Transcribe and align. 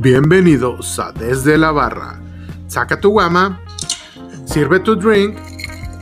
Bienvenidos 0.00 0.96
a 1.00 1.10
Desde 1.10 1.58
la 1.58 1.72
Barra. 1.72 2.20
Saca 2.68 3.00
tu 3.00 3.10
guama, 3.10 3.60
sirve 4.44 4.78
tu 4.78 4.94
drink 4.94 5.36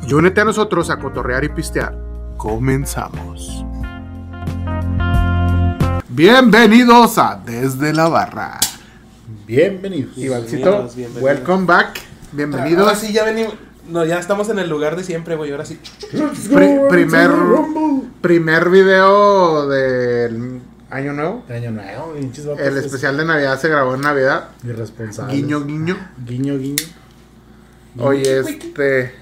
y 0.07 0.13
únete 0.13 0.43
a 0.43 0.45
nosotros 0.45 0.91
a 0.91 0.99
cotorrear 0.99 1.45
y 1.45 1.49
pistear. 1.49 1.97
Comenzamos. 2.37 3.65
Bienvenidos 6.11 7.17
a 7.17 7.41
Desde 7.43 7.95
la 7.95 8.09
Barra. 8.11 8.61
Bienvenidos. 9.47 10.19
Ivancito, 10.19 10.57
Bienvenidos, 10.57 10.97
bienvenidos. 10.97 11.23
welcome 11.25 11.65
back. 11.65 12.01
Bienvenidos. 12.33 12.83
Ahora 12.87 12.97
sí, 12.97 13.15
ya 13.15 13.25
venimos. 13.25 13.55
No, 13.89 14.05
ya 14.05 14.19
estamos 14.19 14.51
en 14.51 14.59
el 14.59 14.69
lugar 14.69 14.97
de 14.97 15.05
siempre, 15.05 15.37
güey. 15.37 15.53
Ahora 15.53 15.65
sí. 15.65 15.81
Pri- 16.53 16.81
primer, 16.91 17.31
primer 18.21 18.69
video 18.69 19.67
del 19.69 20.61
año 20.91 21.13
nuevo. 21.13 21.45
Año 21.49 21.71
nuevo, 21.71 22.15
pinches 22.15 22.47
vatos. 22.47 22.67
El 22.67 22.77
especial 22.79 23.17
de 23.17 23.25
Navidad 23.25 23.59
se 23.61 23.69
grabó 23.69 23.95
en 23.95 24.01
Navidad. 24.03 24.49
Irresponsables. 24.65 25.35
Guiño, 25.37 25.65
guiño. 25.65 25.97
Guiño, 26.25 26.59
guiño. 26.59 26.85
Oye, 27.99 28.41
este. 28.41 29.15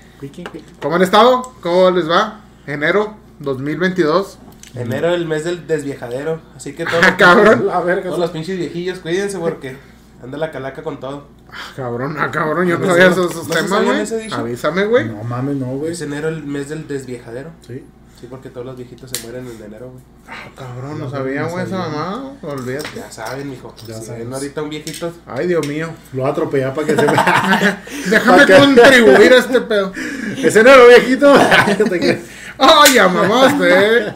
¿Cómo 0.81 0.97
han 0.97 1.03
estado? 1.03 1.53
¿Cómo 1.61 1.91
les 1.91 2.09
va? 2.09 2.41
Enero 2.67 3.17
2022. 3.41 4.39
Enero, 4.75 5.15
el 5.15 5.27
mes 5.27 5.45
del 5.45 5.67
desviejadero. 5.67 6.41
Así 6.57 6.75
que 6.75 6.85
todos, 6.85 7.05
Ah, 7.05 7.17
cabrón. 7.17 7.67
La 7.67 7.81
verga. 7.81 8.05
todos 8.05 8.19
los 8.19 8.31
pinches 8.31 8.59
viejillos, 8.59 8.99
cuídense 8.99 9.39
porque 9.39 9.77
anda 10.23 10.37
la 10.39 10.51
calaca 10.51 10.83
con 10.83 10.99
todo. 10.99 11.29
Ah, 11.53 11.73
cabrón, 11.77 12.17
ah, 12.19 12.31
cabrón, 12.33 12.67
yo 12.67 12.79
no 12.79 12.87
sabía 12.87 13.07
esos, 13.07 13.31
esos 13.31 13.47
¿no 13.49 13.55
temas, 13.55 13.85
güey. 14.11 14.33
Avísame, 14.33 14.87
güey. 14.87 15.09
No 15.09 15.23
mames, 15.23 15.57
no, 15.57 15.67
güey. 15.67 15.93
Es 15.93 16.01
enero 16.01 16.29
el 16.29 16.43
mes 16.43 16.69
del 16.69 16.89
desviejadero. 16.89 17.51
Sí. 17.65 17.85
Sí, 18.21 18.29
porque 18.31 18.49
todos 18.49 18.65
los 18.65 18.77
viejitos 18.77 19.11
se 19.11 19.23
mueren 19.23 19.47
en 19.47 19.63
enero, 19.63 19.91
güey. 19.91 20.05
Ah, 20.29 20.49
cabrón, 20.57 20.99
no 20.99 21.11
sabía, 21.11 21.45
güey, 21.45 21.65
esa 21.67 21.79
mamá. 21.79 22.33
Olvídate. 22.43 22.89
Ya 22.97 23.11
saben, 23.11 23.51
mijo. 23.51 23.75
Ya 23.87 24.01
si 24.01 24.13
ven 24.13 24.33
ahorita 24.33 24.63
un 24.63 24.71
viejito. 24.71 25.13
Ay, 25.27 25.49
Dios 25.49 25.67
mío. 25.67 25.91
Lo 26.13 26.23
voy 26.23 26.29
a 26.29 26.33
atropellar 26.33 26.75
para 26.75 26.87
que 26.87 26.95
se 26.95 27.05
vea. 27.05 27.85
Déjame 28.11 28.47
contribuir 28.47 29.33
a 29.33 29.39
este 29.39 29.61
pedo. 29.61 29.93
Ese 30.37 30.63
no 30.63 30.71
era 30.71 30.87
viejito. 30.87 31.35
Ay, 32.59 32.95
ya 32.95 33.09
mamaste. 33.09 34.15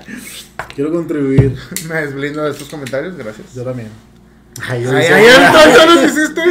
Quiero 0.74 0.92
contribuir. 0.92 1.56
Me 1.88 1.94
desblindo 2.02 2.44
de 2.44 2.52
estos 2.52 2.68
comentarios, 2.68 3.16
gracias. 3.16 3.54
Yo 3.54 3.64
también. 3.64 3.90
Ay, 4.62 4.84
yo 4.84 4.90
Ay, 4.90 5.06
ay, 5.06 5.26
entonces 5.26 5.76
ya 5.76 5.86
nos 5.86 6.04
hiciste. 6.04 6.42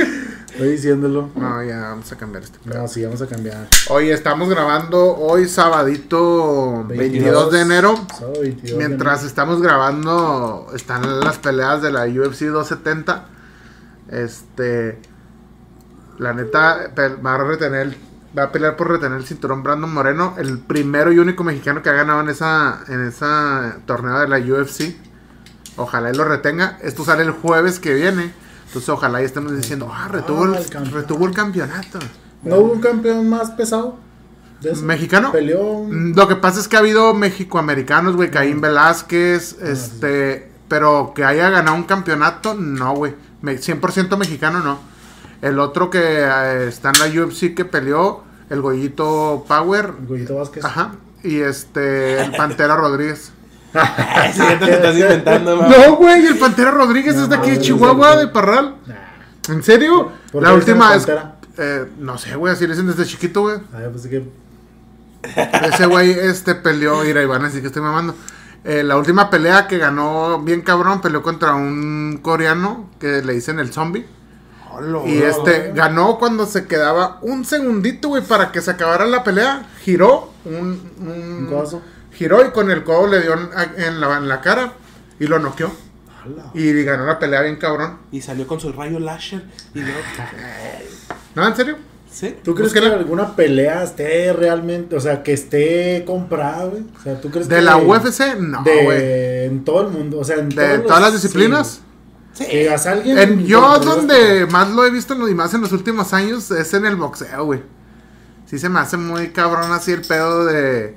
Estoy 0.58 0.72
diciéndolo. 0.72 1.30
No, 1.36 1.64
ya 1.64 1.82
vamos 1.82 2.12
a 2.12 2.16
cambiar 2.18 2.44
este 2.44 2.58
pedo. 2.58 2.82
No, 2.82 2.88
sí, 2.88 3.06
vamos 3.06 3.22
a 3.22 3.28
cambiar. 3.28 3.68
Oye, 3.90 4.12
estamos 4.12 4.50
grabando 4.50 5.16
hoy 5.16 5.48
sabadito 5.48 6.84
22 6.88 7.52
de 7.52 7.58
22. 7.58 7.62
enero. 7.62 8.08
Sábado 8.12 8.42
22 8.42 8.72
de 8.72 8.76
Mientras 8.76 9.24
estamos 9.24 9.62
grabando, 9.62 10.66
están 10.74 11.20
las 11.20 11.38
peleas 11.38 11.84
de 11.84 11.92
la 11.92 12.06
UFC 12.06 12.46
270. 12.46 13.26
Este. 14.10 15.00
La 16.18 16.34
neta, 16.34 16.92
va 17.24 17.36
a 17.36 17.38
retener. 17.38 17.96
Va 18.36 18.46
a 18.46 18.52
pelear 18.52 18.76
por 18.78 18.90
retener 18.90 19.20
el 19.20 19.28
cinturón 19.28 19.62
Brandon 19.62 19.94
Moreno. 19.94 20.34
El 20.40 20.58
primero 20.58 21.12
y 21.12 21.20
único 21.20 21.44
mexicano 21.44 21.84
que 21.84 21.90
ha 21.90 21.94
ganado 21.94 22.22
en 22.22 22.30
esa. 22.30 22.84
En 22.88 23.06
esa 23.06 23.78
torneo 23.86 24.18
de 24.22 24.28
la 24.28 24.40
UFC. 24.40 24.96
Ojalá 25.76 26.10
y 26.10 26.16
lo 26.16 26.24
retenga. 26.24 26.80
Esto 26.82 27.06
sale 27.06 27.22
el 27.22 27.30
jueves 27.30 27.80
que 27.80 27.94
viene. 27.94 28.47
Entonces 28.68 28.90
ojalá 28.90 29.22
y 29.22 29.26
estemos 29.26 29.56
diciendo, 29.56 29.90
ah, 29.92 30.08
retuvo, 30.08 30.44
Ah, 30.44 30.48
el, 30.58 30.64
el 30.64 30.70
campeón. 30.70 30.94
retuvo 30.94 31.26
el 31.28 31.34
campeonato. 31.34 32.00
¿No 32.44 32.58
hubo 32.58 32.74
un 32.74 32.82
campeón 32.82 33.30
más 33.30 33.52
pesado? 33.52 33.98
¿Mexicano? 34.84 35.32
Peleó. 35.32 35.84
Mm, 35.84 36.14
Lo 36.16 36.28
que 36.28 36.36
pasa 36.36 36.60
es 36.60 36.68
que 36.68 36.76
ha 36.76 36.80
habido 36.80 37.14
mexicoamericanos, 37.14 38.16
güey, 38.16 38.32
Caín 38.32 38.60
Velázquez, 38.60 39.58
este, 39.62 40.52
pero 40.68 41.14
que 41.16 41.24
haya 41.24 41.50
ganado 41.50 41.76
un 41.78 41.84
campeonato, 41.84 42.54
no, 42.56 42.94
güey. 42.96 43.16
Me- 43.42 43.58
100% 43.60 44.18
mexicano, 44.18 44.60
no. 44.62 44.80
El 45.42 45.60
otro 45.60 45.90
que 45.92 46.00
eh, 46.02 46.68
está 46.68 46.90
en 46.92 47.00
la 47.16 47.24
UFC 47.24 47.54
que 47.54 47.66
peleó, 47.66 48.24
el 48.50 48.62
Goyito 48.62 49.46
Power, 49.48 49.94
Goyito 50.08 50.36
Vázquez. 50.38 50.66
ajá, 50.66 50.94
y 51.24 51.38
este, 51.42 52.22
el 52.24 52.32
Pantera 52.36 52.76
Rodríguez. 52.78 53.32
Sí, 54.34 54.40
ya 54.40 54.60
te 54.60 54.66
lo 54.66 54.72
estás 54.74 54.96
inventando, 55.00 55.56
mamá. 55.58 55.76
No, 55.76 55.96
güey, 55.96 56.26
el 56.26 56.38
Pantera 56.38 56.72
Rodríguez 56.72 57.16
No, 57.16 57.24
es 57.24 57.30
de 57.30 57.36
aquí 57.36 57.52
de 57.52 57.60
Chihuahua, 57.60 58.16
de 58.18 58.28
Parral. 58.28 58.76
Nah. 58.86 58.96
¿En 59.54 59.64
serio? 59.64 60.12
¿Por 60.32 60.44
La 60.44 60.50
qué 60.50 60.56
última 60.56 60.96
es, 60.96 61.08
eh, 61.58 61.86
no 62.00 62.18
sé, 62.18 62.36
güey, 62.36 62.54
así 62.54 62.66
le 62.68 62.74
dicen 62.74 62.88
desde 62.88 63.06
chiquito, 63.06 63.42
güey. 63.42 63.58
Ah, 63.74 63.80
que. 64.10 64.24
Ese 65.74 65.86
güey 65.86 66.12
este 66.12 66.56
peleó, 66.56 67.04
mira 67.04 67.22
Iván, 67.22 67.44
así 67.46 67.62
que 67.62 67.68
estoy 67.68 67.82
mamando. 67.82 68.16
Eh, 68.64 68.84
la 68.84 68.98
última 68.98 69.30
pelea 69.30 69.68
que 69.68 69.78
ganó 69.78 70.42
bien 70.42 70.62
cabrón, 70.62 71.02
peleó 71.02 71.22
contra 71.24 71.56
un 71.56 72.20
coreano 72.22 72.90
que 73.00 73.22
le 73.22 73.34
dicen 73.34 73.60
el 73.60 73.72
zombie. 73.72 74.06
Y 75.08 75.18
este 75.24 75.72
ganó 75.74 76.20
cuando 76.20 76.46
se 76.46 76.66
quedaba 76.68 77.18
un 77.22 77.46
segundito, 77.46 78.10
güey, 78.10 78.22
para 78.24 78.52
que 78.52 78.62
se 78.62 78.70
acabara 78.72 79.06
la 79.06 79.24
pelea. 79.24 79.66
Giró 79.82 80.34
un, 80.46 80.80
un- 81.00 81.48
Un. 81.48 81.48
Giró 82.18 82.46
y 82.46 82.52
con 82.52 82.72
el 82.72 82.84
codo 82.84 83.08
le 83.08 83.22
dio 83.22 83.34
en, 83.78 84.00
la, 84.02 84.18
en 84.18 84.28
la 84.28 84.42
cara 84.42 84.74
y 85.20 85.28
lo 85.28 85.40
noqueó. 85.40 85.72
Hala. 86.24 86.52
Y 86.54 86.84
ganó 86.84 87.06
la 87.06 87.20
pelea 87.20 87.42
bien 87.44 87.58
cabrón. 87.58 88.00
Y 88.12 88.22
salió 88.22 88.48
con 88.48 88.60
su 88.60 88.72
rayo 88.72 89.00
láser. 89.00 89.44
Y 89.74 89.80
luego. 89.80 90.00
¿No, 91.36 91.48
en 91.48 91.56
serio? 91.56 91.78
¿Sí? 92.12 92.36
¿Tú 92.44 92.56
crees 92.56 92.72
Búsquela. 92.74 92.90
que 92.90 92.96
alguna 93.02 93.36
pelea 93.36 93.84
esté 93.84 94.34
realmente, 94.34 94.96
o 94.96 95.00
sea, 95.00 95.22
que 95.22 95.34
esté 95.34 96.04
comprada, 96.08 96.66
güey? 96.66 96.84
O 97.00 97.04
sea, 97.04 97.22
¿tú 97.22 97.30
crees 97.30 97.48
¿De 97.48 97.58
que 97.58 97.62
la 97.62 97.78
UFC? 97.78 98.36
No, 98.40 98.64
de 98.64 98.84
güey. 98.84 99.46
en 99.46 99.64
todo 99.64 99.82
el 99.82 99.90
mundo, 99.90 100.20
o 100.20 100.24
sea, 100.24 100.38
en 100.38 100.50
¿De 100.50 100.78
los- 100.80 100.88
todas 100.88 101.02
las 101.02 101.14
disciplinas? 101.14 101.82
sí. 102.34 102.46
Que 102.46 102.60
digas, 102.62 102.88
alguien 102.88 103.18
En- 103.20 103.46
yo 103.46 103.78
donde 103.80 104.48
más 104.48 104.70
lo 104.72 104.84
he 104.86 104.90
visto 104.90 105.14
y 105.30 105.36
más 105.36 105.54
en 105.54 105.62
los 105.62 105.72
últimos 105.74 106.12
años 106.14 106.50
es 106.50 106.74
en 106.74 106.86
el 106.88 106.96
boxeo, 106.96 107.46
güey. 107.46 107.62
Sí 108.48 108.58
se 108.58 108.70
me 108.70 108.80
hace 108.80 108.98
muy 108.98 109.30
cabrón 109.30 109.72
así 109.74 109.92
el 109.92 110.02
pedo 110.02 110.46
de 110.46 110.96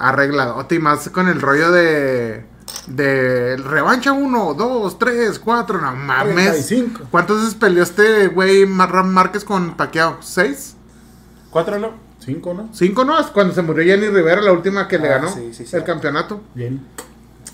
arregladote 0.00 0.74
y 0.74 0.78
más 0.80 1.08
con 1.10 1.28
el 1.28 1.40
rollo 1.40 1.70
de 1.70 2.44
de 2.86 3.56
revancha 3.56 4.12
1, 4.12 4.54
2, 4.54 4.98
3, 4.98 5.38
4, 5.38 5.80
no 5.80 5.94
mames. 5.96 6.34
35. 6.34 7.02
¿Cuántas 7.10 7.36
veces 7.38 7.54
peleó 7.54 7.82
este 7.82 8.26
güey 8.28 8.66
Mar- 8.66 9.04
Márquez 9.04 9.44
con 9.44 9.76
Pacquiao? 9.76 10.18
¿Seis? 10.20 10.74
¿Cuatro 11.50 11.78
no? 11.78 11.92
Cinco, 12.18 12.52
¿no? 12.54 12.68
¿Cinco 12.72 13.04
no? 13.04 13.18
Es 13.18 13.26
Cuando 13.28 13.54
se 13.54 13.62
murió 13.62 13.84
Jenny 13.84 14.08
Rivera, 14.08 14.40
la 14.40 14.52
última 14.52 14.86
que 14.88 14.98
le 14.98 15.08
Ah, 15.08 15.16
ganó 15.18 15.28
sí, 15.32 15.50
sí, 15.52 15.66
sí. 15.66 15.76
el 15.76 15.84
campeonato. 15.84 16.40
Bien. 16.54 16.84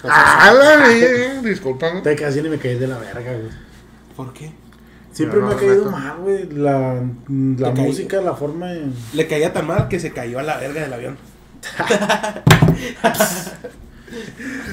Ah, 0.04 0.52
la 0.52 0.88
vi- 0.88 1.48
discúlpame. 1.48 2.00
Te 2.02 2.14
casi 2.16 2.42
ni 2.42 2.48
me 2.48 2.58
caí 2.58 2.76
de 2.78 2.86
la 2.86 2.98
verga, 2.98 3.32
güey. 3.32 3.50
¿Por 4.16 4.32
qué? 4.32 4.52
Siempre 5.12 5.40
No, 5.40 5.46
me 5.48 5.54
ha 5.54 5.56
caído 5.56 5.90
mal, 5.90 6.16
güey. 6.18 6.48
La, 6.50 6.94
la 7.28 7.68
Te 7.70 7.74
caí. 7.74 7.86
música, 7.86 8.20
la 8.20 8.34
forma 8.34 8.72
en... 8.72 8.94
Le 9.14 9.26
caía 9.26 9.52
tan 9.52 9.66
mal 9.66 9.88
que 9.88 9.98
se 9.98 10.12
cayó 10.12 10.38
a 10.38 10.42
la 10.42 10.58
verga 10.58 10.82
del 10.82 10.92
avión. 10.92 11.16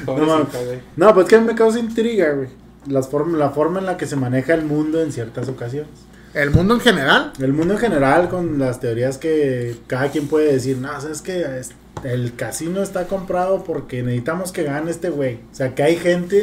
No, 0.05 0.13
güey. 0.15 0.79
no, 0.95 1.13
pues 1.13 1.27
que 1.27 1.39
me 1.39 1.55
causa 1.55 1.79
intriga, 1.79 2.31
güey. 2.33 2.49
Las 2.87 3.09
form- 3.09 3.37
la 3.37 3.49
forma 3.51 3.79
en 3.79 3.85
la 3.85 3.97
que 3.97 4.05
se 4.05 4.15
maneja 4.15 4.53
el 4.53 4.63
mundo 4.65 5.01
en 5.01 5.11
ciertas 5.11 5.47
ocasiones. 5.49 5.89
El 6.33 6.51
mundo 6.51 6.73
en 6.75 6.79
general. 6.81 7.33
El 7.39 7.53
mundo 7.53 7.73
en 7.75 7.79
general, 7.79 8.29
con 8.29 8.59
las 8.59 8.79
teorías 8.79 9.17
que 9.17 9.77
cada 9.87 10.09
quien 10.11 10.27
puede 10.27 10.51
decir, 10.51 10.77
no, 10.77 10.89
sabes 10.99 11.21
que 11.21 11.59
es- 11.59 11.71
el 12.03 12.35
casino 12.35 12.81
está 12.81 13.07
comprado 13.07 13.63
porque 13.63 14.03
necesitamos 14.03 14.51
que 14.51 14.63
gane 14.63 14.91
este 14.91 15.09
güey. 15.09 15.35
O 15.51 15.55
sea, 15.55 15.73
que 15.75 15.83
hay 15.83 15.95
gente 15.95 16.41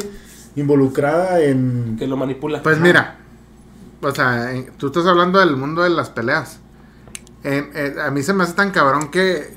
involucrada 0.55 1.39
en... 1.41 1.95
Que 1.99 2.07
lo 2.07 2.17
manipula. 2.17 2.63
Pues 2.63 2.79
mira, 2.79 3.17
o 4.01 4.11
sea, 4.13 4.51
en- 4.53 4.71
tú 4.77 4.87
estás 4.87 5.05
hablando 5.05 5.39
del 5.39 5.55
mundo 5.55 5.83
de 5.83 5.89
las 5.91 6.09
peleas. 6.09 6.59
En- 7.43 7.69
en- 7.75 7.99
a 7.99 8.09
mí 8.11 8.23
se 8.23 8.33
me 8.33 8.43
hace 8.43 8.53
tan 8.53 8.71
cabrón 8.71 9.11
que, 9.11 9.53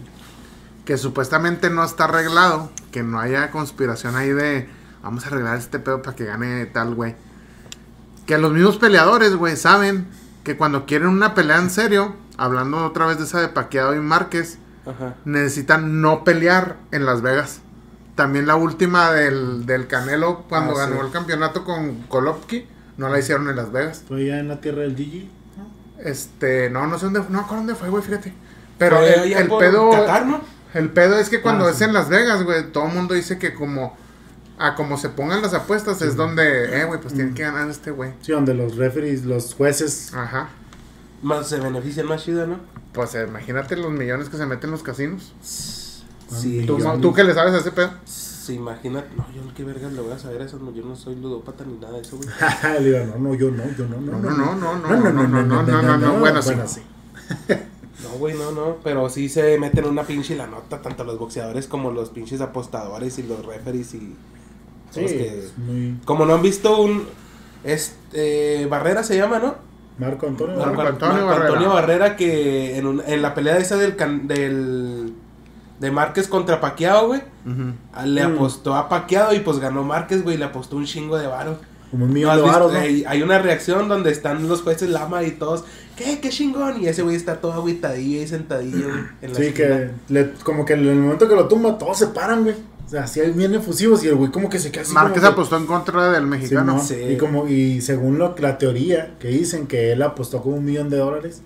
que 0.84 0.98
supuestamente 0.98 1.70
no 1.70 1.84
está 1.84 2.04
arreglado, 2.04 2.70
que 2.92 3.02
no 3.02 3.18
haya 3.20 3.50
conspiración 3.50 4.16
ahí 4.16 4.30
de 4.30 4.68
vamos 5.02 5.24
a 5.24 5.28
arreglar 5.28 5.56
este 5.58 5.78
pedo 5.78 6.02
para 6.02 6.16
que 6.16 6.24
gane 6.24 6.66
tal 6.66 6.94
güey. 6.94 7.14
Que 8.26 8.38
los 8.38 8.52
mismos 8.52 8.78
peleadores, 8.78 9.34
güey, 9.36 9.56
saben 9.56 10.06
que 10.44 10.56
cuando 10.56 10.86
quieren 10.86 11.08
una 11.08 11.34
pelea 11.34 11.58
en 11.58 11.70
serio, 11.70 12.14
hablando 12.36 12.84
otra 12.84 13.06
vez 13.06 13.18
de 13.18 13.24
esa 13.24 13.40
de 13.40 13.48
Paqueado 13.48 13.94
y 13.94 14.00
Márquez, 14.00 14.58
Ajá. 14.86 15.14
necesitan 15.24 16.00
no 16.00 16.24
pelear 16.24 16.76
en 16.90 17.06
Las 17.06 17.22
Vegas. 17.22 17.60
También 18.14 18.46
la 18.46 18.56
última 18.56 19.10
del, 19.12 19.66
del 19.66 19.86
Canelo 19.88 20.44
cuando 20.48 20.74
Ah, 20.74 20.86
ganó 20.86 20.96
sí. 21.00 21.06
el 21.06 21.12
campeonato 21.12 21.64
con 21.64 22.06
Golovkin, 22.08 22.64
no 22.96 23.08
la 23.08 23.18
hicieron 23.18 23.48
en 23.48 23.56
Las 23.56 23.72
Vegas. 23.72 24.04
Fue 24.06 24.26
ya 24.26 24.38
en 24.38 24.48
la 24.48 24.60
tierra 24.60 24.82
del 24.82 24.96
Gigi. 24.96 25.30
¿no? 25.56 26.02
Este, 26.02 26.70
no, 26.70 26.86
no 26.86 26.98
sé 26.98 27.06
dónde, 27.06 27.20
no 27.20 27.28
me 27.30 27.38
acuerdo 27.38 27.56
dónde 27.56 27.74
fue, 27.74 27.88
güey, 27.88 28.02
fíjate. 28.02 28.32
Pero 28.78 28.98
Fue 28.98 29.32
el, 29.38 29.48
pedo, 29.48 29.90
Qatar, 29.90 30.26
¿no? 30.26 30.40
El 30.74 30.90
pedo 30.90 31.18
es 31.18 31.28
que 31.28 31.40
cuando 31.40 31.66
Ah, 31.66 31.70
es 31.70 31.78
sí. 31.78 31.84
en 31.84 31.92
Las 31.92 32.08
Vegas, 32.08 32.42
güey, 32.42 32.70
todo 32.72 32.86
el 32.86 32.94
mundo 32.94 33.14
dice 33.14 33.38
que 33.38 33.54
como, 33.54 33.96
a 34.58 34.74
como 34.74 34.98
se 34.98 35.08
pongan 35.08 35.40
las 35.42 35.54
apuestas 35.54 36.02
es 36.02 36.16
donde, 36.16 36.80
eh, 36.80 36.84
güey, 36.84 37.00
pues 37.00 37.14
tiene 37.14 37.34
que 37.34 37.42
ganar 37.42 37.68
este 37.70 37.90
güey. 37.90 38.12
Sí, 38.20 38.32
donde 38.32 38.54
los 38.54 38.76
referees, 38.76 39.24
los 39.24 39.54
jueces... 39.54 40.12
Ajá. 40.14 40.48
Más 41.22 41.48
se 41.48 41.58
benefician 41.58 42.06
más 42.06 42.22
chido, 42.22 42.46
¿no? 42.46 42.58
Pues 42.92 43.14
eh, 43.14 43.24
imagínate 43.26 43.76
los 43.76 43.90
millones 43.90 44.28
que 44.28 44.36
se 44.36 44.44
meten 44.46 44.68
en 44.68 44.70
los 44.72 44.82
casinos. 44.82 45.32
Sí. 45.42 46.64
¿Tú, 46.66 46.78
tú 47.00 47.14
que 47.14 47.24
le 47.24 47.32
sabes 47.34 47.54
a 47.54 47.58
ese 47.58 47.72
pedo? 47.72 47.90
Pues 48.04 48.50
imagínate, 48.50 49.08
no, 49.16 49.26
yo 49.34 49.40
qué 49.54 49.64
vergas 49.64 49.92
le 49.92 50.02
voy 50.02 50.12
a 50.12 50.18
saber 50.18 50.42
a 50.42 50.44
eso, 50.44 50.58
no, 50.58 50.70
yo 50.74 50.84
no 50.84 50.94
soy 50.96 51.14
ludópata 51.16 51.64
ni 51.64 51.78
nada 51.78 51.94
de 51.94 52.02
eso, 52.02 52.18
güey. 52.18 52.28
Le 52.80 52.90
digo, 52.90 53.04
no, 53.06 53.30
no, 53.30 53.34
yo 53.34 53.50
no, 53.50 53.64
yo 53.76 53.86
no, 53.88 53.98
no, 54.00 54.18
No, 54.18 54.30
no, 54.30 54.54
no, 54.54 54.76
no, 54.76 54.96
no, 54.98 55.28
no, 55.28 55.42
no, 55.42 55.62
no, 55.62 55.82
no, 55.82 55.96
no, 55.96 56.12
bueno, 56.18 56.42
sí. 56.42 56.52
sí. 56.66 56.82
No, 57.48 57.56
güey, 58.18 58.34
no, 58.34 58.50
no, 58.52 58.76
pero 58.82 59.08
sí 59.08 59.28
se 59.28 59.58
meten 59.58 59.84
una 59.86 60.02
pinche 60.02 60.36
la 60.36 60.46
nota, 60.46 60.82
tanto 60.82 61.04
los 61.04 61.18
boxeadores 61.18 61.66
como 61.66 61.90
los 61.90 62.10
pinches 62.10 62.40
apostadores 62.40 63.18
y 63.18 63.22
los 63.22 63.44
referees 63.44 63.94
y... 63.94 64.14
Sí, 64.90 65.00
los 65.02 65.12
que- 65.12 65.38
es 65.38 65.58
muy... 65.58 65.98
Como 66.04 66.26
no 66.26 66.34
han 66.34 66.42
visto 66.42 66.80
un... 66.80 67.06
Este... 67.62 68.66
Barrera 68.66 69.02
se 69.02 69.16
llama, 69.16 69.38
¿no? 69.38 69.54
Marco 69.98 70.26
Antonio. 70.26 70.56
Marco 70.56 70.74
Marco 70.74 70.88
Antonio 70.92 71.26
Marco 71.26 71.42
Antonio 71.44 71.68
Barrera. 71.70 71.98
Barrera 71.98 72.16
que 72.16 72.78
en, 72.78 72.86
un- 72.86 73.02
en 73.06 73.22
la 73.22 73.34
pelea 73.34 73.58
esa 73.58 73.76
del... 73.76 73.96
can- 73.96 74.26
del 74.28 75.14
de 75.80 75.90
Márquez 75.90 76.28
contra 76.28 76.60
Paquiao, 76.60 77.08
güey. 77.08 77.20
Le 78.04 78.26
Mm. 78.26 78.34
apostó 78.34 78.74
a 78.74 78.88
Paquiao 78.88 79.34
y 79.34 79.40
pues 79.40 79.58
ganó 79.58 79.82
Márquez, 79.82 80.22
güey. 80.22 80.36
Le 80.36 80.44
apostó 80.44 80.76
un 80.76 80.84
chingo 80.86 81.18
de 81.18 81.26
varo. 81.26 81.58
Como 81.94 82.06
un 82.06 82.10
¿No 82.10 82.14
millón 82.14 82.36
de 82.36 82.42
visto? 82.42 82.52
varos, 82.52 82.72
¿no? 82.72 82.78
hay, 82.80 83.04
hay 83.06 83.22
una 83.22 83.38
reacción 83.38 83.88
donde 83.88 84.10
están 84.10 84.48
los 84.48 84.62
jueces 84.62 84.88
Lama 84.90 85.22
y 85.22 85.30
todos. 85.30 85.64
¿Qué? 85.96 86.18
¿Qué 86.18 86.28
chingón? 86.30 86.82
Y 86.82 86.88
ese 86.88 87.02
güey 87.02 87.14
está 87.14 87.36
todo 87.40 87.52
agüitadillo 87.52 88.20
y 88.20 88.26
sentadillo 88.26 88.88
güey, 88.88 89.00
en 89.22 89.32
la 89.32 89.38
Sí, 89.38 89.42
esquina. 89.46 89.68
que 89.68 89.90
le- 90.12 90.30
como 90.42 90.64
que 90.64 90.72
en 90.72 90.88
el 90.88 90.96
momento 90.96 91.28
que 91.28 91.36
lo 91.36 91.46
tumba, 91.46 91.78
todos 91.78 91.96
se 91.98 92.08
paran, 92.08 92.42
güey. 92.42 92.56
O 92.84 92.88
sea, 92.88 93.04
así 93.04 93.20
bien 93.34 93.54
efusivos 93.54 94.02
y 94.02 94.08
el 94.08 94.16
güey 94.16 94.32
como 94.32 94.48
que 94.50 94.58
se 94.58 94.72
queda 94.72 94.82
así. 94.82 94.92
Márquez 94.92 95.22
que- 95.22 95.28
apostó 95.28 95.56
en 95.56 95.66
contra 95.66 96.10
del 96.10 96.26
mexicano. 96.26 96.80
Simón, 96.80 96.86
Sí. 97.06 97.12
Y 97.14 97.16
como 97.16 97.46
y 97.46 97.80
según 97.80 98.18
lo, 98.18 98.34
la 98.40 98.58
teoría 98.58 99.14
que 99.20 99.28
dicen 99.28 99.68
que 99.68 99.92
él 99.92 100.02
apostó 100.02 100.42
como 100.42 100.56
un 100.56 100.64
millón 100.64 100.90
de 100.90 100.96
dólares. 100.98 101.42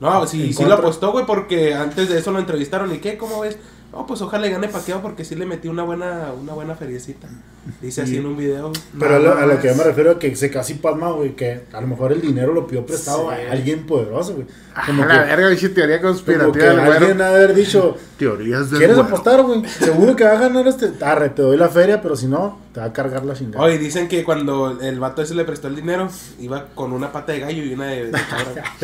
No, 0.00 0.26
sí, 0.26 0.48
sí 0.48 0.54
contra. 0.54 0.74
lo 0.74 0.82
apostó, 0.82 1.12
güey, 1.12 1.24
porque 1.24 1.72
antes 1.72 2.08
de 2.08 2.18
eso 2.18 2.32
lo 2.32 2.40
entrevistaron. 2.40 2.92
¿Y 2.92 2.98
qué? 2.98 3.16
¿Cómo 3.16 3.40
ves? 3.40 3.56
No, 3.94 4.06
pues 4.08 4.20
ojalá 4.22 4.46
le 4.46 4.50
gane 4.52 4.66
Paquiao 4.68 5.00
porque 5.00 5.24
sí 5.24 5.36
le 5.36 5.46
metí 5.46 5.68
una 5.68 5.84
buena, 5.84 6.32
una 6.40 6.52
buena 6.52 6.74
feriecita. 6.74 7.28
Dice 7.80 8.02
así 8.02 8.14
Y- 8.14 8.18
en 8.18 8.26
un 8.26 8.36
video. 8.36 8.72
Pero 8.98 9.16
a 9.16 9.18
lo, 9.20 9.38
a 9.38 9.46
lo 9.46 9.60
que 9.60 9.68
yo 9.68 9.74
me 9.76 9.84
refiero 9.84 10.18
que 10.18 10.34
se 10.34 10.50
casi 10.50 10.74
pasma, 10.74 11.12
güey, 11.12 11.36
que 11.36 11.62
a 11.72 11.80
lo 11.80 11.86
mejor 11.86 12.12
el 12.12 12.20
dinero 12.20 12.52
lo 12.52 12.66
pidió 12.66 12.84
prestado 12.84 13.30
Sí. 13.30 13.36
a 13.48 13.52
alguien 13.52 13.86
poderoso, 13.86 14.34
güey. 14.34 14.46
A 14.74 14.84
Como 14.86 15.04
Ah, 15.04 15.06
la 15.06 15.22
que, 15.24 15.30
verga, 15.30 15.48
dice 15.50 15.68
teoría 15.68 16.00
como 16.00 16.12
que 16.12 16.18
conspirativa 16.18 16.64
del 16.66 16.80
alguien 16.80 17.16
güero. 17.18 17.24
haber 17.24 17.54
dicho, 17.54 17.96
Teorías 18.18 18.66
¿quieres 18.68 18.88
güero. 18.96 19.02
apostar, 19.02 19.42
güey? 19.42 19.64
Seguro 19.68 20.16
que 20.16 20.24
va 20.24 20.32
a 20.32 20.40
ganar 20.40 20.66
este. 20.66 20.90
Arre, 21.04 21.28
te 21.30 21.42
doy 21.42 21.56
la 21.56 21.68
feria, 21.68 22.02
pero 22.02 22.16
si 22.16 22.26
no, 22.26 22.58
te 22.72 22.80
va 22.80 22.86
a 22.86 22.92
cargar 22.92 23.24
la 23.24 23.34
chingada. 23.34 23.64
Oye, 23.64 23.78
dicen 23.78 24.08
que 24.08 24.24
cuando 24.24 24.76
el 24.80 24.98
vato 24.98 25.22
ese 25.22 25.36
le 25.36 25.44
prestó 25.44 25.68
el 25.68 25.76
dinero, 25.76 26.08
iba 26.40 26.66
con 26.74 26.92
una 26.92 27.12
pata 27.12 27.32
de 27.32 27.40
gallo 27.40 27.62
y 27.62 27.72
una 27.72 27.86
de, 27.86 28.06
de 28.06 28.12
cabra. 28.12 28.74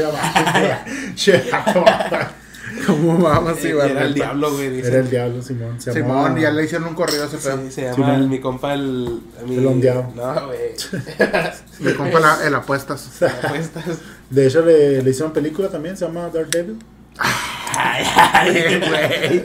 ¿Cómo 2.87 3.19
vamos, 3.19 3.65
Iván? 3.65 3.91
era 3.91 4.05
el 4.05 4.15
diablo, 4.15 4.53
güey. 4.53 4.69
dicen. 4.71 4.93
Era 4.93 5.01
el 5.03 5.11
diablo, 5.11 5.43
Simón. 5.43 5.81
Se 5.81 5.93
Simón, 5.93 6.09
llamaba- 6.25 6.41
ya 6.41 6.51
le 6.51 6.65
hicieron 6.65 6.89
un 6.89 6.95
corrido 6.95 7.25
a 7.25 7.27
ese 7.27 7.39
pedo. 7.39 7.59
Sí, 7.65 7.71
se 7.73 7.83
llama 7.83 7.95
Simón. 7.95 8.11
el- 8.15 8.29
mi 8.29 8.41
compa 8.41 8.75
el... 8.75 9.21
Mi, 9.47 9.57
El 9.57 9.67
ondeado. 9.67 10.13
No, 10.15 10.47
güey. 10.47 10.73
Me 11.81 11.95
compra 11.95 12.21
la- 12.21 12.47
el 12.47 12.55
apuestas. 12.55 13.23
Apuestas. 13.45 13.85
De 14.29 14.47
hecho, 14.47 14.65
le, 14.65 15.03
le 15.03 15.11
hicieron 15.11 15.33
película 15.33 15.69
también, 15.69 15.97
se 15.97 16.07
llama 16.07 16.29
Daredevil. 16.29 16.79
Ay, 17.19 18.05
ay, 18.33 18.81
güey. 18.89 19.45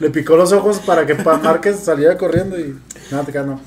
Le 0.00 0.10
picó 0.10 0.36
los 0.36 0.52
ojos 0.52 0.78
para 0.80 1.04
que 1.06 1.14
Pa 1.16 1.36
Márquez 1.38 1.80
saliera 1.80 2.16
corriendo 2.16 2.58
y. 2.58 2.78
Nada, 3.10 3.24
te 3.24 3.32
quedas, 3.32 3.46
no. 3.46 3.60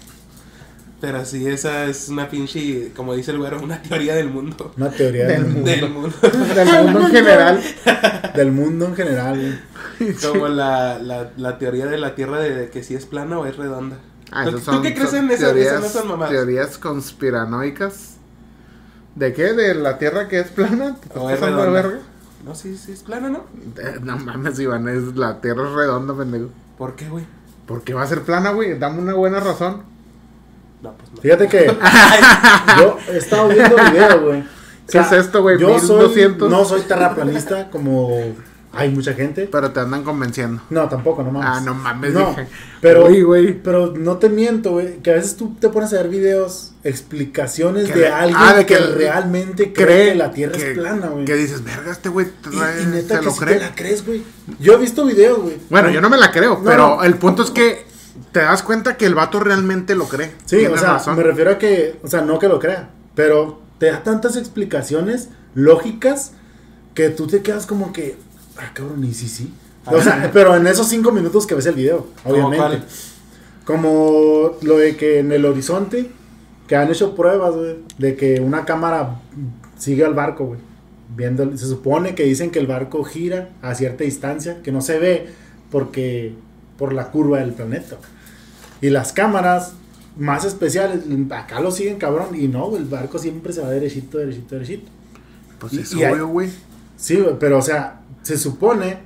Pero 1.01 1.25
sí, 1.25 1.47
esa 1.47 1.85
es 1.85 2.09
una 2.09 2.29
pinche, 2.29 2.91
como 2.95 3.15
dice 3.15 3.31
el 3.31 3.39
güero, 3.39 3.59
una 3.61 3.81
teoría 3.81 4.13
del 4.15 4.29
mundo. 4.29 4.71
Una 4.77 4.89
teoría 4.91 5.25
Del 5.27 5.43
del, 5.43 5.51
mundo. 5.53 5.69
Del 5.71 5.89
mundo. 5.89 6.15
Del 6.55 6.83
mundo 6.83 6.99
en 6.99 7.11
general. 7.11 7.63
del 8.35 8.51
mundo 8.51 8.85
en 8.85 8.95
general, 8.95 9.59
güey. 9.99 10.15
Como 10.21 10.47
la, 10.47 10.99
la, 10.99 11.31
la 11.37 11.57
teoría 11.57 11.87
de 11.87 11.97
la 11.97 12.13
Tierra 12.15 12.39
de, 12.39 12.69
que 12.69 12.83
si 12.83 12.93
es 12.95 13.05
plana 13.07 13.39
o 13.39 13.45
es 13.47 13.57
redonda. 13.57 13.97
Ah, 14.31 14.43
¿Tú, 14.43 14.49
esos 14.51 14.63
tú 14.63 14.71
son- 14.73 14.83
qué 14.83 14.93
crees 14.93 15.09
son 15.09 15.25
en 15.25 15.31
esas, 15.31 15.39
teorías, 15.53 15.73
en 15.73 15.83
esas 15.83 16.29
teorías 16.29 16.77
conspiranoicas. 16.77 18.17
¿De 19.15 19.33
qué? 19.33 19.53
¿De 19.53 19.73
la 19.75 19.97
Tierra 19.97 20.27
que 20.27 20.39
es 20.39 20.47
plana? 20.49 20.95
¿Te 21.11 21.17
O 21.19 21.29
es 21.29 21.39
redonda. 21.39 21.69
verga? 21.69 21.99
No, 22.45 22.55
sí, 22.55 22.77
sí 22.77 22.91
es 22.93 23.03
plana, 23.03 23.29
¿no? 23.29 23.45
Eh, 23.77 23.99
No 24.01 24.17
mames, 24.17 24.59
Iván, 24.59 24.87
es, 24.87 25.15
la 25.15 25.41
Tierra 25.41 25.67
es 25.67 25.73
redonda, 25.73 26.15
pendejo. 26.15 26.49
¿Por 26.77 26.95
qué, 26.95 27.09
güey? 27.09 27.25
¿Por 27.67 27.83
qué 27.83 27.93
va 27.93 28.03
a 28.03 28.07
ser 28.07 28.21
plana, 28.21 28.51
güey? 28.51 28.77
Dame 28.79 28.99
una 29.01 29.13
buena 29.13 29.39
razón. 29.39 29.83
No, 30.81 30.93
pues 30.93 31.11
no. 31.13 31.21
Fíjate 31.21 31.47
que 31.47 31.67
yo 32.79 32.97
he 33.11 33.17
estado 33.17 33.47
viendo 33.49 33.75
videos, 33.75 34.21
güey. 34.21 34.39
O 34.41 34.45
¿Qué 34.91 34.97
es 34.99 35.11
esto, 35.11 35.41
güey? 35.41 35.57
Yo 35.59 35.79
soy, 35.79 35.97
1200. 36.07 36.49
no 36.49 36.65
soy 36.65 36.81
terraplanista 36.81 37.69
como 37.69 38.09
hay 38.73 38.89
mucha 38.89 39.13
gente. 39.13 39.47
Pero 39.51 39.71
te 39.71 39.79
andan 39.81 40.03
convenciendo. 40.03 40.61
No, 40.69 40.87
tampoco, 40.89 41.23
no 41.23 41.31
mames. 41.31 41.49
Ah, 41.49 41.61
no 41.63 41.73
mames, 41.73 42.13
No, 42.13 42.29
dije. 42.29 42.47
pero, 42.81 43.05
Uy, 43.05 43.21
güey. 43.21 43.53
pero 43.61 43.93
no 43.95 44.17
te 44.17 44.29
miento, 44.29 44.71
güey, 44.71 44.97
que 44.99 45.11
a 45.11 45.15
veces 45.15 45.35
tú 45.37 45.55
te 45.59 45.67
pones 45.69 45.93
a 45.93 45.97
ver 45.97 46.07
videos, 46.09 46.71
explicaciones 46.83 47.87
Que 47.87 47.93
de 47.93 47.99
le- 48.01 48.07
alguien 48.09 48.37
ah, 48.39 48.53
de 48.53 48.65
que, 48.65 48.75
que 48.77 48.85
realmente 48.85 49.73
cree, 49.73 49.85
Cree 49.85 50.09
que 50.11 50.15
la 50.15 50.31
Tierra 50.31 50.53
que- 50.57 50.71
es 50.71 50.77
plana, 50.77 51.07
güey. 51.07 51.25
Que 51.25 51.35
dices, 51.35 51.63
verga, 51.63 51.91
este 51.91 52.09
güey 52.09 52.27
Y, 52.51 52.85
neta 52.87 53.15
se 53.15 53.19
que 53.19 53.25
lo 53.25 53.35
cree. 53.35 53.55
te 53.55 53.61
la 53.61 53.75
crees, 53.75 54.05
güey. 54.05 54.23
Yo 54.59 54.73
he 54.73 54.77
visto 54.77 55.05
videos, 55.05 55.39
güey. 55.39 55.57
Bueno, 55.69 55.89
yo 55.89 56.01
no 56.01 56.09
me 56.09 56.17
la 56.17 56.31
creo, 56.31 56.57
No, 56.57 56.63
pero 56.63 56.95
no. 56.97 57.03
el 57.03 57.15
punto 57.15 57.43
es 57.43 57.51
que 57.51 57.85
te 58.31 58.39
das 58.41 58.63
cuenta 58.63 58.97
que 58.97 59.05
el 59.05 59.15
vato 59.15 59.39
realmente 59.39 59.95
lo 59.95 60.07
cree. 60.07 60.31
Sí, 60.45 60.57
Tienes 60.57 60.77
o 60.77 60.77
sea, 60.77 60.93
razón. 60.93 61.17
me 61.17 61.23
refiero 61.23 61.51
a 61.51 61.57
que, 61.57 61.99
o 62.03 62.07
sea, 62.07 62.21
no 62.21 62.39
que 62.39 62.47
lo 62.47 62.59
crea, 62.59 62.89
pero 63.15 63.61
te 63.77 63.87
da 63.87 64.03
tantas 64.03 64.35
explicaciones 64.35 65.29
lógicas 65.55 66.33
que 66.93 67.09
tú 67.09 67.27
te 67.27 67.41
quedas 67.41 67.65
como 67.65 67.93
que, 67.93 68.17
ah, 68.57 68.71
cabrón, 68.73 69.03
y 69.03 69.13
sí, 69.13 69.27
sí. 69.27 69.53
O 69.85 70.01
sea, 70.01 70.29
pero 70.33 70.55
en 70.55 70.67
esos 70.67 70.87
cinco 70.87 71.11
minutos 71.11 71.47
que 71.47 71.55
ves 71.55 71.65
el 71.65 71.75
video, 71.75 72.07
¿Cómo 72.23 72.47
obviamente. 72.47 72.85
Como 73.65 74.57
lo 74.61 74.77
de 74.77 74.95
que 74.95 75.19
en 75.19 75.31
el 75.31 75.45
horizonte, 75.45 76.09
que 76.67 76.75
han 76.75 76.89
hecho 76.89 77.15
pruebas, 77.15 77.55
güey, 77.55 77.77
de 77.97 78.15
que 78.15 78.39
una 78.39 78.65
cámara 78.65 79.19
sigue 79.77 80.05
al 80.05 80.13
barco, 80.13 80.45
güey. 80.45 80.59
Viendo, 81.15 81.57
se 81.57 81.65
supone 81.65 82.15
que 82.15 82.23
dicen 82.23 82.51
que 82.51 82.59
el 82.59 82.67
barco 82.67 83.03
gira 83.03 83.49
a 83.61 83.75
cierta 83.75 84.03
distancia, 84.03 84.61
que 84.63 84.71
no 84.71 84.81
se 84.81 84.97
ve 84.97 85.27
porque 85.69 86.33
por 86.81 86.93
la 86.93 87.11
curva 87.11 87.37
del 87.37 87.53
planeta. 87.53 87.97
Y 88.81 88.89
las 88.89 89.13
cámaras 89.13 89.73
más 90.17 90.45
especiales, 90.45 91.01
acá 91.29 91.59
lo 91.61 91.69
siguen 91.69 91.97
cabrón, 91.99 92.29
y 92.33 92.47
no, 92.47 92.75
el 92.75 92.85
barco 92.85 93.19
siempre 93.19 93.53
se 93.53 93.61
va 93.61 93.69
derechito, 93.69 94.17
derechito, 94.17 94.55
derechito. 94.55 94.89
Pues 95.59 95.73
y- 95.73 95.79
es 95.81 95.93
y 95.93 96.03
hay- 96.03 96.13
obvio, 96.13 96.27
güey. 96.27 96.49
Sí, 96.97 97.17
güey, 97.17 97.35
pero 97.39 97.59
o 97.59 97.61
sea, 97.61 98.01
se 98.23 98.35
supone 98.39 98.97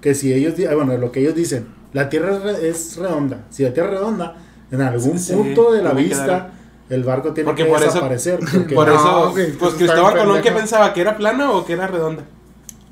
que 0.00 0.14
si 0.16 0.32
ellos, 0.34 0.54
bueno, 0.74 0.96
lo 0.96 1.12
que 1.12 1.20
ellos 1.20 1.36
dicen, 1.36 1.68
la 1.92 2.08
Tierra 2.08 2.34
es 2.36 2.42
re- 2.42 2.68
es 2.68 2.96
redonda. 2.96 3.44
Si 3.50 3.62
la 3.62 3.72
Tierra 3.72 3.90
es 3.90 3.98
redonda, 4.00 4.36
en 4.72 4.80
algún 4.80 5.16
Sí, 5.20 5.32
punto 5.32 5.72
de 5.72 5.82
la 5.84 5.92
vista, 5.92 6.26
dar- 6.26 6.50
el 6.88 7.04
barco 7.04 7.32
tiene 7.32 7.46
Porque 7.46 7.62
que 7.62 7.68
por 7.70 7.78
eso- 7.78 7.86
desaparecer. 7.86 8.40
porque- 8.40 8.74
Por 8.74 8.88
No, 8.88 8.94
eso, 8.96 9.56
pues 9.60 9.74
Cristóbal 9.74 10.16
Colón, 10.18 10.42
¿qué 10.42 10.50
pensaba? 10.50 10.92
¿Que 10.92 11.00
era 11.02 11.16
plana 11.16 11.52
o 11.52 11.64
que 11.64 11.74
era 11.74 11.86
redonda? 11.86 12.24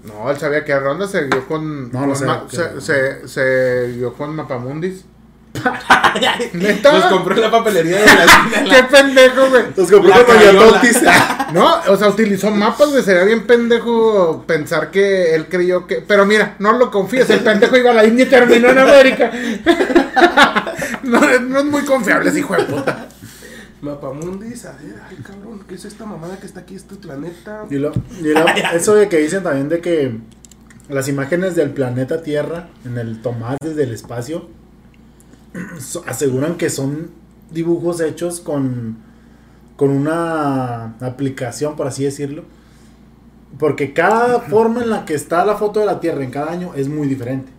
No, 0.04 0.30
él 0.30 0.38
sabía 0.38 0.64
que 0.64 0.78
Ronda 0.78 1.06
se 1.08 1.26
guió 1.26 1.46
con. 1.46 1.90
No, 1.92 2.06
no 2.06 2.14
sé, 2.14 2.26
que- 2.50 2.56
se, 2.56 2.80
se, 2.80 3.28
se 3.28 3.92
guió 3.96 4.14
con 4.14 4.34
Mapamundis. 4.34 5.04
¿Neta? 6.52 6.92
Los 6.92 7.04
compró 7.06 7.34
en 7.34 7.40
la 7.40 7.50
papelería 7.50 7.98
de 7.98 8.06
la... 8.06 8.62
de 8.62 8.70
¡Qué 8.70 8.82
pendejo, 8.84 9.48
güey! 9.48 9.64
Los 9.76 9.90
compró 9.90 10.12
con. 10.26 10.36
No, 11.54 11.80
o 11.88 11.96
sea, 11.96 12.08
utilizó 12.08 12.50
mapas, 12.50 12.90
güey. 12.90 13.02
Sería 13.02 13.24
bien 13.24 13.46
pendejo 13.46 14.44
pensar 14.46 14.90
que 14.90 15.34
él 15.34 15.46
creyó 15.48 15.86
que. 15.86 15.96
Pero 16.06 16.26
mira, 16.26 16.54
no 16.58 16.72
lo 16.72 16.90
confíes. 16.90 17.28
El 17.30 17.40
pendejo 17.40 17.76
iba 17.76 17.90
a 17.90 17.94
la 17.94 18.04
India 18.04 18.26
y 18.26 18.28
terminó 18.28 18.68
en 18.68 18.78
América. 18.78 19.32
no, 21.02 21.20
no 21.40 21.58
es 21.58 21.64
muy 21.64 21.82
confiable 21.82 22.28
ese 22.30 22.40
hijo 22.40 22.54
de 22.54 22.64
puta. 22.64 23.08
Mapamundis, 23.82 24.64
a 24.64 24.72
ver, 24.72 24.96
ay 25.08 25.16
cabrón, 25.16 25.60
¿qué 25.68 25.74
es 25.76 25.84
esta 25.84 26.04
mamada 26.04 26.38
que 26.38 26.46
está 26.46 26.60
aquí, 26.60 26.74
este 26.74 26.96
planeta? 26.96 27.64
Y, 27.70 27.76
lo- 27.76 27.92
y 28.20 28.28
lo- 28.34 28.46
eso 28.74 28.94
de 28.94 29.08
que 29.08 29.18
dicen 29.18 29.42
también 29.42 29.68
de 29.68 29.80
que 29.80 30.18
las 30.88 31.08
imágenes 31.08 31.54
del 31.54 31.70
planeta 31.70 32.22
Tierra, 32.22 32.68
en 32.84 32.98
el 32.98 33.20
tomás 33.22 33.56
desde 33.62 33.84
el 33.84 33.92
espacio, 33.92 34.48
so- 35.78 36.02
aseguran 36.06 36.56
que 36.56 36.70
son 36.70 37.10
dibujos 37.52 38.00
hechos 38.00 38.40
con, 38.40 38.96
con 39.76 39.90
una 39.90 40.96
aplicación, 41.00 41.76
por 41.76 41.86
así 41.86 42.04
decirlo. 42.04 42.44
Porque 43.58 43.92
cada 43.94 44.40
forma 44.40 44.82
en 44.82 44.90
la 44.90 45.04
que 45.04 45.14
está 45.14 45.44
la 45.44 45.56
foto 45.56 45.80
de 45.80 45.86
la 45.86 46.00
Tierra 46.00 46.22
en 46.22 46.30
cada 46.30 46.50
año 46.52 46.74
es 46.74 46.88
muy 46.88 47.08
diferente. 47.08 47.50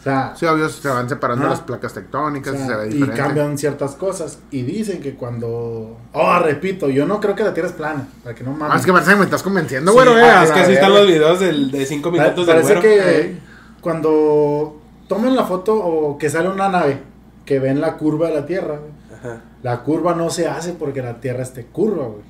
O 0.00 0.02
sea, 0.02 0.32
Sí, 0.34 0.46
obvio, 0.46 0.68
se 0.70 0.88
van 0.88 1.08
separando 1.08 1.46
las 1.46 1.60
placas 1.60 1.92
tectónicas 1.92 2.54
o 2.54 2.56
sea, 2.56 2.86
y 2.86 2.92
se 2.92 2.98
ve 3.04 3.06
y 3.06 3.08
cambian 3.16 3.58
ciertas 3.58 3.94
cosas. 3.96 4.38
Y 4.50 4.62
dicen 4.62 5.00
que 5.02 5.14
cuando... 5.14 5.98
Oh, 6.14 6.38
repito, 6.38 6.88
yo 6.88 7.04
no 7.06 7.20
creo 7.20 7.34
que 7.36 7.44
la 7.44 7.52
Tierra 7.52 7.68
es 7.68 7.74
plana. 7.74 8.08
Para 8.24 8.34
que 8.34 8.42
no 8.42 8.52
mames. 8.52 8.74
Ah, 8.74 8.78
es 8.78 8.86
que 8.86 8.92
parece 8.92 9.10
que 9.10 9.16
me 9.18 9.24
estás 9.24 9.42
convenciendo, 9.42 9.92
Sí, 9.92 9.98
eh. 9.98 10.22
ah, 10.24 10.40
a 10.40 10.44
es 10.44 10.50
que 10.52 10.60
así 10.60 10.72
están 10.72 10.94
los 10.94 11.06
videos 11.06 11.38
del, 11.40 11.70
de 11.70 11.84
5 11.84 12.10
Pa- 12.10 12.16
minutos 12.18 12.46
del 12.46 12.56
Parece 12.56 12.74
güero. 12.76 12.82
que 12.82 13.38
cuando 13.82 14.80
toman 15.08 15.36
la 15.36 15.44
foto 15.44 15.74
o 15.74 16.16
que 16.16 16.30
sale 16.30 16.48
una 16.48 16.68
nave 16.68 17.02
que 17.44 17.58
ven 17.58 17.80
la 17.80 17.96
curva 17.96 18.28
de 18.28 18.34
la 18.34 18.46
Tierra, 18.46 18.76
güey, 18.78 18.92
Ajá. 19.18 19.42
la 19.62 19.82
curva 19.82 20.14
no 20.14 20.30
se 20.30 20.48
hace 20.48 20.72
porque 20.72 21.02
la 21.02 21.20
Tierra 21.20 21.42
esté 21.42 21.66
curva, 21.66 22.04
güey. 22.06 22.22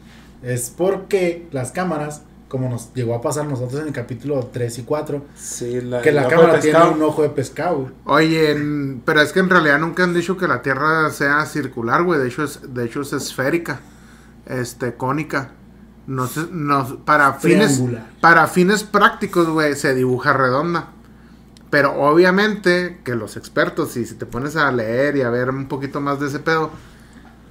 Es 0.42 0.70
porque 0.76 1.46
las 1.52 1.70
cámaras 1.70 2.22
como 2.50 2.68
nos 2.68 2.92
llegó 2.92 3.14
a 3.14 3.22
pasar 3.22 3.46
nosotros 3.46 3.80
en 3.80 3.86
el 3.86 3.92
capítulo 3.94 4.50
3 4.52 4.80
y 4.80 4.82
4, 4.82 5.24
Sí, 5.36 5.80
la, 5.80 6.02
que 6.02 6.10
la 6.12 6.26
cámara 6.28 6.58
tiene 6.60 6.82
un 6.82 7.00
ojo 7.02 7.22
de 7.22 7.30
pescado. 7.30 7.78
güey. 7.78 7.92
Oye, 8.04 8.50
en- 8.50 9.00
pero 9.04 9.22
es 9.22 9.32
que 9.32 9.38
en 9.40 9.48
realidad 9.48 9.78
nunca 9.78 10.02
han 10.02 10.12
dicho 10.12 10.36
que 10.36 10.48
la 10.48 10.60
Tierra 10.60 11.08
sea 11.10 11.46
circular, 11.46 12.02
güey. 12.02 12.18
De 12.20 12.26
hecho 12.26 12.42
es, 12.42 12.74
de 12.74 12.84
hecho 12.84 13.02
es 13.02 13.12
esférica, 13.12 13.80
este, 14.46 14.94
cónica. 14.94 15.52
No 16.08 16.26
sé, 16.26 16.40
no, 16.50 17.04
para 17.04 17.34
fines, 17.34 17.80
para 18.20 18.48
fines 18.48 18.82
prácticos, 18.82 19.48
güey, 19.48 19.76
se 19.76 19.94
dibuja 19.94 20.32
redonda. 20.32 20.88
Pero 21.70 21.92
obviamente 22.02 22.98
que 23.04 23.14
los 23.14 23.36
expertos, 23.36 23.96
y 23.96 24.04
si 24.04 24.16
te 24.16 24.26
pones 24.26 24.56
a 24.56 24.72
leer 24.72 25.16
y 25.16 25.22
a 25.22 25.30
ver 25.30 25.50
un 25.50 25.68
poquito 25.68 26.00
más 26.00 26.18
de 26.18 26.26
ese 26.26 26.40
pedo, 26.40 26.72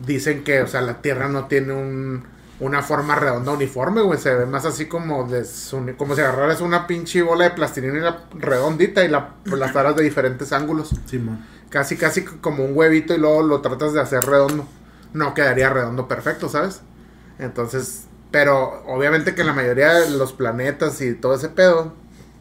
dicen 0.05 0.43
que, 0.43 0.61
o 0.61 0.67
sea, 0.67 0.81
la 0.81 1.01
Tierra 1.01 1.29
no 1.29 1.45
tiene 1.45 1.71
un, 1.73 2.23
una 2.59 2.81
forma 2.81 3.15
redonda 3.15 3.51
uniforme, 3.53 4.01
güey. 4.01 4.19
Se 4.19 4.33
ve 4.33 4.45
más 4.45 4.65
así 4.65 4.87
como 4.87 5.27
desuni- 5.27 5.95
como 5.95 6.15
si 6.15 6.21
agarraras 6.21 6.61
una 6.61 6.87
pinche 6.87 7.21
bola 7.21 7.45
de 7.45 7.51
plastilina 7.51 7.97
y 7.97 8.01
la 8.01 8.23
redondita 8.33 9.03
y 9.03 9.07
la 9.07 9.17
aplastaras 9.45 9.95
de 9.95 10.03
diferentes 10.03 10.51
ángulos. 10.51 10.93
Simón. 11.05 11.45
Casi, 11.69 11.97
casi 11.97 12.23
como 12.25 12.65
un 12.65 12.75
huevito 12.75 13.13
y 13.13 13.17
luego 13.17 13.43
lo 13.43 13.61
tratas 13.61 13.93
de 13.93 14.01
hacer 14.01 14.23
redondo. 14.25 14.65
No 15.13 15.33
quedaría 15.33 15.69
redondo 15.69 16.07
perfecto, 16.07 16.49
¿sabes? 16.49 16.81
Entonces, 17.37 18.07
pero 18.31 18.83
obviamente 18.87 19.35
que 19.35 19.43
la 19.43 19.53
mayoría 19.53 19.93
de 19.93 20.09
los 20.11 20.33
planetas 20.33 21.01
y 21.01 21.13
todo 21.13 21.35
ese 21.35 21.49
pedo 21.49 21.93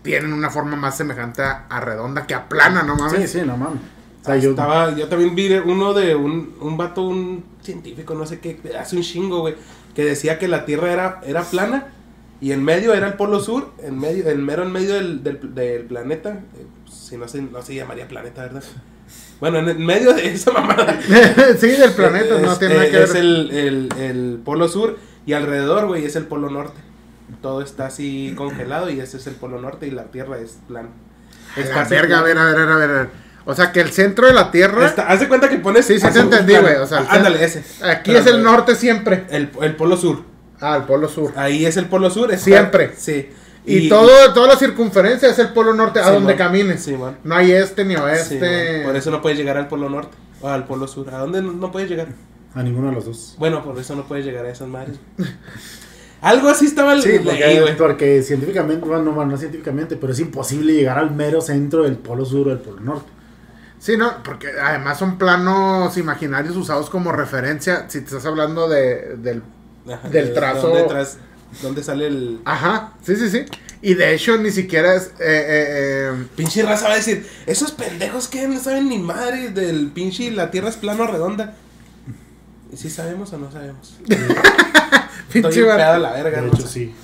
tienen 0.02 0.32
una 0.32 0.50
forma 0.50 0.76
más 0.76 0.96
semejante 0.96 1.42
a, 1.42 1.66
a 1.68 1.80
redonda 1.80 2.26
que 2.26 2.34
a 2.34 2.48
plana, 2.48 2.82
¿no 2.82 2.96
Sí, 2.96 3.02
mames? 3.02 3.32
sí, 3.32 3.42
no 3.44 3.56
mames. 3.56 3.80
O 4.22 4.24
sea, 4.24 4.36
yo, 4.36 4.50
Estaba, 4.50 4.94
yo 4.94 5.08
también 5.08 5.34
vi 5.34 5.52
uno 5.54 5.94
de 5.94 6.14
un, 6.14 6.54
un 6.60 6.76
vato, 6.76 7.02
un 7.02 7.44
científico, 7.62 8.14
no 8.14 8.26
sé 8.26 8.40
qué, 8.40 8.60
hace 8.78 8.96
un 8.96 9.02
chingo, 9.02 9.40
güey, 9.40 9.54
que 9.98 10.04
decía 10.04 10.38
que 10.38 10.46
la 10.46 10.64
Tierra 10.64 10.92
era, 10.92 11.20
era 11.26 11.42
plana 11.42 11.88
y 12.40 12.52
en 12.52 12.62
medio 12.62 12.94
era 12.94 13.08
el 13.08 13.14
polo 13.14 13.40
sur, 13.40 13.72
en 13.82 13.98
medio, 13.98 14.28
el 14.28 14.38
mero 14.38 14.62
en 14.62 14.70
medio 14.70 14.94
del, 14.94 15.24
del, 15.24 15.56
del 15.56 15.86
planeta, 15.86 16.38
eh, 16.56 16.66
si 16.88 17.16
no 17.16 17.26
se, 17.26 17.42
no 17.42 17.62
se 17.62 17.74
llamaría 17.74 18.06
planeta, 18.06 18.42
¿verdad? 18.42 18.62
Bueno, 19.40 19.58
en 19.58 19.68
el 19.70 19.80
medio 19.80 20.12
de 20.12 20.32
esa 20.32 20.52
mamada. 20.52 21.00
sí, 21.58 21.66
del 21.66 21.94
planeta, 21.94 22.36
es, 22.36 22.42
no 22.42 22.56
tiene 22.58 22.74
nada 22.74 22.86
eh, 22.86 22.90
que 22.92 23.02
es 23.02 23.12
ver. 23.12 23.22
el, 23.24 23.50
el, 23.50 23.88
el 23.98 24.40
polo 24.44 24.68
sur 24.68 24.96
y 25.26 25.32
alrededor, 25.32 25.88
güey, 25.88 26.04
es 26.04 26.14
el 26.14 26.26
polo 26.26 26.48
norte. 26.48 26.78
Todo 27.42 27.60
está 27.60 27.86
así 27.86 28.34
congelado 28.36 28.90
y 28.90 29.00
ese 29.00 29.16
es 29.16 29.26
el 29.26 29.34
polo 29.34 29.60
norte 29.60 29.88
y 29.88 29.90
la 29.90 30.04
Tierra 30.12 30.38
es 30.38 30.60
plana. 30.68 30.90
Está 31.56 31.82
verga, 31.88 32.20
a 32.20 32.22
ver, 32.22 32.38
a 32.38 32.44
ver, 32.44 32.56
a 32.56 32.64
ver, 32.66 32.88
a 32.88 32.92
ver. 32.92 33.10
O 33.44 33.54
sea, 33.54 33.72
que 33.72 33.80
el 33.80 33.90
centro 33.92 34.26
de 34.26 34.34
la 34.34 34.50
Tierra, 34.50 34.86
Está- 34.86 35.08
haz 35.08 35.20
de 35.20 35.28
cuenta 35.28 35.48
que 35.48 35.56
pones. 35.58 35.86
Sí, 35.86 35.98
sí 35.98 36.06
te 36.12 36.18
entendí, 36.18 36.54
güey, 36.56 36.74
o 36.76 36.86
sea, 36.86 36.98
Ah, 37.08 37.14
ándale, 37.16 37.42
ese. 37.44 37.60
aquí 37.82 38.10
Pero, 38.12 38.18
es 38.18 38.26
el 38.26 38.42
norte 38.42 38.74
siempre. 38.74 39.24
El, 39.30 39.50
el 39.62 39.74
polo 39.76 39.96
sur. 39.96 40.22
Ah, 40.60 40.76
el 40.76 40.82
polo 40.82 41.08
sur. 41.08 41.32
Ahí 41.36 41.64
es 41.64 41.76
el 41.76 41.86
polo 41.86 42.10
sur. 42.10 42.30
está- 42.32 42.44
Siempre. 42.44 42.92
Sí. 42.96 43.30
Y, 43.64 43.88
todo, 43.88 44.08
toda 44.34 44.48
la 44.48 44.56
circunferencia 44.56 45.28
es 45.30 45.38
el 45.38 45.48
polo 45.50 45.74
norte, 45.74 46.00
a 46.00 46.04
Sí, 46.04 46.10
donde 46.12 46.32
mon. 46.34 46.38
camines. 46.38 46.82
Sí, 46.82 46.92
mon. 46.92 47.16
No 47.24 47.34
hay 47.34 47.52
este 47.52 47.84
ni 47.84 47.94
Sí, 47.94 48.00
oeste. 48.00 48.76
mon. 48.78 48.86
por 48.86 48.96
eso 48.96 49.10
no 49.10 49.20
puedes 49.22 49.38
llegar 49.38 49.56
al 49.56 49.68
polo 49.68 49.88
norte 49.90 50.16
o 50.40 50.48
al 50.48 50.64
polo 50.66 50.86
sur. 50.88 51.08
¿A 51.14 51.18
dónde 51.18 51.40
no, 51.42 51.52
no 51.52 51.70
puedes 51.72 51.88
llegar? 51.88 52.08
a 52.54 52.62
ninguno 52.62 52.88
de 52.88 52.94
los 52.94 53.04
dos. 53.04 53.34
Bueno, 53.38 53.62
por 53.62 53.78
eso 53.78 53.94
no 53.94 54.04
puedes 54.08 54.24
llegar 54.24 54.44
a 54.46 54.50
esas 54.50 54.66
madres. 54.68 54.96
Algo 56.20 56.48
así 56.48 56.64
estaba 56.66 56.94
el 56.94 57.02
Sí, 57.02 57.20
porque, 57.22 57.60
güey. 57.60 57.76
porque 57.76 58.22
científicamente, 58.22 58.84
bueno, 58.84 59.04
no, 59.12 59.24
no 59.24 59.36
científicamente, 59.36 59.96
pero 59.96 60.12
es 60.12 60.18
imposible 60.18 60.72
llegar 60.72 60.98
al 60.98 61.12
mero 61.12 61.40
centro 61.40 61.84
del 61.84 61.96
polo 61.96 62.24
sur 62.24 62.48
o 62.48 62.50
del 62.50 62.58
polo 62.58 62.80
norte. 62.80 63.08
Sí, 63.80 63.96
no, 63.96 64.22
porque 64.24 64.48
además 64.60 64.98
son 64.98 65.18
planos 65.18 65.96
imaginarios 65.96 66.56
usados 66.56 66.90
como 66.90 67.12
referencia. 67.12 67.86
Si 67.88 68.00
te 68.00 68.06
estás 68.06 68.26
hablando 68.26 68.68
de, 68.68 69.16
del. 69.18 69.42
Ajá, 69.92 70.08
del 70.08 70.28
de- 70.28 70.34
trazo. 70.34 70.68
¿Dónde, 70.68 70.82
tras- 70.84 71.16
dónde 71.62 71.82
sale 71.82 72.06
el. 72.08 72.40
Ajá, 72.44 72.92
sí, 73.02 73.14
sí, 73.16 73.30
sí. 73.30 73.44
Y 73.80 73.94
de 73.94 74.12
hecho, 74.14 74.36
ni 74.36 74.50
siquiera 74.50 74.94
es. 74.94 75.04
eh, 75.06 75.10
eh, 75.20 76.10
eh, 76.12 76.26
Pinche 76.34 76.62
raza 76.64 76.88
va 76.88 76.94
a 76.94 76.96
decir, 76.96 77.24
esos 77.46 77.70
pendejos 77.70 78.26
que 78.26 78.48
no 78.48 78.58
saben 78.58 78.88
ni 78.88 78.98
madre 78.98 79.50
del 79.50 79.92
pinche 79.92 80.30
la 80.32 80.50
tierra 80.50 80.68
es 80.68 80.76
plano 80.76 81.04
o 81.04 81.06
redonda. 81.06 81.54
¿Y 82.72 82.76
si 82.76 82.90
sabemos 82.90 83.32
o 83.32 83.38
no 83.38 83.50
sabemos? 83.52 83.94
Pinche 85.32 85.70
a 85.70 85.98
la 85.98 86.10
verga, 86.12 86.40
De 86.42 86.46
¿no? 86.48 86.54
hecho, 86.54 86.66
sí. 86.66 86.94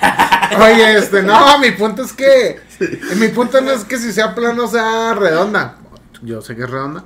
Oye, 0.60 0.98
este, 0.98 1.22
no, 1.22 1.58
mi 1.58 1.70
punto 1.72 2.02
es 2.02 2.12
que. 2.12 2.60
Mi 3.16 3.28
punto 3.28 3.60
no 3.60 3.70
es 3.72 3.84
que 3.84 3.98
si 3.98 4.12
sea 4.12 4.34
plano 4.34 4.66
sea 4.66 5.14
redonda. 5.14 5.76
Yo 6.24 6.42
sé 6.42 6.56
que 6.56 6.62
es 6.62 6.70
redonda. 6.70 7.04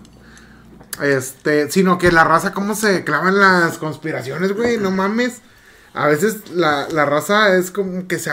Este, 1.02 1.70
sino 1.70 1.98
que 1.98 2.10
la 2.10 2.24
raza, 2.24 2.52
cómo 2.52 2.74
se 2.74 3.04
clava 3.04 3.28
en 3.28 3.38
las 3.38 3.78
conspiraciones, 3.78 4.54
güey, 4.54 4.78
no 4.78 4.90
mames. 4.90 5.42
A 5.94 6.06
veces 6.06 6.50
la, 6.50 6.88
la 6.88 7.04
raza 7.04 7.54
es 7.56 7.70
como 7.70 8.06
que 8.08 8.18
se. 8.18 8.30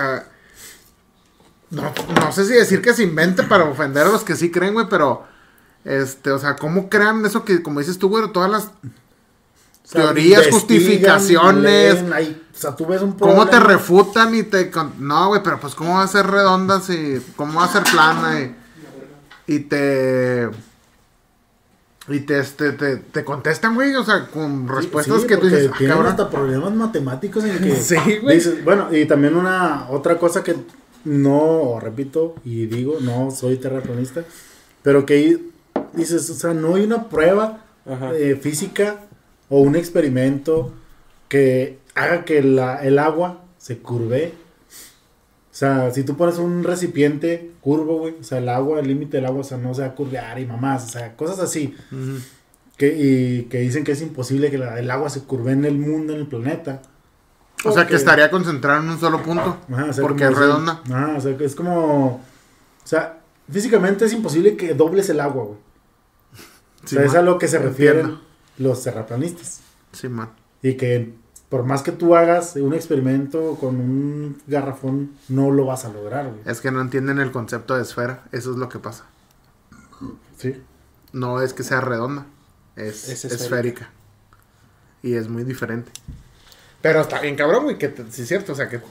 No, 1.71 1.93
no 2.21 2.31
sé 2.31 2.45
si 2.45 2.53
decir 2.53 2.81
que 2.81 2.93
se 2.93 3.03
invente 3.03 3.43
para 3.43 3.65
ofender 3.65 4.07
a 4.07 4.11
los 4.11 4.23
que 4.23 4.35
sí 4.35 4.51
creen, 4.51 4.73
güey, 4.73 4.87
pero. 4.89 5.25
Este, 5.83 6.31
o 6.31 6.39
sea, 6.39 6.55
¿cómo 6.55 6.89
crean 6.89 7.23
eso 7.25 7.45
que, 7.45 7.61
como 7.61 7.79
dices 7.79 7.99
tú, 7.99 8.09
güey, 8.09 8.31
todas 8.33 8.49
las 8.49 8.63
O 8.65 8.71
sea, 9.83 10.01
teorías, 10.01 10.47
justificaciones, 10.49 12.01
leen, 12.01 12.41
o 12.55 12.57
sea, 12.57 12.75
tú 12.75 12.87
ves 12.87 13.03
un 13.03 13.11
¿Cómo 13.13 13.45
te 13.47 13.59
refutan 13.59 14.33
y 14.33 14.41
te... 14.43 14.71
No, 14.97 15.27
güey, 15.27 15.43
pero 15.43 15.59
pues 15.59 15.75
¿cómo 15.75 15.95
va 15.95 16.03
a 16.03 16.07
ser 16.07 16.25
redonda 16.25 16.81
si... 16.81 17.21
¿Cómo 17.35 17.59
va 17.59 17.65
a 17.65 17.71
ser 17.71 17.83
plana 17.83 18.39
y... 18.39 18.55
Y 19.47 19.59
te... 19.59 20.49
Y 22.07 22.19
te, 22.19 22.39
este, 22.39 22.71
te, 22.73 22.97
te 22.97 23.23
contestan, 23.23 23.73
güey, 23.73 23.95
o 23.95 24.03
sea, 24.03 24.27
con 24.27 24.67
respuestas 24.67 25.21
Sí, 25.21 25.27
que 25.27 25.37
tú 25.37 25.47
dices, 25.47 25.71
ah, 25.73 25.75
tienen 25.77 25.95
cabrón. 25.97 26.11
hasta 26.11 26.29
problemas 26.29 26.71
matemáticos 26.73 27.43
en 27.45 27.57
que 27.59 27.75
Sí, 27.75 27.95
güey. 28.21 28.35
dices, 28.37 28.63
bueno, 28.63 28.95
y 28.95 29.05
también 29.05 29.35
una 29.35 29.87
otra 29.89 30.19
cosa 30.19 30.43
que 30.43 30.55
no 31.03 31.79
repito 31.79 32.35
y 32.43 32.65
digo, 32.67 32.97
no 33.01 33.31
soy 33.31 33.57
terraplanista, 33.57 34.23
pero 34.83 35.05
que 35.05 35.39
dices, 35.93 36.29
o 36.29 36.33
sea, 36.35 36.53
no 36.53 36.75
hay 36.75 36.83
una 36.83 37.09
prueba 37.09 37.63
eh, 38.15 38.37
física 38.41 39.01
o 39.49 39.61
un 39.61 39.75
experimento 39.75 40.73
que 41.27 41.79
haga 41.95 42.23
que 42.25 42.41
la- 42.43 42.83
el 42.83 42.99
agua 42.99 43.43
se 43.57 43.77
curve. 43.79 44.33
O 45.55 45.57
sea, 45.57 45.89
si 45.91 46.03
tú 46.03 46.17
pones 46.17 46.37
un 46.37 46.65
recipiente 46.65 47.51
curvo, 47.61 47.99
güey, 47.99 48.15
o 48.19 48.23
sea, 48.25 48.39
el 48.39 48.49
agua, 48.49 48.81
el 48.81 48.89
límite 48.89 49.15
del 49.17 49.25
agua, 49.25 49.39
o 49.39 49.43
sea, 49.45 49.57
no 49.57 49.73
se 49.73 49.83
va 49.83 49.87
a 49.87 49.95
curvear 49.95 50.37
y 50.37 50.45
mamás, 50.45 50.83
o 50.83 50.89
sea, 50.89 51.15
cosas 51.15 51.39
así. 51.39 51.73
Que, 52.75 52.87
y 52.97 53.43
que 53.43 53.59
dicen 53.59 53.85
que 53.85 53.93
es 53.93 54.01
imposible 54.01 54.51
que 54.51 54.57
la- 54.57 54.77
el 54.79 54.91
agua 54.91 55.09
se 55.09 55.21
curve 55.23 55.53
en 55.53 55.63
el 55.63 55.77
mundo, 55.77 56.11
en 56.11 56.19
el 56.19 56.27
planeta. 56.27 56.81
O 57.63 57.71
sea, 57.71 57.87
que 57.87 57.95
estaría 57.95 58.29
concentrado 58.29 58.83
en 58.83 58.89
un 58.89 58.99
solo 58.99 59.23
punto. 59.23 59.57
Ajá, 59.71 59.85
o 59.85 59.93
sea, 59.93 60.01
porque 60.01 60.25
es 60.25 60.35
redonda. 60.37 60.81
Ajá, 60.91 61.13
o 61.17 61.21
sea, 61.21 61.37
que 61.37 61.45
es 61.45 61.55
como... 61.55 62.05
O 62.07 62.21
sea, 62.87 63.19
físicamente 63.49 64.03
es 64.03 64.11
imposible 64.11 64.57
que 64.57 64.73
dobles 64.73 65.09
el 65.09 65.21
agua, 65.21 65.45
güey. 65.45 65.57
O 66.83 66.87
sea, 66.87 67.01
es 67.05 67.15
a 67.15 67.21
lo 67.21 67.37
que 67.39 67.47
se 67.47 67.59
refieren 67.59 67.99
Entiendo. 68.01 68.21
los 68.57 68.83
terraplanistas. 68.83 69.61
Sí, 69.93 70.09
man. 70.09 70.31
Y 70.61 70.73
que 70.73 71.13
por 71.49 71.63
más 71.63 71.81
que 71.83 71.91
tú 71.91 72.15
hagas 72.15 72.55
un 72.55 72.73
experimento 72.73 73.55
con 73.59 73.75
un 73.79 74.41
garrafón, 74.47 75.11
no 75.29 75.51
lo 75.51 75.65
vas 75.65 75.85
a 75.85 75.89
lograr, 75.89 76.25
güey. 76.29 76.39
Es 76.45 76.59
que 76.61 76.71
no 76.71 76.81
entienden 76.81 77.19
el 77.19 77.31
concepto 77.31 77.75
de 77.75 77.83
esfera. 77.83 78.23
Eso 78.31 78.51
es 78.51 78.57
lo 78.57 78.67
que 78.69 78.79
pasa. 78.79 79.05
Sí. 80.37 80.61
No 81.13 81.41
es 81.41 81.53
que 81.53 81.63
sea 81.63 81.81
redonda. 81.81 82.25
Es, 82.75 83.07
Es 83.09 83.25
esférica. 83.25 83.43
esférica. 83.43 83.89
Y 85.03 85.13
es 85.13 85.29
muy 85.29 85.43
diferente. 85.43 85.91
Pero 86.81 87.01
está 87.01 87.21
bien 87.21 87.35
cabrón, 87.35 87.63
güey, 87.63 87.77
que 87.77 87.87
te- 87.89 88.11
sí 88.11 88.23
es 88.23 88.27
cierto. 88.27 88.51
O 88.51 88.55
sea, 88.55 88.67
que 88.67 88.81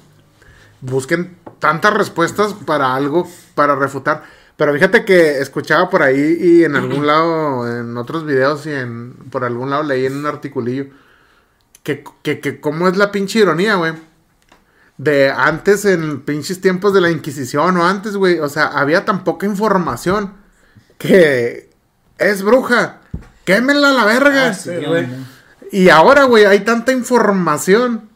busquen 0.81 1.37
tantas 1.59 1.93
respuestas 1.95 2.55
para 2.55 2.95
algo, 2.95 3.29
para 3.55 3.75
refutar. 3.75 4.23
Pero 4.57 4.73
fíjate 4.73 5.05
que 5.05 5.39
escuchaba 5.41 5.91
por 5.91 6.03
ahí 6.03 6.39
y 6.41 6.65
en 6.65 6.77
algún 6.77 7.07
lado, 7.07 7.69
en 7.81 7.97
otros 7.97 8.25
videos 8.25 8.65
y 8.67 8.73
en 8.73 9.13
por 9.31 9.45
algún 9.45 9.71
lado 9.71 9.83
leí 9.83 10.07
en 10.07 10.17
un 10.17 10.27
articulillo 10.27 10.87
que, 11.85 12.03
que, 12.23 12.41
que 12.41 12.61
cómo 12.61 12.89
es 12.89 12.97
la 12.97 13.13
pinche 13.13 13.39
ironía, 13.39 13.77
güey. 13.77 13.93
De 14.97 15.31
antes, 15.31 15.85
en 15.85 16.21
pinches 16.23 16.61
tiempos 16.61 16.93
de 16.95 17.01
la 17.01 17.11
Inquisición 17.11 17.77
o 17.77 17.85
antes, 17.87 18.17
güey. 18.17 18.39
O 18.41 18.49
sea, 18.49 18.67
había 18.67 19.05
tan 19.05 19.23
poca 19.25 19.47
información 19.47 20.35
que 20.99 21.71
es 22.19 22.43
bruja. 22.43 23.01
Quémenla 23.45 23.91
a 23.91 23.93
la 23.93 24.05
verga. 24.05 24.49
Ah, 24.49 24.55
sí, 24.55 24.71
güey. 24.87 25.07
Y 25.73 25.89
ahora, 25.91 26.25
güey, 26.25 26.45
hay 26.45 26.61
tanta 26.61 26.93
información 26.93 28.09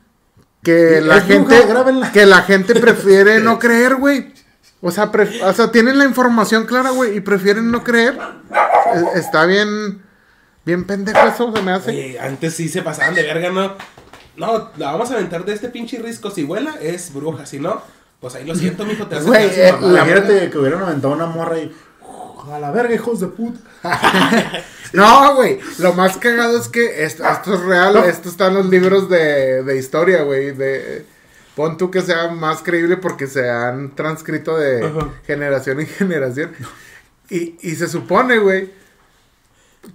que 0.62 1.00
la 1.00 1.16
bruja, 1.16 1.26
gente 1.26 1.62
que 2.12 2.26
la 2.26 2.42
gente 2.42 2.75
prefiere 2.80 3.40
no 3.40 3.58
creer, 3.58 3.96
güey. 3.96 4.32
O 4.80 4.92
sea, 4.92 5.10
pref- 5.10 5.42
o 5.42 5.52
sea, 5.52 5.72
tienen 5.72 5.98
la 5.98 6.04
información 6.04 6.64
clara, 6.64 6.90
güey, 6.90 7.16
y 7.16 7.20
prefieren 7.20 7.70
no 7.72 7.82
creer. 7.82 8.16
E- 8.94 9.18
Está 9.18 9.44
bien 9.44 10.02
bien 10.68 10.84
pendejo 10.84 11.26
eso, 11.26 11.50
se 11.56 11.62
me 11.62 11.72
hace. 11.72 11.90
Oye, 11.90 12.20
antes 12.20 12.52
sí 12.52 12.68
se 12.68 12.82
pasaban 12.82 13.14
de 13.14 13.22
verga, 13.22 13.48
¿no? 13.48 13.72
No, 14.37 14.70
la 14.76 14.92
vamos 14.92 15.10
a 15.10 15.14
aventar 15.14 15.46
de 15.46 15.54
este 15.54 15.70
pinche 15.70 15.98
risco. 15.98 16.30
Si 16.30 16.44
vuela, 16.44 16.75
es 16.82 17.10
bruja. 17.14 17.46
Si 17.46 17.58
no, 17.58 17.80
pues 18.20 18.34
ahí 18.34 18.46
lo 18.46 18.54
siento, 18.54 18.84
mijo. 18.84 19.06
Te 19.06 19.18
Güey, 19.18 19.46
eh, 19.46 19.75
Imagínate 19.80 20.50
que 20.50 20.58
hubieran 20.58 20.82
aventado 20.82 21.14
una 21.14 21.26
morra 21.26 21.58
y... 21.58 21.75
A 22.52 22.58
la 22.58 22.70
verga, 22.70 22.94
hijos 22.94 23.20
de 23.20 23.28
puta. 23.28 23.58
No, 24.94 25.34
güey, 25.34 25.58
lo 25.80 25.92
más 25.92 26.16
cagado 26.16 26.58
es 26.58 26.68
que 26.68 27.04
esto, 27.04 27.22
esto 27.28 27.52
es 27.52 27.60
real, 27.60 27.94
esto 28.06 28.30
está 28.30 28.46
en 28.46 28.54
los 28.54 28.70
libros 28.70 29.10
de, 29.10 29.62
de 29.62 29.76
historia, 29.76 30.22
güey, 30.22 30.52
de... 30.52 31.04
pon 31.54 31.76
tú 31.76 31.90
que 31.90 32.00
sea 32.00 32.28
más 32.28 32.62
creíble 32.62 32.96
porque 32.96 33.26
se 33.26 33.50
han 33.50 33.94
transcrito 33.94 34.56
de 34.56 34.90
generación 35.26 35.80
en 35.80 35.87
generación. 35.88 36.52
Y, 37.28 37.58
y 37.60 37.75
se 37.75 37.87
supone, 37.87 38.38
güey, 38.38 38.70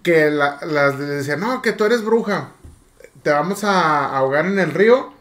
que 0.02 0.30
la- 0.32 0.60
las 0.66 0.98
decían, 1.00 1.40
no, 1.42 1.62
que 1.62 1.74
tú 1.74 1.84
eres 1.86 2.04
bruja. 2.04 2.52
Te 3.22 3.30
vamos 3.32 3.64
a 3.64 4.16
ahogar 4.18 4.46
en 4.46 4.60
el 4.60 4.72
río. 4.72 5.14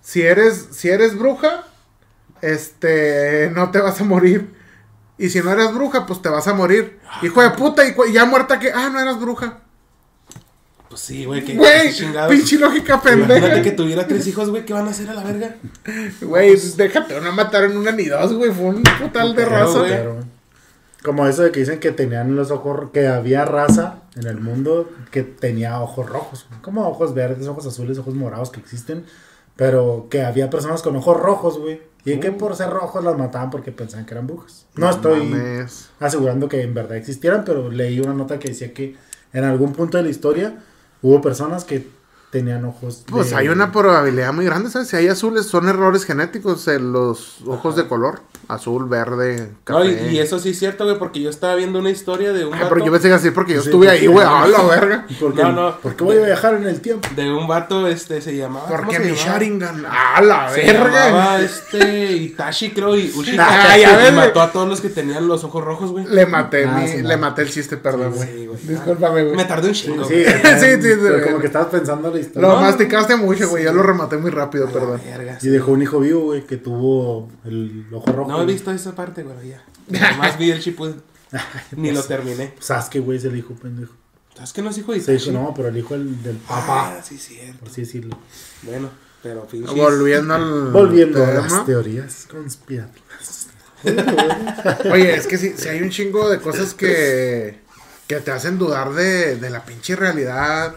Si 0.00 0.22
eres, 0.22 0.68
si 0.72 0.88
eres 0.90 1.18
bruja, 1.18 1.64
este, 2.42 3.50
no 3.54 3.70
te 3.70 3.80
vas 3.80 4.00
a 4.00 4.04
morir. 4.04 4.54
Y 5.18 5.28
si 5.30 5.40
no 5.40 5.52
eres 5.52 5.72
bruja, 5.72 6.06
pues 6.06 6.20
te 6.22 6.28
vas 6.28 6.46
a 6.48 6.54
morir. 6.54 6.98
Hijo 7.22 7.42
de 7.42 7.50
puta, 7.50 7.82
y 7.86 7.94
ya 8.12 8.24
muerta 8.24 8.58
que, 8.58 8.72
ah, 8.72 8.88
no 8.90 9.00
eras 9.00 9.20
bruja. 9.20 9.58
Pues 10.88 11.00
sí, 11.00 11.24
güey, 11.24 11.44
que 11.44 11.54
Güey, 11.56 11.92
pinche 12.28 12.58
lógica 12.58 12.94
Imagínate 13.02 13.34
pendeja. 13.40 13.62
que 13.62 13.70
tuviera 13.72 14.06
tres 14.06 14.26
hijos, 14.26 14.50
güey, 14.50 14.64
¿qué 14.64 14.72
van 14.72 14.86
a 14.86 14.90
hacer 14.90 15.08
a 15.10 15.14
la 15.14 15.24
verga? 15.24 15.56
Güey, 16.20 16.54
déjate, 16.76 17.20
no 17.20 17.32
mataron 17.32 17.76
una 17.76 17.90
ni 17.92 18.04
dos, 18.06 18.32
güey. 18.34 18.52
Fue 18.52 18.66
un 18.66 18.82
putal 18.82 19.34
de 19.34 19.44
raza. 19.44 19.78
güey. 19.78 20.33
Como 21.04 21.26
eso 21.26 21.42
de 21.42 21.52
que 21.52 21.60
dicen 21.60 21.80
que 21.80 21.92
tenían 21.92 22.34
los 22.34 22.50
ojos, 22.50 22.90
que 22.92 23.06
había 23.08 23.44
raza 23.44 24.02
en 24.16 24.26
el 24.26 24.40
mundo 24.40 24.88
que 25.10 25.22
tenía 25.22 25.80
ojos 25.80 26.08
rojos, 26.08 26.46
como 26.62 26.88
ojos 26.88 27.12
verdes, 27.14 27.46
ojos 27.46 27.66
azules, 27.66 27.98
ojos 27.98 28.14
morados 28.14 28.50
que 28.50 28.58
existen, 28.60 29.04
pero 29.54 30.06
que 30.10 30.22
había 30.24 30.48
personas 30.50 30.82
con 30.82 30.96
ojos 30.96 31.20
rojos, 31.20 31.58
güey. 31.58 31.80
Y 32.06 32.20
que 32.20 32.32
por 32.32 32.54
ser 32.56 32.68
rojos 32.70 33.02
las 33.02 33.16
mataban 33.16 33.50
porque 33.50 33.72
pensaban 33.72 34.04
que 34.04 34.12
eran 34.14 34.26
brujas. 34.26 34.66
No, 34.76 34.90
estoy 34.90 35.24
mames. 35.26 35.88
asegurando 36.00 36.48
que 36.48 36.60
en 36.62 36.74
verdad 36.74 36.96
existieran, 36.98 37.44
pero 37.46 37.70
leí 37.70 37.98
una 38.00 38.12
nota 38.12 38.38
que 38.38 38.48
decía 38.48 38.74
que 38.74 38.96
en 39.32 39.44
algún 39.44 39.72
punto 39.72 39.96
de 39.96 40.02
la 40.04 40.10
historia 40.10 40.62
hubo 41.00 41.22
personas 41.22 41.64
que 41.64 41.88
tenían 42.30 42.64
ojos. 42.66 43.04
Pues 43.10 43.30
de- 43.30 43.36
hay 43.36 43.48
una 43.48 43.72
probabilidad 43.72 44.32
muy 44.34 44.44
grande, 44.44 44.68
¿sabes? 44.70 44.88
Si 44.88 44.96
hay 44.96 45.08
azules, 45.08 45.46
son 45.46 45.66
errores 45.68 46.04
genéticos 46.04 46.68
en 46.68 46.92
los 46.92 47.40
ojos 47.46 47.74
de 47.76 47.88
color. 47.88 48.20
Azul, 48.48 48.88
verde, 48.88 49.50
No, 49.68 49.84
y, 49.84 49.94
café. 49.94 50.12
y 50.12 50.18
eso 50.18 50.38
sí 50.38 50.50
es 50.50 50.58
cierto, 50.58 50.84
güey, 50.84 50.98
porque 50.98 51.20
yo 51.20 51.30
estaba 51.30 51.54
viendo 51.54 51.78
una 51.78 51.90
historia 51.90 52.32
de 52.32 52.44
un 52.44 52.54
Ah, 52.54 52.58
vato, 52.62 52.74
pero 52.74 52.86
yo 52.86 52.92
pensé 52.92 53.12
así 53.12 53.30
porque 53.30 53.54
yo 53.54 53.60
Sí, 53.62 53.68
estuve 53.68 53.86
porque- 53.86 54.00
ahí, 54.00 54.06
güey. 54.06 54.26
¡A 54.26 54.46
la 54.46 54.62
verga! 54.64 55.06
¿Por 55.20 55.34
qué, 55.34 55.42
No, 55.42 55.52
no. 55.52 55.76
¿Por 55.78 55.96
qué 55.96 56.04
voy 56.04 56.16
a 56.18 56.26
viajar 56.26 56.54
en 56.54 56.66
el 56.66 56.80
tiempo? 56.80 57.08
de 57.16 57.32
un 57.32 57.46
vato, 57.46 57.86
este, 57.88 58.20
se 58.20 58.36
llamaba... 58.36 58.66
¿cómo 58.66 58.78
Porque 58.78 58.96
se 58.96 59.00
mi 59.02 59.08
llamaba? 59.16 59.24
Sharingan. 59.32 59.86
¡A 59.88 60.20
la 60.22 60.50
Se 60.50 60.60
verga! 60.62 61.06
llamaba, 61.08 61.40
este, 61.40 62.12
Itachi, 62.12 62.70
creo, 62.70 62.96
y 62.96 63.12
Uchi. 63.14 63.36
Ah, 63.38 63.76
ya 63.78 64.10
mató 64.12 64.40
a 64.40 64.50
todos 64.52 64.68
los 64.68 64.80
que 64.80 64.88
tenían 64.88 65.26
los 65.28 65.44
ojos 65.44 65.64
rojos, 65.64 65.90
güey. 65.92 66.06
Le 66.08 66.26
maté, 66.26 66.64
Ah, 66.66 66.78
mi- 66.80 66.88
sí, 66.88 67.02
le 67.02 67.16
maté 67.16 67.42
el 67.42 67.50
chiste, 67.50 67.76
perdón, 67.76 68.12
güey. 68.14 68.28
Sí, 68.28 68.46
güey. 68.46 68.58
Discúlpame, 68.62 69.24
güey. 69.24 69.36
Me 69.36 69.44
tardé 69.44 69.68
un 69.68 69.74
chingo, 69.74 70.04
Sí. 70.04 70.24
Sí, 70.24 70.82
sí, 70.82 70.88
como 71.24 71.38
que 71.40 71.46
estabas 71.46 71.68
pensando 71.68 72.10
la 72.10 72.18
historia. 72.20 72.48
Lo 72.48 72.60
masticaste 72.60 73.16
mucho, 73.16 73.48
güey. 73.48 73.64
Yo 73.64 73.72
lo 73.72 73.82
rematé 73.82 74.16
muy 74.16 74.30
rápido, 74.30 74.68
perdón. 74.68 75.00
Y 75.42 75.48
dejó 75.48 75.72
un 75.72 75.82
hijo 75.82 76.00
vivo, 76.00 76.20
güey, 76.26 76.42
que 76.46 76.56
tuvo 76.56 77.28
el 77.44 77.86
ojo 77.92 78.12
rojo. 78.12 78.30
No 78.36 78.42
he 78.42 78.46
visto 78.46 78.70
esa 78.70 78.94
parte, 78.94 79.22
güey, 79.22 79.48
ya. 79.50 79.64
Nomás 79.88 80.38
vi 80.38 80.50
el 80.50 80.60
chipud. 80.60 80.94
Ni 81.76 81.90
lo 81.92 82.02
terminé. 82.02 82.54
Sasuke, 82.60 83.00
güey, 83.00 83.18
es 83.18 83.24
el 83.24 83.36
hijo 83.36 83.54
pendejo. 83.54 83.92
¿Sabes 84.34 84.52
que 84.52 84.62
no 84.62 84.70
es 84.70 84.78
hijo 84.78 84.92
de 84.92 85.00
Se 85.00 85.12
Itachi? 85.14 85.30
dijo, 85.30 85.42
no, 85.42 85.54
pero 85.54 85.68
el 85.68 85.76
hijo 85.76 85.94
el 85.94 86.22
del 86.22 86.36
papá, 86.36 86.96
Ah, 86.98 87.02
sí, 87.02 87.18
cierto. 87.18 87.60
por 87.60 87.68
así 87.68 87.82
decirlo. 87.82 88.18
Bueno, 88.62 88.90
pero 89.22 89.46
pinches. 89.46 89.74
Volviendo 89.74 90.34
al. 90.34 90.70
Volviendo 90.72 91.24
a 91.24 91.30
las 91.34 91.64
teorías 91.66 92.26
conspirativas. 92.30 93.48
Oye, 94.92 95.14
es 95.14 95.26
que 95.26 95.38
sí, 95.38 95.54
sí 95.56 95.68
hay 95.68 95.82
un 95.82 95.90
chingo 95.90 96.28
de 96.30 96.40
cosas 96.40 96.74
que, 96.74 97.60
que 98.06 98.16
te 98.20 98.30
hacen 98.30 98.58
dudar 98.58 98.92
de, 98.94 99.36
de 99.36 99.50
la 99.50 99.64
pinche 99.64 99.94
realidad 99.96 100.74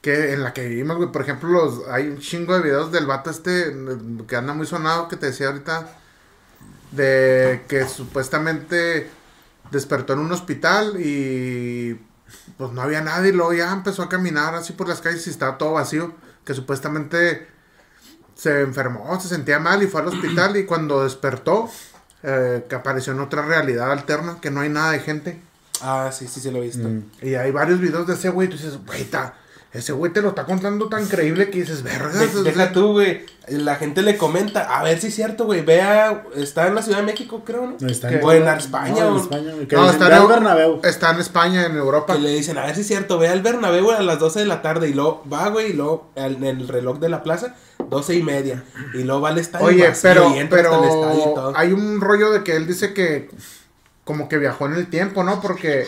que 0.00 0.32
en 0.32 0.42
la 0.42 0.52
que 0.52 0.66
vivimos, 0.68 0.96
güey. 0.96 1.12
Por 1.12 1.22
ejemplo, 1.22 1.48
los, 1.50 1.88
hay 1.88 2.08
un 2.08 2.18
chingo 2.18 2.54
de 2.56 2.62
videos 2.62 2.90
del 2.90 3.06
vato 3.06 3.30
este 3.30 3.72
que 4.26 4.36
anda 4.36 4.52
muy 4.54 4.66
sonado 4.66 5.06
que 5.08 5.16
te 5.16 5.26
decía 5.26 5.48
ahorita 5.48 5.98
de 6.92 7.64
que 7.68 7.86
supuestamente 7.88 9.10
despertó 9.70 10.12
en 10.12 10.20
un 10.20 10.32
hospital 10.32 11.00
y 11.00 11.98
pues 12.56 12.72
no 12.72 12.82
había 12.82 13.00
nadie 13.00 13.30
y 13.30 13.32
luego 13.32 13.52
ya 13.52 13.72
empezó 13.72 14.02
a 14.02 14.08
caminar 14.08 14.54
así 14.54 14.72
por 14.72 14.88
las 14.88 15.00
calles 15.00 15.26
y 15.26 15.30
estaba 15.30 15.58
todo 15.58 15.72
vacío. 15.72 16.14
Que 16.44 16.54
supuestamente 16.54 17.46
se 18.34 18.62
enfermó, 18.62 19.18
se 19.20 19.28
sentía 19.28 19.58
mal 19.60 19.82
y 19.82 19.86
fue 19.86 20.00
al 20.00 20.08
hospital 20.08 20.56
y 20.56 20.64
cuando 20.64 21.04
despertó 21.04 21.70
eh, 22.24 22.64
que 22.68 22.74
apareció 22.74 23.12
en 23.12 23.20
otra 23.20 23.42
realidad 23.42 23.92
alterna, 23.92 24.38
que 24.40 24.50
no 24.50 24.60
hay 24.60 24.68
nada 24.68 24.92
de 24.92 25.00
gente. 25.00 25.40
Ah, 25.80 26.10
sí, 26.12 26.26
sí, 26.28 26.40
sí 26.40 26.50
lo 26.50 26.58
he 26.58 26.62
visto. 26.62 26.88
Mm. 26.88 27.04
Y 27.22 27.34
hay 27.34 27.50
varios 27.52 27.80
videos 27.80 28.06
de 28.06 28.14
ese 28.14 28.30
güey, 28.30 28.48
tú 28.48 28.56
dices, 28.56 28.78
güey, 28.86 29.04
ta- 29.04 29.34
ese 29.72 29.92
güey 29.92 30.12
te 30.12 30.20
lo 30.20 30.28
está 30.30 30.44
contando 30.44 30.88
tan 30.88 31.06
creíble 31.06 31.48
que 31.50 31.60
dices, 31.60 31.82
verga. 31.82 32.10
De- 32.10 32.42
deja 32.42 32.72
tú, 32.72 32.92
güey. 32.92 33.24
La 33.48 33.76
gente 33.76 34.02
le 34.02 34.18
comenta. 34.18 34.78
A 34.78 34.82
ver 34.84 35.00
si 35.00 35.06
es 35.08 35.14
cierto, 35.14 35.46
güey. 35.46 35.62
Vea, 35.64 36.24
está 36.36 36.66
en 36.66 36.74
la 36.74 36.82
Ciudad 36.82 36.98
de 36.98 37.04
México, 37.06 37.42
creo, 37.44 37.66
¿no? 37.66 37.76
No, 37.80 37.88
está 37.88 38.12
en, 38.12 38.22
O 38.22 38.32
en 38.32 38.46
España, 38.48 39.00
No, 39.00 39.06
en 39.08 39.12
o- 39.14 39.20
España, 39.20 39.52
güey, 39.54 39.66
que 39.66 39.74
No, 39.76 39.90
está 39.90 40.08
"Ve 40.08 40.14
en, 40.16 40.20
al 40.22 40.28
Bernabéu. 40.28 40.80
está 40.84 41.10
en 41.12 41.20
España, 41.20 41.64
en 41.66 41.76
Europa. 41.76 42.12
Que 42.14 42.20
le 42.20 42.30
dicen, 42.34 42.58
a 42.58 42.66
ver 42.66 42.74
si 42.74 42.82
es 42.82 42.86
cierto, 42.86 43.18
ve 43.18 43.28
al 43.28 43.40
Bernabéu 43.42 43.90
a 43.90 44.02
las 44.02 44.18
12 44.18 44.40
de 44.40 44.46
la 44.46 44.60
tarde 44.62 44.88
y 44.90 44.94
luego 44.94 45.24
va, 45.32 45.48
güey, 45.48 45.70
y 45.70 45.72
luego 45.72 46.10
en 46.16 46.44
el 46.44 46.68
reloj 46.68 46.98
de 46.98 47.08
la 47.08 47.22
plaza, 47.22 47.54
12 47.88 48.14
y 48.14 48.22
media. 48.22 48.62
Y 48.94 49.04
luego 49.04 49.22
va 49.22 49.30
al 49.30 49.38
estadio 49.38 49.66
Oye, 49.66 49.88
vacío 49.88 50.00
pero, 50.10 50.34
y 50.34 50.38
entra 50.38 50.60
hasta 50.60 50.78
el 50.78 50.84
estadio 50.84 51.14
y 51.18 51.22
pero 51.22 51.34
todo. 51.34 51.52
hay 51.56 51.72
un 51.72 52.00
rollo 52.00 52.30
de 52.30 52.44
que 52.44 52.56
él 52.56 52.66
dice 52.66 52.92
que 52.94 53.30
como 54.04 54.28
que 54.28 54.36
viajó 54.36 54.66
en 54.66 54.74
el 54.74 54.88
tiempo, 54.88 55.24
¿no? 55.24 55.40
Porque 55.40 55.86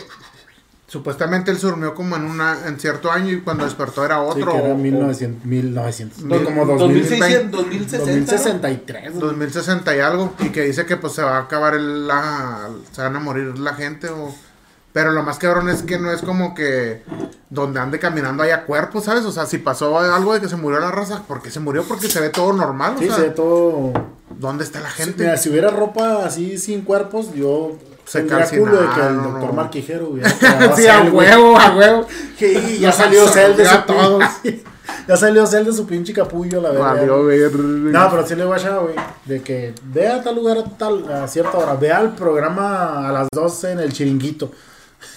supuestamente 0.95 1.51
él 1.51 1.57
se 1.57 1.67
durmió 1.67 1.93
como 1.93 2.15
en 2.15 2.23
una 2.23 2.67
en 2.67 2.79
cierto 2.79 3.11
año 3.11 3.31
y 3.33 3.41
cuando 3.41 3.65
despertó 3.65 4.05
era 4.05 4.15
Sí, 4.15 4.21
otro. 4.41 4.51
que 4.53 4.57
era 4.59 4.73
o- 4.73 4.77
1900, 4.77 5.45
1900, 5.45 6.23
no, 6.23 6.35
Mil- 6.35 6.43
como 6.45 6.65
2600, 6.65 7.51
2020, 7.51 7.97
2060. 7.97 8.05
2063. 8.05 9.09
güey. 9.11 9.19
2060 9.19 9.95
y 9.95 9.99
algo 9.99 10.33
y 10.39 10.49
que 10.49 10.61
dice 10.61 10.85
que 10.85 10.95
pues 10.95 11.11
se 11.13 11.21
va 11.21 11.35
a 11.35 11.41
acabar 11.41 11.75
el, 11.75 12.07
la 12.07 12.69
se 12.93 13.01
van 13.01 13.15
a 13.15 13.19
morir 13.19 13.59
la 13.59 13.73
gente 13.73 14.07
o 14.09 14.33
pero 14.93 15.11
lo 15.11 15.23
más 15.23 15.37
cabrón 15.39 15.67
es 15.67 15.81
que 15.81 15.99
no 15.99 16.09
es 16.09 16.21
como 16.21 16.55
que 16.55 17.03
donde 17.49 17.81
ande 17.81 17.99
caminando 17.99 18.43
haya 18.43 18.63
cuerpos, 18.63 19.03
¿sabes? 19.03 19.25
O 19.25 19.31
sea, 19.33 19.45
si 19.45 19.57
pasó 19.57 19.99
algo 19.99 20.33
de 20.33 20.39
que 20.39 20.47
se 20.47 20.55
murió 20.55 20.79
la 20.79 20.89
raza, 20.89 21.23
¿por 21.27 21.41
qué 21.41 21.51
se 21.51 21.59
murió? 21.59 21.83
Porque 21.83 22.07
se 22.07 22.21
ve 22.21 22.29
todo 22.29 22.53
normal, 22.53 22.93
o 22.95 22.99
Sí, 22.99 23.07
sea, 23.07 23.15
se 23.15 23.21
ve 23.23 23.29
todo. 23.31 23.91
¿dónde 24.39 24.63
está 24.63 24.79
la 24.79 24.89
gente? 24.89 25.23
Mira, 25.23 25.35
si 25.35 25.49
hubiera 25.49 25.69
ropa 25.69 26.23
así 26.25 26.57
sin 26.57 26.81
cuerpos, 26.83 27.33
yo 27.33 27.77
Se 28.05 28.21
tendría 28.21 28.47
culo 28.47 28.81
de 28.81 28.87
que 28.93 29.07
el 29.07 29.23
doctor. 29.23 29.53
Marquijero 29.53 30.09
hubiera 30.09 30.29
sí, 30.75 30.87
a 30.87 31.01
huevo, 31.03 31.57
a 31.57 31.75
huevo. 31.75 32.07
Que 32.37 32.77
ya 32.79 32.91
salió 32.91 33.27
Cell 33.27 33.55
de 33.55 33.65
su 33.65 33.71
a 33.71 33.85
todos. 33.85 34.23
Ya 35.07 35.17
salió 35.17 35.45
Cell 35.47 35.65
de 35.65 35.73
su 35.73 35.85
pinche 35.87 36.13
capullo, 36.13 36.61
la 36.61 36.69
verdad. 36.69 36.95
Valió 36.95 37.25
ver. 37.25 37.55
No, 37.55 38.09
pero 38.09 38.27
sí 38.27 38.35
le 38.35 38.45
voy 38.45 38.57
a 38.57 38.61
echar, 38.61 38.79
güey. 38.79 38.95
De 39.25 39.41
que 39.41 39.73
ve 39.83 40.07
a 40.07 40.21
tal 40.21 40.35
lugar 40.35 40.59
a 40.59 40.63
tal, 40.63 41.11
a 41.11 41.27
cierta 41.27 41.57
hora. 41.57 41.73
Ve 41.75 41.91
al 41.91 42.15
programa 42.15 43.09
a 43.09 43.11
las 43.11 43.27
12 43.31 43.71
en 43.71 43.79
el 43.79 43.91
chiringuito. 43.91 44.51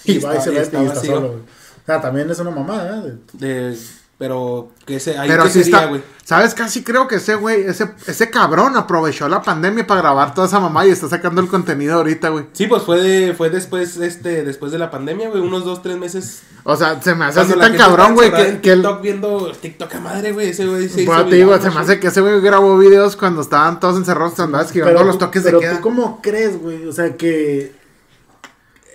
Y, 0.05 0.13
Y 0.13 0.19
va 0.19 0.35
y 0.35 0.41
se 0.41 0.51
y 0.51 0.55
ve 0.55 0.61
está 0.61 0.81
y 0.81 0.85
está 0.87 1.01
solo, 1.01 1.27
güey. 1.29 1.41
O 1.41 1.85
sea, 1.85 2.01
también 2.01 2.29
es 2.29 2.39
una 2.39 2.51
mamada, 2.51 3.03
¿eh? 3.05 3.75
Pero, 4.19 4.69
que 4.85 4.99
se, 4.99 5.17
ahí 5.17 5.29
Pero 5.29 5.45
sí 5.47 5.63
sería, 5.63 5.77
está. 5.77 5.89
güey. 5.89 6.01
¿Sabes? 6.25 6.53
Casi 6.53 6.83
creo 6.83 7.07
que 7.07 7.15
ese 7.15 7.35
güey, 7.35 7.61
ese, 7.61 7.89
ese 8.05 8.29
cabrón 8.29 8.75
aprovechó 8.75 9.29
la 9.29 9.41
pandemia 9.41 9.87
para 9.87 10.01
grabar 10.01 10.33
toda 10.35 10.45
esa 10.45 10.59
mamá 10.59 10.85
y 10.85 10.89
está 10.89 11.07
sacando 11.07 11.39
el 11.39 11.47
contenido 11.47 11.95
ahorita, 11.95 12.27
güey. 12.27 12.45
Sí, 12.51 12.67
pues 12.67 12.83
fue 12.83 13.01
de, 13.01 13.33
fue 13.33 13.49
después, 13.49 13.95
este, 13.95 14.43
después 14.43 14.73
de 14.73 14.77
la 14.77 14.91
pandemia, 14.91 15.29
güey, 15.29 15.41
unos 15.41 15.63
dos, 15.63 15.81
tres 15.81 15.97
meses. 15.97 16.41
O 16.65 16.75
sea, 16.75 17.01
se 17.01 17.15
me 17.15 17.25
hace 17.25 17.39
así 17.39 17.53
tan 17.53 17.77
cabrón, 17.77 18.13
güey, 18.13 18.29
que, 18.29 18.47
en 18.49 18.61
que 18.61 18.71
el. 18.73 18.81
TikTok 18.81 19.01
viendo 19.01 19.51
TikTok 19.53 19.95
a 19.95 19.99
madre, 20.01 20.33
güey, 20.33 20.49
ese 20.49 20.67
güey 20.67 20.89
se 20.89 21.03
hizo 21.03 21.11
Bueno, 21.11 21.29
te 21.29 21.35
digo, 21.37 21.57
se 21.57 21.69
me 21.71 21.79
hace 21.79 21.99
que 22.01 22.07
ese 22.07 22.19
güey 22.19 22.41
grabó 22.41 22.77
videos 22.77 23.15
cuando 23.15 23.39
estaban 23.39 23.79
todos 23.79 23.95
encerrados, 23.95 24.37
andaba 24.41 24.65
esquivando 24.65 25.01
los 25.05 25.17
tú- 25.17 25.25
toques 25.25 25.43
pero 25.43 25.59
de 25.61 25.65
queda. 25.65 25.77
tú 25.77 25.81
cómo 25.81 26.19
crees, 26.21 26.61
güey? 26.61 26.85
O 26.85 26.91
sea, 26.91 27.15
que... 27.15 27.78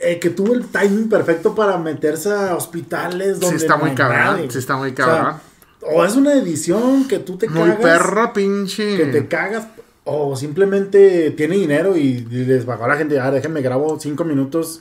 eh, 0.04 0.18
que 0.20 0.30
tuvo 0.30 0.54
el 0.54 0.66
timing 0.66 1.08
perfecto 1.08 1.54
para 1.54 1.78
meterse 1.78 2.30
a 2.32 2.54
hospitales 2.54 3.40
donde 3.40 3.58
Sí 3.58 3.64
está 3.64 3.76
no 3.76 3.84
muy 3.86 3.94
cabrón, 3.94 4.18
nadie, 4.18 4.50
sí 4.50 4.58
está 4.58 4.76
muy 4.76 4.90
O 4.90 4.94
sea, 4.96 5.06
cabrón. 5.06 5.34
O, 5.82 6.04
es 6.04 6.16
una 6.16 6.32
edición 6.34 7.06
que 7.08 7.18
tú 7.18 7.36
te 7.36 7.48
Muy 7.48 7.68
cagas. 7.70 7.76
perra, 7.82 8.32
pinche. 8.32 8.96
Que 8.96 9.06
te 9.06 9.28
cagas. 9.28 9.66
O 10.04 10.34
simplemente 10.36 11.30
tiene 11.32 11.56
dinero 11.56 11.96
y, 11.96 12.20
les 12.30 12.64
pagó 12.64 12.84
a 12.84 12.88
la 12.88 12.96
gente. 12.96 13.18
Ah, 13.20 13.30
déjenme 13.30 13.60
grabo 13.62 13.98
cinco 14.00 14.24
minutos 14.24 14.80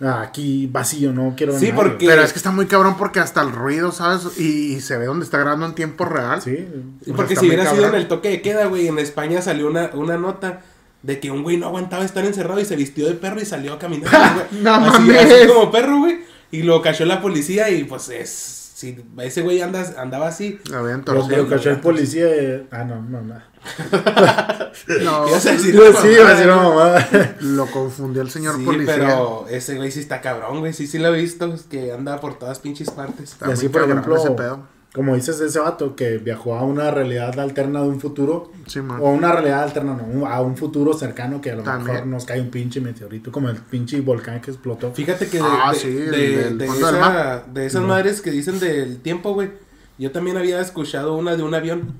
aquí 0.00 0.68
vacío, 0.70 1.12
no 1.12 1.34
quiero 1.36 1.52
ver 1.52 1.60
Sí, 1.60 1.68
nadie". 1.68 1.76
porque- 1.82 2.06
Pero 2.06 2.22
es 2.22 2.32
que 2.32 2.38
está 2.38 2.50
muy 2.50 2.66
cabrón 2.66 2.96
porque 2.98 3.20
hasta 3.20 3.40
el 3.42 3.52
ruido, 3.52 3.92
¿sabes? 3.92 4.38
Y, 4.38 4.74
y 4.74 4.80
se 4.80 4.96
ve 4.98 5.06
donde 5.06 5.24
está 5.24 5.38
grabando 5.38 5.66
en 5.66 5.74
tiempo 5.74 6.04
real. 6.04 6.42
Sí. 6.42 6.68
Sí, 7.04 7.12
porque 7.12 7.36
si 7.36 7.46
muy 7.46 7.54
hubiera 7.54 7.70
sido 7.70 7.86
en 7.88 7.94
el 7.94 8.08
toque 8.08 8.28
de 8.28 8.42
queda, 8.42 8.66
güey, 8.66 8.88
en 8.88 8.98
España 8.98 9.40
salió 9.40 9.68
una, 9.68 9.90
una 9.94 10.18
nota 10.18 10.62
de 11.04 11.20
que 11.20 11.30
un 11.30 11.42
güey 11.42 11.56
no 11.58 11.66
aguantaba 11.66 12.04
estar 12.04 12.24
encerrado 12.24 12.58
y 12.60 12.64
se 12.64 12.76
vistió 12.76 13.06
de 13.06 13.14
perro 13.14 13.40
y 13.40 13.44
salió 13.44 13.74
a 13.74 13.78
caminar, 13.78 14.10
güey. 14.50 14.62
No 14.62 14.74
así, 14.74 14.90
mames. 15.02 15.32
así 15.32 15.46
como 15.46 15.70
perro, 15.70 15.98
güey. 15.98 16.18
Y 16.50 16.62
lo 16.62 16.80
cachó 16.82 17.04
la 17.04 17.20
policía 17.20 17.68
y 17.70 17.84
pues 17.84 18.08
es... 18.08 18.60
Si 18.74 18.96
ese 19.18 19.42
güey 19.42 19.60
anda, 19.62 19.84
andaba 19.98 20.26
así... 20.28 20.58
Torcido. 21.04 21.36
lo 21.44 21.48
cachó 21.48 21.70
el 21.70 21.80
policía. 21.80 22.24
eh, 22.26 22.66
Ah, 22.72 22.82
no, 22.84 23.00
no, 23.00 23.20
no. 23.22 23.34
No, 25.04 25.28
ibas 25.28 25.46
a 25.46 25.52
decir 25.52 25.72
Sí, 25.72 25.78
una 25.78 25.86
sí, 26.00 26.08
mamada, 26.08 26.12
iba 26.12 26.28
a 26.28 26.30
decir 26.34 26.46
una 26.46 26.56
¿no? 26.56 26.68
mamada. 26.70 27.36
lo 27.40 27.66
confundió 27.66 28.22
el 28.22 28.30
señor 28.30 28.56
Sí, 28.56 28.64
policía. 28.64 28.94
pero 28.96 29.46
ese 29.48 29.76
güey 29.76 29.90
sí 29.90 30.00
está 30.00 30.20
cabrón, 30.20 30.60
güey. 30.60 30.72
Sí, 30.72 30.86
sí 30.86 30.98
lo 30.98 31.14
he 31.14 31.20
visto, 31.20 31.52
es 31.54 31.62
que 31.62 31.92
anda 31.92 32.20
por 32.20 32.38
todas 32.38 32.58
pinches 32.58 32.90
partes. 32.90 33.32
Está 33.32 33.48
Y 33.48 33.52
así, 33.52 33.66
muy 33.66 33.72
por 33.72 33.80
cabrón 33.82 33.98
ejemplo, 33.98 34.16
ese 34.20 34.30
pedo. 34.32 34.66
Como 34.94 35.14
dices 35.16 35.40
ese 35.40 35.58
vato 35.58 35.96
que 35.96 36.18
viajó 36.18 36.54
a 36.54 36.62
una 36.62 36.90
realidad 36.92 37.36
alterna 37.40 37.82
de 37.82 37.88
un 37.88 38.00
futuro, 38.00 38.52
Sí, 38.68 38.80
man. 38.80 39.00
o 39.02 39.10
una 39.10 39.32
realidad 39.32 39.64
alterna, 39.64 39.94
no, 39.96 40.26
a 40.26 40.40
un 40.40 40.56
futuro 40.56 40.94
cercano 40.94 41.40
que 41.40 41.50
a 41.50 41.56
lo 41.56 41.62
También. 41.64 41.92
mejor 41.94 42.06
nos 42.06 42.24
cae 42.24 42.40
un 42.40 42.50
pinche 42.50 42.80
meteorito, 42.80 43.32
como 43.32 43.48
el 43.48 43.56
pinche 43.56 44.00
volcán 44.00 44.40
que 44.40 44.52
explotó. 44.52 44.92
Fíjate 44.92 45.26
que 45.28 45.38
de, 45.38 45.44
Ah, 45.44 45.72
de- 45.72 45.78
sí, 45.78 45.90
de- 45.90 46.10
del 46.44 46.58
de 46.58 46.66
fondo 46.66 46.86
del 46.86 46.96
esa- 46.96 47.08
mar. 47.10 47.46
de 47.52 47.66
esas 47.66 47.82
No. 47.82 47.88
madres 47.88 48.20
que 48.22 48.30
dicen 48.30 48.60
del 48.60 48.98
tiempo, 49.00 49.34
güey. 49.34 49.50
Yo 49.98 50.12
también 50.12 50.36
había 50.36 50.60
escuchado 50.60 51.14
una 51.16 51.36
de 51.36 51.42
un 51.42 51.54
avión 51.54 51.94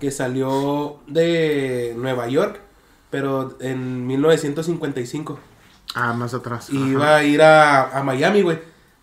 que 0.00 0.10
salió 0.10 0.96
de 1.06 1.94
Nueva 1.96 2.26
York, 2.28 2.58
pero 3.10 3.56
en 3.60 4.06
1955. 4.08 5.38
Ah, 5.94 6.12
más 6.14 6.34
atrás. 6.34 6.68
Ajá. 6.68 6.76
iba 6.78 7.16
a 7.16 7.22
ir 7.24 7.42
a, 7.42 7.96
a 7.96 8.02
Miami, 8.02 8.42
güey. 8.42 8.58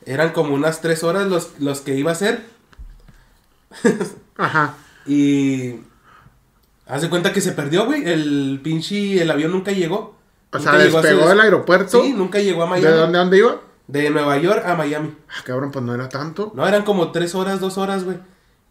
Eran 0.05 0.31
como 0.31 0.53
unas 0.53 0.81
tres 0.81 1.03
horas 1.05 1.27
los, 1.27 1.59
los 1.59 1.79
que 1.79 1.95
iba 1.95 2.09
a 2.11 2.13
hacer. 2.13 2.43
Ajá. 4.37 4.75
Y... 5.05 5.75
Haz 6.87 7.01
de 7.01 7.09
cuenta 7.09 7.31
que 7.31 7.41
se 7.41 7.53
perdió, 7.53 7.85
güey. 7.85 8.03
El 8.09 8.59
pinche... 8.63 9.21
El 9.21 9.31
avión 9.31 9.51
nunca 9.51 9.71
llegó. 9.71 10.15
O 10.51 10.57
Nunca 10.57 10.71
sea, 10.71 10.83
llegó 10.83 11.01
despegó 11.01 11.29
del 11.29 11.39
aeropuerto. 11.39 12.01
Sí, 12.01 12.13
nunca 12.13 12.39
llegó 12.39 12.63
a 12.63 12.65
Miami. 12.65 12.87
¿De 12.87 12.93
dónde 12.93 13.17
dónde 13.17 13.37
iba? 13.37 13.61
De 13.87 14.09
Nueva 14.09 14.37
York 14.37 14.63
a 14.65 14.75
Miami. 14.75 15.15
Ah, 15.29 15.41
cabrón, 15.45 15.71
pues 15.71 15.83
no 15.85 15.95
era 15.95 16.09
tanto. 16.09 16.51
No, 16.55 16.67
eran 16.67 16.83
como 16.83 17.11
tres 17.11 17.35
horas, 17.35 17.59
dos 17.59 17.77
horas, 17.77 18.03
güey. 18.03 18.17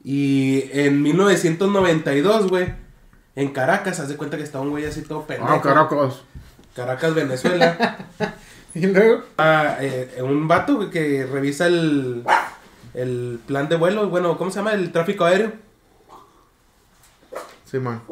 Y 0.02 0.64
en 0.72 1.02
1992, 1.02 2.48
güey, 2.48 2.74
en 3.36 3.50
Caracas, 3.52 4.00
haz 4.00 4.08
de 4.08 4.16
cuenta 4.16 4.36
que 4.36 4.42
estaba 4.42 4.64
un 4.64 4.70
güey 4.70 4.84
así 4.84 5.02
todo 5.02 5.26
pendejo. 5.26 5.52
Ah, 5.52 5.62
caracos. 5.62 6.22
Caracas, 6.74 7.14
Venezuela. 7.14 7.98
Y 8.74 8.86
luego. 8.86 9.22
Ah, 9.36 9.78
eh, 9.80 10.20
un 10.22 10.46
vato 10.46 10.90
que 10.90 11.26
revisa 11.26 11.66
el, 11.66 12.22
el 12.94 13.40
plan 13.46 13.68
de 13.68 13.76
vuelo, 13.76 14.08
bueno, 14.08 14.36
¿cómo 14.38 14.50
se 14.50 14.56
llama? 14.58 14.72
El 14.72 14.92
tráfico 14.92 15.24
aéreo. 15.24 15.52
Sí, 17.70 17.78
man. 17.78 18.02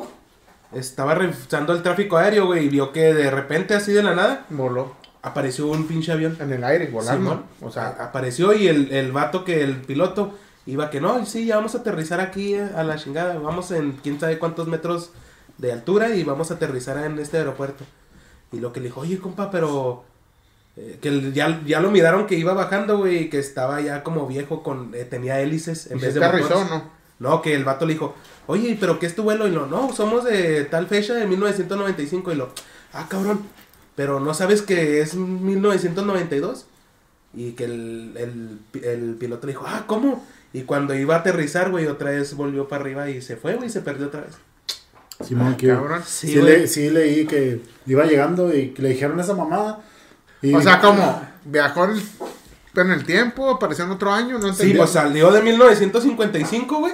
Estaba 0.73 1.14
revisando 1.14 1.73
el 1.73 1.83
tráfico 1.83 2.17
aéreo, 2.17 2.47
güey, 2.47 2.67
y 2.67 2.69
vio 2.69 2.93
que 2.93 3.14
de 3.14 3.31
repente, 3.31 3.75
así 3.75 3.93
de 3.93 4.03
la 4.03 4.14
nada, 4.14 4.47
Voló. 4.51 4.95
apareció 5.23 5.67
un 5.67 5.87
pinche 5.87 6.12
avión. 6.12 6.37
En 6.41 6.53
el 6.53 6.62
aire, 6.62 6.88
volando. 6.88 7.31
Simón. 7.31 7.45
o 7.62 7.71
sea, 7.71 7.88
apareció 8.01 8.53
y 8.53 8.69
el, 8.69 8.93
el 8.93 9.11
vato 9.12 9.45
que 9.45 9.62
el 9.62 9.77
piloto 9.81 10.35
iba 10.67 10.91
que 10.91 11.01
no, 11.01 11.25
sí, 11.25 11.47
ya 11.47 11.57
vamos 11.57 11.75
a 11.75 11.79
aterrizar 11.79 12.21
aquí 12.21 12.55
eh, 12.55 12.69
a 12.77 12.85
la 12.85 12.97
chingada, 12.97 13.38
vamos 13.38 13.71
en 13.71 13.93
quién 13.93 14.21
sabe 14.21 14.38
cuántos 14.38 14.69
metros 14.69 15.12
de 15.57 15.73
altura 15.73 16.14
y 16.14 16.23
vamos 16.23 16.51
a 16.51 16.55
aterrizar 16.55 16.99
en 17.05 17.19
este 17.19 17.38
aeropuerto. 17.38 17.85
Y 18.53 18.61
lo 18.61 18.73
que 18.73 18.81
le 18.81 18.87
dijo, 18.87 19.01
oye, 19.01 19.19
compa, 19.19 19.51
pero 19.51 20.05
eh, 20.79 20.99
que 21.03 21.09
el- 21.09 21.33
ya, 21.35 21.61
ya 21.67 21.81
lo 21.81 21.91
miraron 21.91 22.27
que 22.27 22.37
iba 22.38 22.55
bajando, 22.55 22.99
güey, 22.99 23.25
y 23.25 23.29
que 23.31 23.38
estaba 23.38 23.81
ya 23.81 24.03
como 24.05 24.27
viejo, 24.27 24.62
con 24.62 24.95
eh, 24.95 25.05
tenía 25.05 25.41
hélices 25.41 25.91
en 25.91 25.99
¿y 25.99 26.01
vez 26.03 26.14
se 26.14 26.21
de 26.21 26.27
motores. 26.27 26.49
no? 26.71 26.99
No, 27.21 27.43
que 27.43 27.53
el 27.55 27.64
vato 27.64 27.85
le 27.85 27.95
dijo, 27.95 28.14
oye, 28.47 28.77
pero 28.79 29.01
¿qué 29.01 29.07
es 29.07 29.17
tu 29.17 29.25
vuelo? 29.25 29.49
Y 29.49 29.51
lo, 29.51 29.67
no, 29.67 29.93
somos 29.93 30.25
de 30.25 30.64
tal 30.67 30.87
fecha 30.87 31.14
de 31.14 31.27
1995. 31.27 32.31
Y 32.33 32.37
lo, 32.37 32.51
ah, 32.93 33.07
cabrón, 33.11 33.41
pero 33.97 34.21
¿no 34.21 34.35
sabes 34.35 34.62
que 34.62 35.01
es 35.01 35.14
1992? 35.17 36.67
Y 37.35 37.53
que 37.53 37.64
el, 37.64 38.12
el, 38.17 38.83
el 38.85 39.14
piloto 39.17 39.47
le 39.47 39.53
dijo, 39.53 39.64
ah, 39.67 39.85
¿cómo? 39.88 40.25
Y 40.53 40.62
cuando 40.62 40.95
iba 40.95 41.17
a 41.17 41.19
aterrizar, 41.19 41.71
güey, 41.71 41.87
otra 41.87 42.11
vez 42.11 42.35
volvió 42.35 42.69
para 42.69 42.83
arriba 42.85 43.11
y 43.11 43.21
se 43.21 43.37
fue, 43.37 43.57
güey, 43.57 43.67
y 43.69 43.71
se 43.73 43.81
perdió 43.83 44.07
otra 44.07 44.21
vez. 44.23 44.37
Simón, 45.27 45.57
que 45.57 45.67
Cabrón. 45.69 46.03
Sí, 46.07 46.29
sí, 46.29 46.41
le- 46.41 46.69
sí 46.69 46.91
leí 46.91 47.27
que 47.27 47.61
iba 47.87 48.07
llegando 48.07 48.55
y 48.57 48.69
que 48.71 48.83
le 48.83 48.91
dijeron 48.91 49.19
esa 49.19 49.35
mamada. 49.35 49.81
Y- 50.42 50.55
O 50.55 50.61
sea, 50.61 50.81
como 50.81 51.22
viajó 51.44 51.85
en 51.85 52.90
el, 52.92 53.05
tiempo, 53.05 53.51
apareció 53.51 53.85
en 53.85 53.90
otro 53.90 54.12
año, 54.12 54.35
no 54.38 54.42
Sí, 54.44 54.48
entendí. 54.51 54.74
pues 54.74 54.90
salió 54.90 55.31
de 55.33 55.42
1955, 55.42 56.79
güey. 56.79 56.92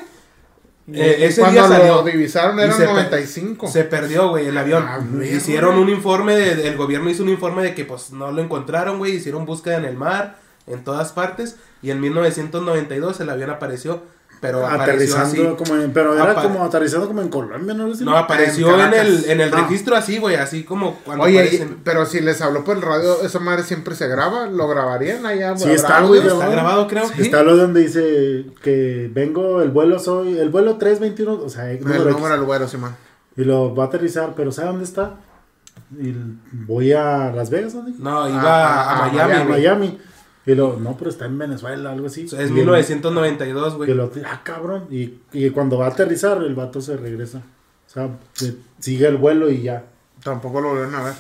Y- 0.87 1.01
eh, 1.01 1.27
ese 1.27 1.41
cuando 1.41 1.61
día 1.61 1.69
salió. 1.69 1.95
lo 1.97 2.03
divisaron 2.03 2.61
era 2.61 2.73
se 2.75 2.83
en 2.83 2.89
pe- 2.89 2.95
95. 2.95 3.69
Se 3.69 3.85
perdió, 3.85 4.29
güey, 4.29 4.47
el 4.47 4.57
avión. 4.59 4.85
Ah, 4.87 5.01
hicieron 5.25 5.77
un 5.79 5.89
informe, 5.89 6.37
de, 6.37 6.69
el 6.69 6.77
gobierno 6.77 7.09
hizo 7.11 7.23
un 7.23 7.31
informe 7.31 7.63
de 7.63 7.75
que 7.75 7.85
pues 7.85 8.11
no 8.13 8.31
lo 8.33 8.43
encontraron, 8.43 8.99
güey. 8.99 9.13
Hicieron 9.17 9.47
búsqueda 9.47 9.77
en 9.79 9.87
el 9.87 9.97
mar, 9.97 10.37
en 10.67 10.85
todas 10.85 11.13
partes. 11.13 11.57
Y 11.83 11.91
en 11.91 12.01
1992 12.01 13.21
el 13.21 13.31
avión 13.31 13.51
apareció, 13.51 14.03
pero 14.49 14.67
aterrizando 14.67 15.25
así. 15.49 15.55
como 15.57 15.81
en, 15.81 15.93
pero 15.93 16.15
era 16.15 16.33
Apa- 16.33 16.43
como 16.43 16.65
aterrizando 16.65 17.07
como 17.07 17.21
en 17.23 17.29
Colombia, 17.29 17.75
¿no? 17.75 17.87
No, 17.89 18.17
apareció 18.17 18.75
En 18.75 18.81
en, 18.81 18.95
el, 18.95 19.25
en 19.27 19.41
el 19.41 19.53
Ah. 19.55 19.63
registro 19.63 19.97
así, 19.97 20.19
güey, 20.19 20.37
así 20.37 20.65
como 20.65 20.97
cuando 21.05 21.25
Oye, 21.25 21.41
aparecen. 21.41 21.69
y- 21.69 21.81
pero 21.85 22.07
si 22.07 22.21
les 22.21 22.41
habló 22.43 22.65
por 22.65 22.77
el 22.77 22.83
radio, 22.83 23.23
esa 23.23 23.39
madre 23.41 23.63
siempre 23.63 23.95
se 23.95 24.07
graba, 24.09 24.47
¿lo 24.47 24.69
grabarían 24.69 25.25
allá? 25.27 25.57
Sí, 25.57 25.65
¿Habrá 25.65 25.75
está, 25.77 25.97
audio? 25.99 26.09
güey, 26.09 26.19
Está 26.21 26.35
grabado. 26.37 26.53
grabado, 26.53 26.87
creo. 26.89 27.07
Sí. 27.09 27.23
Está 27.23 27.43
lo 27.43 27.57
donde 27.57 27.81
dice 27.81 28.47
que 28.63 29.11
vengo, 29.13 29.63
el 29.63 29.71
vuelo 29.71 29.99
soy, 29.99 30.39
el 30.39 30.51
vuelo 30.51 30.77
321, 30.77 31.41
o 31.45 31.49
sea, 31.49 31.71
El 31.71 31.81
número 31.81 32.03
X. 32.03 32.13
número 32.15 32.35
del 32.35 32.45
güero, 32.45 32.69
Simón. 32.69 32.95
y 33.37 33.45
lo 33.45 33.75
va 33.75 33.85
a 33.85 33.87
aterrizar, 33.89 34.35
pero 34.37 34.53
¿sabe 34.53 34.69
dónde 34.69 34.85
está? 34.85 35.15
Y 36.01 36.15
voy 36.53 36.93
a 36.93 37.33
Las 37.35 37.51
Vegas, 37.51 37.73
¿dónde? 37.75 37.93
No, 37.99 38.29
iba 38.29 38.41
Ah, 38.43 38.83
a, 38.83 39.05
ah, 39.07 39.11
Miami, 39.13 39.33
a. 39.35 39.45
Miami. 39.45 39.99
Y 40.47 40.55
lo, 40.55 40.77
no, 40.79 40.97
pero 40.97 41.09
está 41.11 41.25
en 41.25 41.39
Venezuela, 41.39 41.91
algo 41.93 42.07
así. 42.07 42.25
Es 42.25 42.51
Y 42.51 42.53
1992, 42.53 43.73
el- 43.89 43.97
güey. 43.97 44.25
Ah, 44.27 44.41
cabrón. 44.45 44.87
Y, 44.91 45.15
y 45.33 45.51
cuando 45.51 45.79
va 45.79 45.87
a 45.87 45.91
aterrizar, 45.91 46.39
el 46.43 46.55
vato 46.55 46.81
se 46.81 46.97
regresa. 46.97 47.39
O 47.39 47.91
sea, 47.91 48.11
se- 48.35 48.57
sigue 48.79 49.07
el 49.07 49.17
vuelo 49.17 49.51
y 49.51 49.63
ya. 49.63 49.85
Tampoco 50.23 50.61
lo 50.61 50.69
volvieron 50.71 50.95
a 50.97 51.03
ver. 51.05 51.15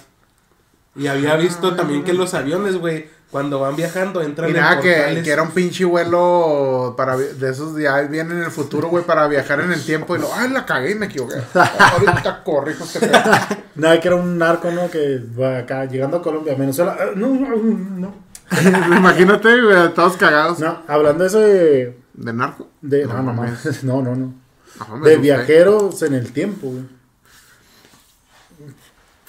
Y 0.96 1.06
había 1.08 1.36
visto 1.36 1.74
también 1.74 2.04
que 2.04 2.12
los 2.12 2.34
aviones, 2.34 2.76
güey, 2.76 3.06
cuando 3.30 3.58
van 3.58 3.74
viajando 3.74 4.22
entran 4.22 4.48
Mira 4.52 4.74
en 4.74 4.80
que, 4.80 5.22
que 5.24 5.30
era 5.30 5.42
un 5.42 5.50
pinche 5.50 5.84
vuelo 5.84 6.94
para 6.96 7.16
de 7.16 7.50
esos 7.50 7.74
días 7.74 8.08
vienen 8.08 8.36
en 8.38 8.44
el 8.44 8.50
futuro, 8.52 8.88
güey, 8.88 9.04
para 9.04 9.26
viajar 9.26 9.58
en 9.60 9.72
el 9.72 9.84
tiempo 9.84 10.14
y 10.14 10.20
lo, 10.20 10.32
ay, 10.32 10.50
la 10.50 10.64
cagué 10.64 10.92
y 10.92 10.94
me 10.94 11.06
equivoqué. 11.06 11.34
Ahorita 11.54 12.44
corrijo 12.44 12.84
este. 12.84 13.10
Nada, 13.74 14.00
que 14.00 14.06
era 14.06 14.16
un 14.16 14.38
narco, 14.38 14.70
¿no? 14.70 14.88
Que 14.88 15.20
va 15.40 15.58
acá, 15.58 15.84
llegando 15.86 16.18
a 16.18 16.22
Colombia, 16.22 16.54
Venezuela. 16.54 16.96
ah, 17.00 17.06
No, 17.16 17.28
no, 17.28 17.56
no. 17.56 18.14
Imagínate, 18.96 19.62
güey, 19.62 19.94
todos 19.94 20.16
cagados. 20.16 20.58
No, 20.60 20.82
hablando 20.86 21.24
de 21.24 21.28
eso 21.28 21.40
de. 21.40 21.98
¿De 22.14 22.32
narco? 22.32 22.68
de 22.80 23.06
No 23.06 23.14
no, 23.14 23.22
no, 23.22 23.32
mames. 23.34 23.82
no, 23.84 24.02
no, 24.02 24.14
no. 24.14 24.34
Ajá, 24.78 24.96
me 24.96 25.08
De 25.08 25.16
viajeros 25.16 26.02
en 26.02 26.14
el 26.14 26.32
tiempo, 26.32 26.68
güey. 26.68 26.84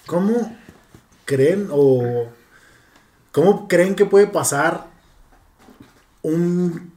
¿Cómo 0.05 0.55
creen 1.25 1.69
o 1.71 2.27
cómo 3.31 3.67
creen 3.67 3.95
que 3.95 4.05
puede 4.05 4.27
pasar 4.27 4.87
un, 6.21 6.91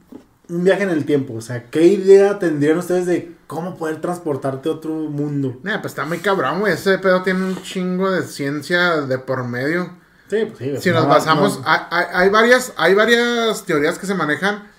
un 0.47 0.63
viaje 0.63 0.83
en 0.83 0.89
el 0.89 1.05
tiempo? 1.05 1.33
O 1.33 1.41
sea, 1.41 1.69
¿qué 1.69 1.85
idea 1.85 2.37
tendrían 2.37 2.77
ustedes 2.77 3.07
de 3.07 3.35
cómo 3.47 3.77
poder 3.77 3.99
transportarte 3.99 4.69
a 4.69 4.73
otro 4.73 4.93
mundo? 4.93 5.59
Nah, 5.63 5.81
pues 5.81 5.93
está 5.93 6.05
muy 6.05 6.19
cabrón, 6.19 6.59
güey. 6.59 6.73
Ese 6.73 6.99
pedo 6.99 7.23
tiene 7.23 7.43
un 7.43 7.61
chingo 7.63 8.11
de 8.11 8.23
ciencia 8.23 9.01
de 9.01 9.17
por 9.17 9.43
medio. 9.43 9.91
Sí, 10.29 10.45
pues 10.45 10.57
sí. 10.59 10.77
Si 10.81 10.89
no, 10.91 10.99
nos 11.01 11.07
basamos, 11.09 11.59
no. 11.59 11.63
hay, 11.67 11.79
hay- 11.89 12.05
hay 12.13 12.29
varias, 12.29 12.73
hay 12.77 12.93
varias 12.93 13.63
teorías 13.65 13.97
que 13.97 14.05
se 14.07 14.15
manejan 14.15 14.69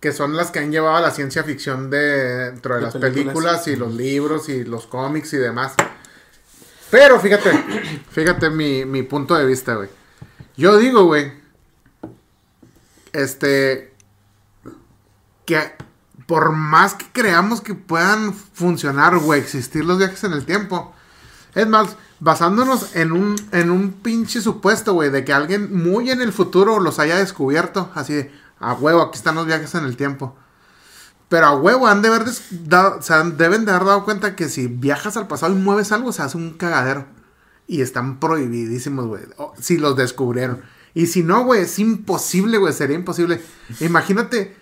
que 0.00 0.12
son 0.12 0.36
las 0.36 0.50
que 0.50 0.58
han 0.58 0.70
llevado 0.70 0.96
a 0.96 1.00
la 1.00 1.10
ciencia 1.10 1.42
ficción 1.42 1.88
de, 1.90 1.98
dentro 2.50 2.74
de, 2.74 2.80
De 2.80 2.86
las 2.86 2.92
películas. 2.96 3.24
películas. 3.62 3.68
y 3.68 3.76
los 3.76 3.94
libros 3.94 4.48
y 4.48 4.64
los 4.64 4.86
cómics 4.86 5.32
y 5.32 5.38
demás. 5.38 5.72
Pero 6.90 7.18
fíjate, 7.18 7.50
fíjate 8.10 8.50
mi, 8.50 8.84
mi 8.84 9.02
punto 9.02 9.34
de 9.34 9.46
vista, 9.46 9.74
güey. 9.74 9.88
Yo 10.56 10.76
digo, 10.78 11.04
güey, 11.04 11.32
este, 13.12 13.94
que 15.44 15.72
por 16.26 16.52
más 16.52 16.94
que 16.94 17.06
creamos 17.12 17.60
que 17.60 17.74
puedan 17.74 18.34
funcionar, 18.34 19.16
güey, 19.18 19.40
existir 19.40 19.84
los 19.84 19.98
viajes 19.98 20.22
en 20.24 20.32
el 20.32 20.44
tiempo, 20.44 20.94
es 21.54 21.66
más, 21.66 21.96
basándonos 22.26 22.96
en 22.96 23.12
un, 23.12 23.36
en 23.52 23.70
un 23.70 23.92
pinche 23.92 24.40
supuesto, 24.40 24.94
güey, 24.94 25.10
de 25.10 25.24
que 25.24 25.32
alguien 25.32 25.72
muy 25.72 26.10
en 26.10 26.20
el 26.20 26.32
futuro 26.32 26.80
los 26.80 26.98
haya 26.98 27.14
descubierto, 27.18 27.88
así 27.94 28.14
de, 28.14 28.32
a 28.58 28.72
huevo, 28.72 29.00
aquí 29.00 29.16
están 29.16 29.36
los 29.36 29.46
viajes 29.46 29.76
en 29.76 29.84
el 29.84 29.96
tiempo. 29.96 30.34
Pero 31.28 31.46
a 31.46 31.56
huevo, 31.56 31.86
han 31.86 32.02
de 32.02 32.08
haber 32.08 32.24
deben 33.36 33.64
de 33.64 33.70
haber 33.70 33.86
dado 33.86 34.04
cuenta 34.04 34.34
que 34.34 34.48
si 34.48 34.66
viajas 34.66 35.16
al 35.16 35.28
pasado 35.28 35.52
y 35.52 35.56
mueves 35.56 35.92
algo, 35.92 36.12
se 36.12 36.22
hace 36.22 36.36
un 36.36 36.54
cagadero. 36.54 37.06
Y 37.68 37.80
están 37.80 38.18
prohibidísimos, 38.18 39.06
güey. 39.06 39.22
Si 39.60 39.78
los 39.78 39.96
descubrieron. 39.96 40.62
Y 40.94 41.06
si 41.06 41.22
no, 41.22 41.44
güey, 41.44 41.62
es 41.62 41.78
imposible, 41.78 42.58
güey. 42.58 42.72
Sería 42.72 42.96
imposible. 42.96 43.40
Imagínate, 43.78 44.56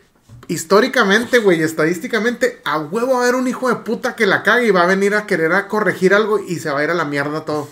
históricamente, 0.48 1.38
güey, 1.38 1.62
estadísticamente, 1.62 2.60
a 2.64 2.78
huevo 2.78 3.14
va 3.14 3.20
a 3.20 3.22
haber 3.22 3.34
un 3.34 3.48
hijo 3.48 3.68
de 3.68 3.76
puta 3.76 4.14
que 4.14 4.26
la 4.26 4.42
cague 4.42 4.66
y 4.66 4.70
va 4.70 4.82
a 4.82 4.86
venir 4.86 5.14
a 5.14 5.26
querer 5.26 5.52
a 5.52 5.68
corregir 5.68 6.14
algo 6.14 6.38
y 6.38 6.56
se 6.56 6.70
va 6.70 6.80
a 6.80 6.84
ir 6.84 6.90
a 6.90 6.94
la 6.94 7.04
mierda 7.04 7.44
todo. 7.44 7.68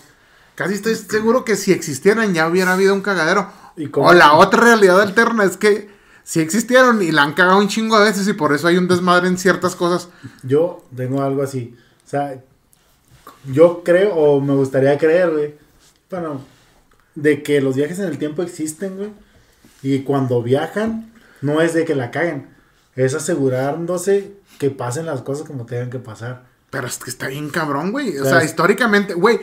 Casi 0.54 0.74
estoy 0.74 0.94
seguro 0.94 1.44
que 1.44 1.56
si 1.56 1.72
existieran 1.72 2.35
ya 2.35 2.46
hubiera 2.46 2.74
habido 2.74 2.94
un 2.94 3.00
cagadero. 3.00 3.50
¿Y? 3.76 3.88
O 3.94 4.12
la 4.12 4.35
otra 4.35 4.61
realidad 4.61 5.00
alterna 5.00 5.44
es 5.44 5.56
que 5.56 5.90
si 6.24 6.40
existieron 6.40 7.02
y 7.02 7.11
la 7.11 7.22
han 7.22 7.32
cagado 7.32 7.58
un 7.58 7.68
chingo 7.68 7.98
de 7.98 8.06
veces 8.06 8.28
y 8.28 8.32
por 8.32 8.52
eso 8.52 8.68
hay 8.68 8.76
un 8.76 8.88
desmadre 8.88 9.28
en 9.28 9.38
ciertas 9.38 9.74
cosas. 9.74 10.08
Yo 10.42 10.85
tengo 10.94 11.22
algo 11.22 11.42
así. 11.42 11.76
O 12.06 12.08
sea, 12.08 12.40
yo 13.50 13.82
creo, 13.82 14.14
o 14.14 14.40
me 14.40 14.54
gustaría 14.54 14.96
creer, 14.98 15.30
güey. 15.30 15.54
Bueno, 16.11 16.42
de 17.14 17.42
que 17.42 17.61
los 17.61 17.74
viajes 17.74 17.98
en 17.98 18.06
el 18.06 18.18
tiempo 18.18 18.42
existen, 18.42 18.96
güey. 18.96 19.11
Y 19.82 20.00
cuando 20.00 20.42
viajan, 20.42 21.12
no 21.40 21.61
es 21.61 21.74
de 21.74 21.85
que 21.85 21.94
la 21.94 22.11
caguen. 22.11 22.48
Es 22.96 23.14
asegurándose 23.14 24.33
que 24.59 24.70
pasen 24.70 25.07
las 25.07 25.22
cosas 25.22 25.46
como 25.46 25.66
tengan 25.66 25.90
que 25.90 25.98
pasar. 25.98 26.44
Pero 26.70 26.87
es 26.87 26.98
que 26.98 27.11
está 27.11 27.28
bien 27.28 27.50
cabrón, 27.50 27.92
güey. 27.92 28.18
O 28.18 28.24
sea, 28.24 28.44
históricamente, 28.44 29.14
güey. 29.14 29.40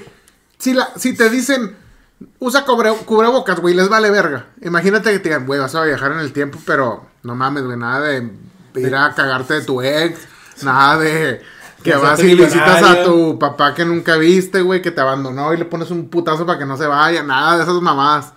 Si, 0.58 0.74
la, 0.74 0.90
si 0.96 1.16
te 1.16 1.30
dicen, 1.30 1.76
usa 2.40 2.66
cubre, 2.66 2.92
cubrebocas, 3.06 3.60
güey, 3.60 3.76
les 3.76 3.90
vale 3.90 4.10
verga. 4.10 4.48
Imagínate 4.62 5.12
que 5.12 5.20
te 5.20 5.30
digan, 5.30 5.46
güey, 5.46 5.60
vas 5.60 5.76
a 5.76 5.84
viajar 5.84 6.12
en 6.12 6.20
el 6.20 6.34
tiempo, 6.34 6.60
pero 6.66 7.06
no 7.24 7.36
mames, 7.36 7.64
güey, 7.64 7.78
nada 7.78 8.02
de 8.02 8.32
ir 8.76 8.96
a 8.96 9.14
cagarte 9.14 9.56
de 9.56 9.62
tu 9.62 9.82
ex, 9.82 10.20
nada 10.64 10.98
de 10.98 11.42
que 11.84 11.92
De 11.92 11.98
vas 11.98 12.20
y 12.22 12.36
visitas 12.36 12.84
a 12.84 13.04
tu 13.04 13.40
papá 13.40 13.74
que 13.74 13.86
nunca 13.86 14.18
viste, 14.18 14.62
güey, 14.62 14.82
que 14.82 14.92
te 14.92 15.00
abandonó 15.00 15.54
y 15.54 15.58
le 15.58 15.66
pones 15.66 15.92
un 15.92 16.10
putazo 16.10 16.46
para 16.46 16.60
que 16.60 16.66
no 16.66 16.76
se 16.78 16.88
vaya, 16.88 17.24
nada 17.24 17.58
de 17.58 17.64
esas 17.64 17.82
mamadas. 17.82 18.34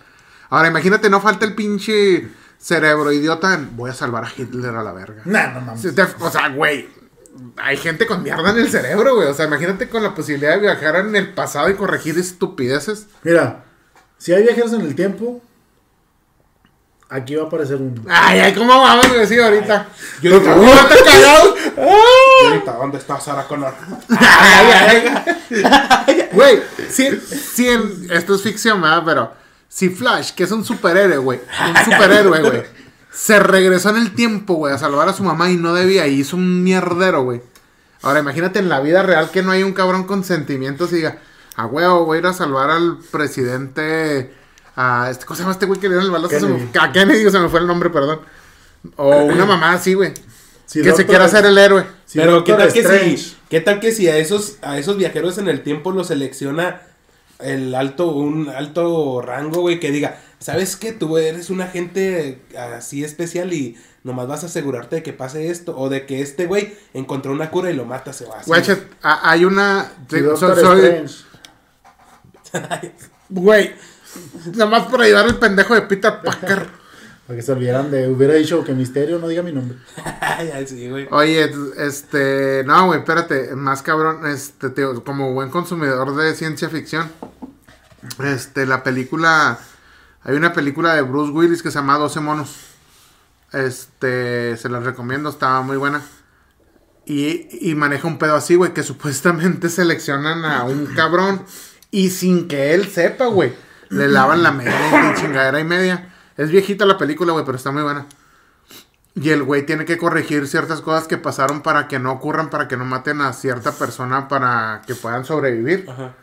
Ahora, 0.48 0.68
imagínate, 0.68 1.10
no 1.10 1.20
falta 1.20 1.44
el 1.44 1.54
pinche 1.54 2.28
cerebro 2.62 3.10
idiota, 3.12 3.54
en, 3.54 3.76
voy 3.76 3.90
a 3.90 3.94
salvar 3.94 4.24
a 4.24 4.32
Hitler 4.34 4.74
a 4.74 4.82
la 4.82 4.92
verga. 4.92 5.22
Nah, 5.24 5.48
no 5.48 5.60
mames. 5.62 5.84
O 6.20 6.30
sea, 6.30 6.48
güey, 6.50 6.88
hay 7.56 7.76
gente 7.76 8.06
con 8.06 8.22
mierda 8.22 8.50
en 8.50 8.58
el 8.58 8.70
cerebro, 8.70 9.16
güey. 9.16 9.28
O 9.28 9.34
sea, 9.34 9.46
imagínate 9.46 9.88
con 9.88 10.02
la 10.02 10.14
posibilidad 10.14 10.52
de 10.52 10.60
viajar 10.60 10.96
en 10.96 11.16
el 11.16 11.34
pasado 11.34 11.68
y 11.68 11.74
corregir 11.74 12.16
estupideces. 12.18 13.08
Mira, 13.24 13.64
si 14.16 14.32
hay 14.32 14.44
viajeros 14.44 14.72
en 14.74 14.82
el 14.82 14.94
tiempo, 14.94 15.42
aquí 17.08 17.34
va 17.34 17.42
a 17.42 17.46
aparecer 17.46 17.76
uno. 17.76 18.00
Ay, 18.08 18.38
ay, 18.38 18.54
¿cómo 18.54 18.68
vamos 18.80 19.06
a 19.06 19.12
decir 19.14 19.40
ahorita? 19.42 19.88
Yo 20.22 20.38
digo, 20.38 20.42
te 20.42 20.50
ahorita, 22.46 22.72
¿dónde 22.74 22.98
está 22.98 23.18
Sarah 23.20 23.44
Connor? 23.48 23.74
Ay, 24.18 24.66
ay. 24.72 26.28
Güey, 26.32 26.62
si, 26.88 27.10
si 27.20 27.68
en- 27.68 28.06
esto 28.10 28.34
es 28.34 28.42
ficción, 28.42 28.80
¿verdad? 28.80 29.02
Pero 29.04 29.32
si 29.74 29.88
Flash, 29.88 30.32
que 30.32 30.44
es 30.44 30.50
un 30.52 30.64
superhéroe, 30.66 31.16
güey, 31.16 31.40
un 31.66 31.84
superhéroe, 31.84 32.40
güey, 32.42 32.62
se 33.10 33.38
regresó 33.38 33.88
en 33.88 33.96
el 33.96 34.14
tiempo, 34.14 34.54
güey, 34.54 34.74
a 34.74 34.78
salvar 34.78 35.08
a 35.08 35.14
su 35.14 35.22
mamá 35.22 35.50
y 35.50 35.56
no 35.56 35.72
debía 35.72 36.06
y 36.06 36.20
hizo 36.20 36.36
un 36.36 36.62
mierdero, 36.62 37.22
güey. 37.22 37.40
Ahora, 38.02 38.20
imagínate 38.20 38.58
en 38.58 38.68
la 38.68 38.80
vida 38.80 39.02
real 39.02 39.30
que 39.30 39.42
no 39.42 39.50
hay 39.52 39.62
un 39.62 39.72
cabrón 39.72 40.04
con 40.04 40.24
sentimientos 40.24 40.92
y 40.92 40.96
diga, 40.96 41.18
a 41.56 41.64
huevo, 41.64 42.04
voy 42.04 42.16
a 42.16 42.20
ir 42.20 42.26
a 42.26 42.34
salvar 42.34 42.70
al 42.70 42.98
presidente, 43.10 44.34
a 44.76 45.08
este, 45.10 45.24
¿cómo 45.24 45.36
se 45.36 45.42
llama 45.42 45.52
este 45.52 45.66
güey 45.66 45.80
que 45.80 45.88
le 45.88 45.94
dieron 45.94 46.06
el 46.06 46.12
balazo? 46.12 46.38
Se 46.38 46.46
me- 46.46 46.56
Kennedy. 46.58 46.78
a 46.78 46.92
Kennedy, 46.92 47.30
se 47.30 47.38
me 47.38 47.48
fue 47.48 47.60
el 47.60 47.66
nombre, 47.66 47.88
perdón. 47.88 48.20
O 48.96 49.24
una 49.24 49.46
mamá 49.46 49.72
así, 49.72 49.94
güey. 49.94 50.12
Si 50.66 50.82
que 50.82 50.92
se 50.92 51.06
quiera 51.06 51.24
hacer 51.26 51.46
el 51.46 51.56
héroe. 51.56 51.86
si 52.04 52.18
Pero 52.18 52.44
¿qué 52.44 52.52
tal, 52.54 52.72
que 52.72 53.16
si, 53.16 53.36
¿qué 53.48 53.60
tal 53.60 53.80
que 53.80 53.92
si 53.92 54.08
a 54.08 54.18
esos, 54.18 54.56
a 54.60 54.78
esos 54.78 54.96
viajeros 54.98 55.38
en 55.38 55.48
el 55.48 55.62
tiempo 55.62 55.92
los 55.92 56.08
selecciona 56.08 56.82
el 57.42 57.74
alto, 57.74 58.12
un 58.12 58.48
alto 58.48 59.20
rango, 59.22 59.60
güey, 59.62 59.80
que 59.80 59.90
diga, 59.90 60.18
¿sabes 60.38 60.76
qué? 60.76 60.92
Tú 60.92 61.18
eres 61.18 61.50
un 61.50 61.60
agente 61.60 62.42
así 62.76 63.04
especial 63.04 63.52
y 63.52 63.76
nomás 64.04 64.26
vas 64.28 64.42
a 64.42 64.46
asegurarte 64.46 64.96
de 64.96 65.02
que 65.02 65.12
pase 65.12 65.50
esto, 65.50 65.78
o 65.78 65.88
de 65.88 66.06
que 66.06 66.22
este 66.22 66.46
güey 66.46 66.74
encontró 66.94 67.32
una 67.32 67.50
cura 67.50 67.70
y 67.70 67.74
lo 67.74 67.84
mata, 67.84 68.12
se 68.12 68.24
va 68.26 68.38
así. 68.38 68.50
Güey, 68.50 68.62
hay 69.02 69.44
una... 69.44 69.92
Güey, 73.28 73.74
nada 74.54 74.66
más 74.66 74.88
por 74.88 75.00
ayudar 75.00 75.24
al 75.24 75.38
pendejo 75.38 75.74
de 75.74 75.82
Peter 75.82 76.20
Parker. 76.22 76.68
Para 77.26 77.36
que 77.36 77.42
se 77.42 77.52
olvidaran 77.52 77.90
de. 77.90 78.08
Hubiera 78.08 78.34
dicho 78.34 78.64
que 78.64 78.72
Misterio 78.72 79.18
no 79.18 79.28
diga 79.28 79.42
mi 79.42 79.52
nombre. 79.52 79.78
Sí, 80.66 80.88
güey. 80.88 81.06
Oye, 81.10 81.50
este, 81.78 82.64
no, 82.66 82.86
güey, 82.86 82.98
espérate, 82.98 83.54
más 83.54 83.80
cabrón, 83.82 84.26
este, 84.26 84.70
tío, 84.70 85.04
como 85.04 85.32
buen 85.32 85.50
consumidor 85.50 86.16
de 86.16 86.34
ciencia 86.34 86.68
ficción, 86.68 87.10
este, 88.24 88.66
la 88.66 88.82
película, 88.82 89.58
hay 90.22 90.36
una 90.36 90.52
película 90.52 90.94
de 90.94 91.02
Bruce 91.02 91.32
Willis 91.32 91.62
que 91.62 91.70
se 91.70 91.78
llama 91.78 91.98
12 91.98 92.20
monos, 92.20 92.56
este, 93.52 94.56
se 94.56 94.68
las 94.68 94.84
recomiendo, 94.84 95.28
estaba 95.28 95.62
muy 95.62 95.76
buena, 95.76 96.02
y, 97.04 97.70
y 97.70 97.74
maneja 97.74 98.06
un 98.06 98.18
pedo 98.18 98.34
así, 98.34 98.54
güey, 98.54 98.72
que 98.74 98.82
supuestamente 98.82 99.68
seleccionan 99.68 100.44
a 100.44 100.64
un 100.64 100.86
cabrón, 100.86 101.44
y 101.90 102.10
sin 102.10 102.48
que 102.48 102.74
él 102.74 102.88
sepa, 102.88 103.26
güey, 103.26 103.54
le 103.90 104.08
lavan 104.08 104.42
la 104.42 104.52
media 104.52 105.12
y 105.12 105.20
chingadera 105.20 105.60
y 105.60 105.64
media, 105.64 106.14
es 106.36 106.50
viejita 106.50 106.86
la 106.86 106.98
película, 106.98 107.32
güey, 107.32 107.44
pero 107.44 107.56
está 107.56 107.70
muy 107.70 107.82
buena. 107.82 108.06
Y 109.14 109.28
el 109.28 109.42
güey 109.42 109.66
tiene 109.66 109.84
que 109.84 109.98
corregir 109.98 110.48
ciertas 110.48 110.80
cosas 110.80 111.06
que 111.06 111.18
pasaron 111.18 111.60
para 111.60 111.86
que 111.86 111.98
no 111.98 112.12
ocurran, 112.12 112.48
para 112.48 112.66
que 112.66 112.78
no 112.78 112.86
maten 112.86 113.20
a 113.20 113.34
cierta 113.34 113.72
persona, 113.72 114.26
para 114.28 114.80
que 114.86 114.94
puedan 114.94 115.26
sobrevivir. 115.26 115.86
Ajá. 115.90 116.14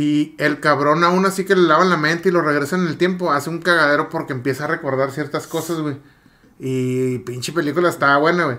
Y 0.00 0.36
el 0.38 0.60
cabrón 0.60 1.02
aún 1.02 1.26
así 1.26 1.44
que 1.44 1.56
le 1.56 1.62
lavan 1.62 1.90
la 1.90 1.96
mente 1.96 2.28
y 2.28 2.32
lo 2.32 2.40
regresan 2.40 2.82
en 2.82 2.86
el 2.86 2.96
tiempo, 2.98 3.32
hace 3.32 3.50
un 3.50 3.58
cagadero 3.58 4.08
porque 4.08 4.32
empieza 4.32 4.62
a 4.62 4.66
recordar 4.68 5.10
ciertas 5.10 5.48
cosas, 5.48 5.78
güey. 5.80 5.96
Y 6.60 7.18
pinche 7.18 7.52
película 7.52 7.88
estaba 7.88 8.16
buena, 8.18 8.44
güey. 8.44 8.58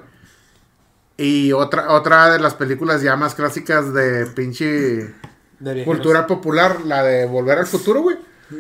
Y 1.16 1.54
otra, 1.54 1.92
otra 1.94 2.30
de 2.30 2.40
las 2.40 2.56
películas 2.56 3.02
ya 3.02 3.16
más 3.16 3.36
clásicas 3.36 3.94
de 3.94 4.26
pinche 4.26 5.14
De 5.60 5.86
cultura 5.86 6.28
popular, 6.28 6.82
la 6.86 7.04
de 7.04 7.26
Volver 7.26 7.60
al 7.60 7.68
Futuro, 7.68 8.02
güey. 8.02 8.18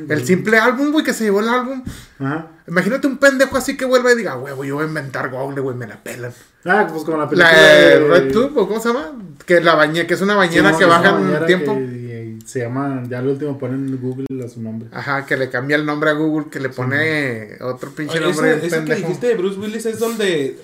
El 0.07 0.25
simple 0.25 0.57
álbum, 0.57 0.93
güey, 0.93 1.03
que 1.03 1.13
se 1.13 1.25
llevó 1.25 1.41
el 1.41 1.49
álbum. 1.49 1.83
Ajá. 2.19 2.47
Imagínate 2.65 3.07
un 3.07 3.17
pendejo 3.17 3.57
así 3.57 3.75
que 3.75 3.83
vuelva 3.83 4.13
y 4.13 4.15
diga, 4.15 4.35
güey, 4.35 4.69
yo 4.69 4.75
voy 4.75 4.85
a 4.85 4.87
inventar 4.87 5.29
Google, 5.31 5.59
güey, 5.59 5.75
me 5.75 5.85
la 5.85 6.01
pelan. 6.01 6.31
Ah, 6.63 6.87
pues 6.89 7.03
como 7.03 7.17
la 7.17 7.27
película. 7.27 7.51
La 7.51 7.57
de 7.59 8.07
Red 8.07 8.31
Tube, 8.31 8.53
¿o 8.55 8.67
cómo 8.69 8.79
se 8.79 8.87
llama? 8.87 9.11
Que 9.45 9.59
la 9.59 9.75
bañera, 9.75 10.07
que 10.07 10.13
es 10.13 10.21
una 10.21 10.35
bañera 10.35 10.71
Sí, 10.71 10.77
que 10.79 10.85
no, 10.85 10.89
baja 10.91 11.09
en 11.09 11.15
bañera 11.15 11.45
tiempo. 11.45 11.73
que- 11.75 12.09
se 12.49 12.59
llama. 12.59 13.03
Ya 13.09 13.19
al 13.19 13.27
último 13.27 13.57
ponen 13.57 13.88
en 13.88 14.01
Google 14.01 14.25
a 14.43 14.47
su 14.49 14.62
nombre. 14.62 14.89
Ajá, 14.91 15.25
que 15.25 15.38
le 15.38 15.49
cambia 15.49 15.75
el 15.77 15.85
nombre 15.85 16.09
a 16.09 16.13
Google, 16.13 16.49
que 16.49 16.59
le 16.59 16.69
pone 16.69 17.57
otro 17.62 17.91
pinche 17.91 18.17
Oye, 18.19 18.27
nombre 18.27 18.57
ese, 18.57 18.67
ese 18.67 18.83
que 18.85 18.95
dijiste 18.95 19.27
de 19.27 19.35
Bruce 19.35 19.59
Willis 19.59 19.85
es 19.85 19.99
donde 19.99 20.57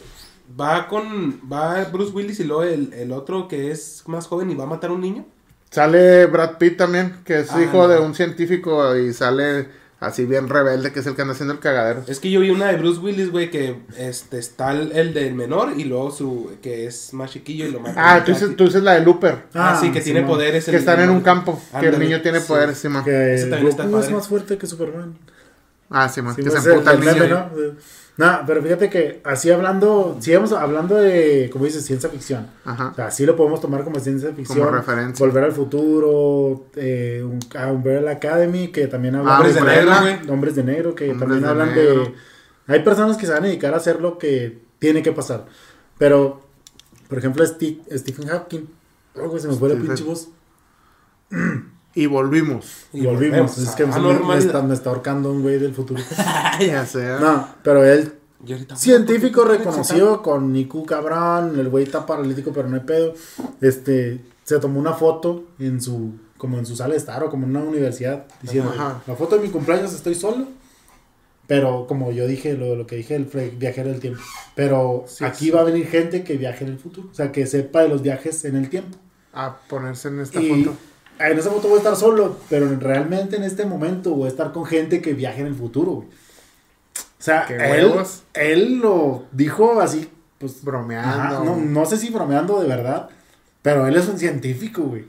va 0.59 0.87
con 0.87 1.39
va 1.51 1.83
Bruce 1.85 2.11
Willis 2.13 2.39
y 2.39 2.43
luego 2.43 2.63
el, 2.63 2.93
el 2.93 3.11
otro 3.11 3.47
que 3.47 3.71
es 3.71 4.03
más 4.07 4.27
joven 4.27 4.49
y 4.51 4.55
va 4.55 4.65
a 4.65 4.67
matar 4.67 4.89
a 4.89 4.93
un 4.93 5.01
niño. 5.01 5.25
Sale 5.71 6.25
Brad 6.27 6.57
Pitt 6.57 6.77
también, 6.77 7.17
que 7.25 7.39
es 7.39 7.51
Ah, 7.51 7.61
hijo 7.61 7.79
no. 7.83 7.87
de 7.87 7.99
un 7.99 8.13
científico 8.15 8.95
y 8.95 9.11
sale 9.13 9.67
así 10.05 10.25
bien 10.25 10.47
rebelde, 10.49 10.91
que 10.91 10.99
es 11.01 11.07
el 11.07 11.15
que 11.15 11.21
anda 11.23 11.33
haciendo 11.33 11.53
el 11.53 11.59
cagadero. 11.59 12.03
Es 12.07 12.19
que 12.19 12.29
yo 12.31 12.39
vi 12.39 12.49
una 12.49 12.67
de 12.67 12.77
Bruce 12.77 12.99
Willis, 12.99 13.31
güey, 13.31 13.49
que 13.51 13.77
este 13.97 14.37
está 14.39 14.71
el, 14.71 14.91
el 14.93 15.13
del 15.13 15.33
menor 15.33 15.73
y 15.77 15.83
luego 15.85 16.11
su 16.11 16.51
que 16.61 16.85
es 16.85 17.13
más 17.13 17.31
chiquillo 17.31 17.65
y 17.65 17.71
lo 17.71 17.79
mata. 17.79 17.95
Ah, 18.15 18.23
tú 18.23 18.31
dices, 18.31 18.55
tú 18.55 18.65
dices 18.65 18.83
la 18.83 18.93
de 18.93 19.01
Looper, 19.01 19.43
Ah, 19.53 19.77
sí, 19.81 19.91
que 19.91 19.99
Ah, 19.99 20.03
tiene 20.03 20.19
Simón. 20.21 20.35
poderes. 20.35 20.65
que 20.65 20.71
el- 20.71 20.77
están 20.77 21.01
en 21.01 21.09
un 21.09 21.21
campo, 21.21 21.61
que 21.79 21.87
el 21.87 21.99
niño 21.99 22.21
tiene 22.21 22.39
sí. 22.39 22.45
poderes, 22.47 22.77
Simón. 22.77 23.03
Que 23.03 23.33
Ese 23.35 23.47
también 23.47 23.69
está 23.69 23.83
Goku 23.83 23.97
es 23.97 24.03
padre. 24.05 24.15
más 24.17 24.27
fuerte 24.27 24.57
que 24.57 24.67
Superman. 24.67 25.17
Ah, 25.89 26.09
Simón, 26.09 26.35
Sí, 26.35 26.43
que 26.43 26.49
se 26.49 26.71
emputa 26.71 26.91
el 26.93 26.99
el 26.99 27.05
meme, 27.05 27.19
niño. 27.21 27.49
¿no? 27.55 27.75
No, 28.17 28.39
pero 28.47 28.63
fíjate 28.63 28.89
que 28.89 29.19
así 29.25 29.51
hablando, 29.51 30.17
sigamos 30.21 30.53
hablando 30.53 30.95
de, 30.95 31.49
como 31.51 31.65
dices, 31.65 31.85
ciencia 31.85 32.09
ficción. 32.09 32.47
Ajá. 32.63 32.89
O 32.93 32.95
sea, 32.95 33.11
sí 33.11 33.25
lo 33.25 33.35
podemos 33.35 33.59
tomar 33.59 33.83
como 33.83 33.99
ciencia 33.99 34.31
ficción. 34.33 34.59
Como 34.59 34.71
referencia. 34.71 35.25
Volver 35.25 35.43
al 35.43 35.51
futuro, 35.51 36.67
eh, 36.77 37.21
un, 37.23 37.39
a 37.59 37.71
Umbrella 37.73 38.11
Academy, 38.11 38.69
que 38.69 38.87
también 38.87 39.15
habla 39.15 39.31
Ah, 39.33 39.37
Hombres 39.39 39.55
de 39.55 39.61
Umbrella. 39.61 39.81
negro, 40.01 40.01
güey. 40.21 40.29
Hombres 40.33 40.55
de 40.55 40.63
negro, 40.63 40.95
que 40.95 41.03
Hombres 41.11 41.19
también 41.19 41.43
de 41.43 41.49
hablan 41.49 41.75
negro. 41.75 42.03
de... 42.05 42.13
Hay 42.67 42.79
personas 42.83 43.17
que 43.17 43.25
se 43.25 43.33
van 43.33 43.43
a 43.43 43.47
dedicar 43.47 43.73
a 43.73 43.77
hacer 43.77 43.99
lo 44.01 44.17
que 44.17 44.59
tiene 44.79 45.03
que 45.03 45.11
pasar. 45.11 45.45
Pero, 45.97 46.41
por 47.09 47.17
ejemplo, 47.17 47.45
Steve- 47.45 47.81
Stephen 47.97 48.27
Hawking. 48.29 48.65
Oh, 49.15 49.27
güey, 49.27 49.41
se 49.41 49.49
me 49.49 49.55
fue 49.55 49.67
la 49.69 49.75
pinche 49.75 50.03
voz. 50.05 50.29
Y 51.95 52.05
volvimos. 52.07 52.87
Y 52.93 53.05
volvimos. 53.05 53.57
Es 53.57 53.69
que 53.71 53.85
me, 53.85 54.37
está, 54.37 54.61
me 54.61 54.73
está 54.73 54.89
ahorcando 54.89 55.31
un 55.31 55.41
güey 55.41 55.57
del 55.57 55.73
futuro. 55.73 56.01
Ya 56.59 56.85
sea. 56.85 57.19
No, 57.19 57.47
pero 57.63 57.83
él 57.85 58.13
científico 58.75 59.43
reconocido 59.43 60.21
con 60.21 60.55
IQ 60.55 60.85
cabrón, 60.85 61.57
el 61.59 61.69
güey 61.69 61.85
está 61.85 62.05
paralítico 62.05 62.51
pero 62.53 62.67
no 62.69 62.75
hay 62.75 62.81
pedo. 62.83 63.13
Este, 63.61 64.21
se 64.43 64.59
tomó 64.59 64.79
una 64.79 64.93
foto 64.93 65.45
en 65.59 65.81
su, 65.81 66.13
como 66.37 66.57
en 66.59 66.65
su 66.65 66.75
sala 66.75 66.91
de 66.91 66.97
estar 66.97 67.23
o 67.23 67.29
como 67.29 67.45
en 67.45 67.55
una 67.55 67.65
universidad, 67.65 68.25
diciendo, 68.41 68.71
Ajá. 68.75 69.01
la 69.07 69.15
foto 69.15 69.37
de 69.37 69.41
mi 69.43 69.49
cumpleaños 69.49 69.93
estoy 69.93 70.15
solo. 70.15 70.47
Pero 71.47 71.85
como 71.87 72.11
yo 72.11 72.25
dije, 72.25 72.53
lo, 72.55 72.75
lo 72.75 72.87
que 72.87 72.95
dije, 72.95 73.15
el 73.15 73.25
viajero 73.25 73.89
del 73.89 73.99
tiempo. 73.99 74.19
Pero 74.55 75.05
Sí, 75.07 75.23
aquí 75.23 75.45
sí. 75.45 75.51
va 75.51 75.61
a 75.61 75.63
venir 75.63 75.85
gente 75.87 76.23
que 76.23 76.37
viaje 76.37 76.63
en 76.65 76.71
el 76.71 76.79
futuro. 76.79 77.07
O 77.11 77.13
sea, 77.13 77.31
que 77.31 77.45
sepa 77.45 77.83
de 77.83 77.89
los 77.89 78.01
viajes 78.01 78.45
en 78.45 78.55
el 78.55 78.67
tiempo. 78.69 78.97
A 79.31 79.55
ponerse 79.69 80.07
en 80.07 80.21
esta 80.21 80.41
y 80.41 80.49
foto. 80.49 80.75
En 81.19 81.39
esa 81.39 81.49
foto 81.49 81.67
voy 81.67 81.75
a 81.75 81.79
estar 81.79 81.95
solo, 81.95 82.37
pero 82.49 82.67
realmente 82.79 83.35
en 83.35 83.43
este 83.43 83.65
momento 83.65 84.11
voy 84.15 84.25
a 84.25 84.29
estar 84.29 84.51
con 84.51 84.65
gente 84.65 85.01
que 85.01 85.13
viaje 85.13 85.41
en 85.41 85.47
el 85.47 85.55
futuro, 85.55 85.91
güey. 85.91 86.07
O 86.07 87.23
sea, 87.25 87.47
él, 87.47 87.93
él 88.33 88.77
lo 88.79 89.25
dijo 89.31 89.81
así, 89.81 90.09
pues 90.37 90.63
Bromeando. 90.63 91.09
Ajá, 91.09 91.43
no, 91.43 91.55
no 91.55 91.85
sé 91.85 91.97
si 91.97 92.09
bromeando 92.09 92.61
de 92.61 92.67
verdad, 92.67 93.09
pero 93.61 93.87
él 93.87 93.95
es 93.95 94.07
un 94.07 94.19
científico, 94.19 94.83
güey. 94.83 95.05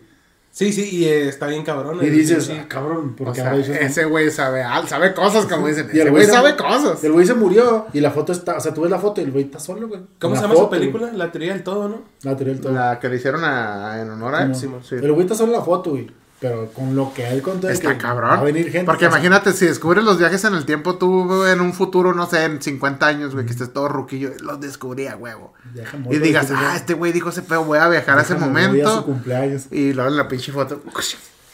Sí, 0.57 0.73
sí, 0.73 0.89
y 0.91 1.05
eh, 1.05 1.29
está 1.29 1.49
bien 1.49 1.63
cabrón. 1.65 1.99
Y 2.01 2.07
el- 2.07 2.13
dices, 2.17 2.47
sí. 2.47 2.57
ah, 2.59 2.65
cabrón, 2.67 3.11
O 3.13 3.17
porque 3.25 3.43
sea, 3.43 3.55
ese 3.55 4.07
güey 4.07 4.31
sabe, 4.31 4.63
al- 4.63 4.89
sabe 4.89 5.13
cosas, 5.13 5.45
como 5.45 5.67
dicen. 5.69 5.91
Y 5.93 5.99
el 5.99 6.11
güey 6.11 6.25
se- 6.25 6.33
sabe 6.33 6.57
cosas. 6.57 7.05
El 7.05 7.13
güey 7.13 7.27
se 7.27 7.35
murió 7.35 7.85
y 7.93 8.01
la 8.01 8.11
foto 8.11 8.33
está, 8.33 8.57
o 8.57 8.61
sea, 8.61 8.73
tú 8.73 8.81
ves 8.81 8.91
la 8.91 8.99
foto 8.99 9.21
y 9.21 9.25
el 9.25 9.33
güey 9.33 9.45
está 9.45 9.59
solo, 9.61 9.87
güey. 9.87 10.01
¿Cómo 10.19 10.35
En 10.35 10.41
se 10.41 10.43
la 10.43 10.49
llama 10.49 10.55
esa 10.55 10.63
foto, 10.63 10.71
película? 10.71 11.07
güey. 11.09 11.19
La 11.19 11.31
teoría 11.31 11.53
del 11.53 11.63
todo, 11.63 11.89
¿no? 11.91 12.01
La 12.23 12.35
teoría 12.39 12.55
del 12.55 12.63
todo. 12.63 12.73
La 12.73 12.99
que 12.99 13.09
le 13.11 13.17
hicieron 13.17 13.45
a- 13.45 14.01
en 14.01 14.09
honor 14.09 14.35
a 14.35 14.43
él. 14.45 14.55
Sí, 14.55 14.67
el 14.93 15.13
güey 15.13 15.25
está 15.25 15.35
solo 15.35 15.53
en 15.53 15.59
la 15.59 15.65
foto, 15.65 15.91
güey. 15.91 16.07
Pero 16.39 16.71
con 16.73 16.95
lo 16.95 17.15
que 17.15 17.27
él 17.29 17.41
contó 17.41 17.69
Está 17.69 17.93
que 17.93 17.99
cabrón. 17.99 18.31
va 18.31 18.39
a 18.41 18.45
venir 18.45 18.71
gente. 18.71 18.85
Porque 18.85 19.01
sea, 19.01 19.09
imagínate, 19.09 19.53
si 19.53 19.67
descubres 19.67 20.05
los 20.05 20.19
viajes 20.19 20.45
en 20.45 20.55
el 20.55 20.67
tiempo, 20.67 20.97
tú 20.97 21.47
en 21.47 21.61
un 21.61 21.73
futuro, 21.73 22.13
no 22.13 22.29
sé, 22.29 22.45
en 22.45 22.61
50 22.61 23.07
años, 23.07 23.33
güey, 23.33 23.47
que 23.47 23.53
estés 23.53 23.73
todo 23.73 23.89
ruquillo, 23.89 24.33
los 24.43 24.61
descubrí 24.61 25.07
a 25.07 25.17
huevo. 25.17 25.55
deja 25.73 25.97
Y 26.11 26.19
digas, 26.19 26.51
ah, 26.55 26.75
este 26.77 26.93
güey 26.93 27.13
dijo 27.13 27.31
ese 27.31 27.43
pedo, 27.43 27.65
voy 27.65 27.79
a 27.79 27.89
viajar 27.89 28.19
a 28.19 28.23
ese 28.23 28.35
morir 28.35 28.45
a 28.45 28.69
su 28.69 28.69
momento. 28.69 29.05
cumpleaños. 29.07 29.67
Y 29.71 29.95
luego 29.95 30.11
en 30.11 30.17
la 30.19 30.29
pinche 30.29 30.53
foto, 30.53 30.83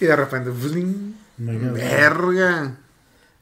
y 0.01 0.05
de 0.07 0.17
repente, 0.17 0.51
¡fling! 0.51 1.15
Imagínate. 1.39 1.79
verga. 1.79 2.77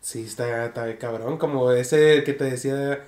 Sí, 0.02 0.24
está, 0.24 0.66
está 0.66 0.98
cabrón. 0.98 1.38
Como 1.38 1.72
ese 1.72 2.22
que 2.24 2.34
te 2.34 2.44
decía, 2.44 3.00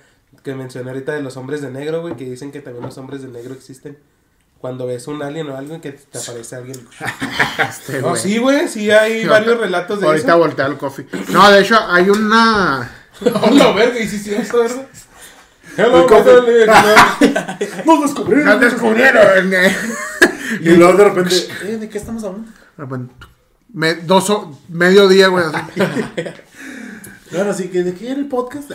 que 0.43 0.55
mencioné 0.55 0.89
ahorita 0.89 1.13
de 1.13 1.21
los 1.21 1.37
hombres 1.37 1.61
de 1.61 1.69
negro, 1.69 2.01
güey, 2.01 2.15
que 2.15 2.25
dicen 2.25 2.51
que 2.51 2.61
también 2.61 2.83
los 2.83 2.97
hombres 2.97 3.21
de 3.21 3.27
negro 3.27 3.53
existen. 3.53 3.97
Cuando 4.63 4.87
ves 4.87 5.07
un 5.07 5.21
alien 5.21 5.49
o 5.49 5.57
algo 5.57 5.81
que 5.81 5.91
te 5.91 6.17
aparece 6.17 6.55
alguien. 6.55 6.87
Este, 7.69 8.01
No, 8.01 8.15
sí, 8.15 8.37
güey, 8.37 8.69
sí 8.69 8.89
hay 8.91 9.23
Sí, 9.23 9.27
varios 9.27 9.49
ahorita- 9.49 9.65
relatos 9.65 9.99
de 9.99 10.07
Ahorita 10.07 10.27
eso. 10.29 10.37
voltea 10.37 10.65
el 10.67 10.77
coffee. 10.77 11.05
No, 11.33 11.51
de 11.51 11.59
hecho, 11.59 11.77
hay 11.85 12.09
una. 12.09 12.89
Hola, 13.41 13.73
verga, 13.73 13.99
y 13.99 14.07
sí, 14.07 14.17
sí, 14.17 14.33
esto, 14.33 14.59
¿verdad? 14.59 14.87
Hello. 15.75 16.07
¡Nos 17.85 18.01
descubrieron! 18.03 18.45
¡Nos 18.45 18.61
descubrieron! 18.61 19.51
Y 20.61 20.69
luego 20.69 20.93
de 20.93 21.03
repente, 21.09 21.35
eh, 21.63 21.77
¿de 21.77 21.89
qué 21.89 21.97
estamos 21.97 22.23
hablando? 22.23 22.47
De 22.77 22.83
repente, 22.83 23.13
me- 23.73 23.95
dos 23.95 24.29
o- 24.29 24.59
medio 24.69 25.07
día, 25.09 25.27
güey. 25.27 25.43
así. 25.45 25.81
Bueno, 27.31 27.53
sí, 27.53 27.67
que 27.69 27.83
¿de 27.83 27.93
qué 27.95 28.11
era 28.11 28.19
el 28.19 28.27
podcast? 28.27 28.71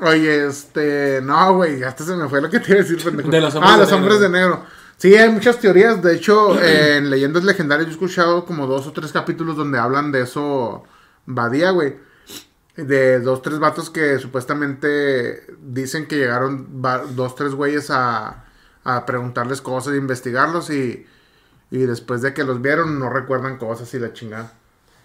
Oye, 0.00 0.46
este. 0.46 1.20
No, 1.22 1.54
güey, 1.56 1.82
hasta 1.82 2.04
se 2.04 2.14
me 2.14 2.28
fue 2.28 2.40
lo 2.40 2.48
que 2.50 2.60
te 2.60 2.70
iba 2.72 2.80
a 2.80 2.82
decir, 2.84 3.02
pendejo. 3.02 3.30
De 3.30 3.40
los 3.40 3.54
hombres 3.54 3.72
ah, 3.72 3.76
de 3.76 3.80
los 3.82 3.90
negro. 3.90 3.96
hombres 4.04 4.20
de 4.20 4.28
negro. 4.28 4.77
Sí, 4.98 5.14
hay 5.14 5.30
muchas 5.30 5.58
teorías. 5.60 6.02
De 6.02 6.14
hecho, 6.14 6.60
en 6.62 7.08
Leyendas 7.08 7.44
Legendarias 7.44 7.86
yo 7.86 7.92
he 7.92 7.94
escuchado 7.94 8.44
como 8.44 8.66
dos 8.66 8.86
o 8.86 8.92
tres 8.92 9.12
capítulos 9.12 9.56
donde 9.56 9.78
hablan 9.78 10.12
de 10.12 10.22
eso. 10.22 10.84
Badía, 11.24 11.70
güey. 11.70 11.96
De 12.76 13.18
dos, 13.20 13.42
tres 13.42 13.58
vatos 13.58 13.90
que 13.90 14.18
supuestamente 14.18 15.46
dicen 15.60 16.06
que 16.06 16.16
llegaron 16.16 16.80
dos, 17.16 17.34
tres 17.34 17.54
güeyes 17.54 17.90
a, 17.90 18.44
a 18.84 19.06
preguntarles 19.06 19.60
cosas, 19.60 19.96
investigarlos 19.96 20.70
y, 20.70 21.04
y 21.72 21.78
después 21.78 22.22
de 22.22 22.34
que 22.34 22.44
los 22.44 22.62
vieron 22.62 23.00
no 23.00 23.10
recuerdan 23.10 23.58
cosas 23.58 23.92
y 23.94 23.98
la 23.98 24.12
chingada. 24.12 24.52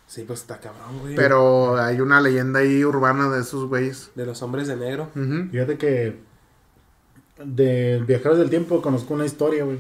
Sí, 0.05 0.23
pues 0.27 0.41
está 0.41 0.59
cabrón, 0.59 0.99
güey. 0.99 1.15
Pero 1.15 1.77
hay 1.81 1.99
una 1.99 2.21
leyenda 2.21 2.59
ahí 2.59 2.85
urbana 2.85 3.29
de 3.29 3.41
esos 3.41 3.67
güeyes. 3.67 4.11
De 4.13 4.25
los 4.25 4.43
hombres 4.43 4.67
de 4.67 4.75
negro. 4.75 5.09
Fíjate 5.51 5.77
que 5.77 6.19
de 7.45 8.03
Viajeros 8.07 8.37
del 8.37 8.49
Tiempo 8.49 8.81
conozco 8.81 9.13
una 9.13 9.25
historia, 9.25 9.63
güey. 9.63 9.79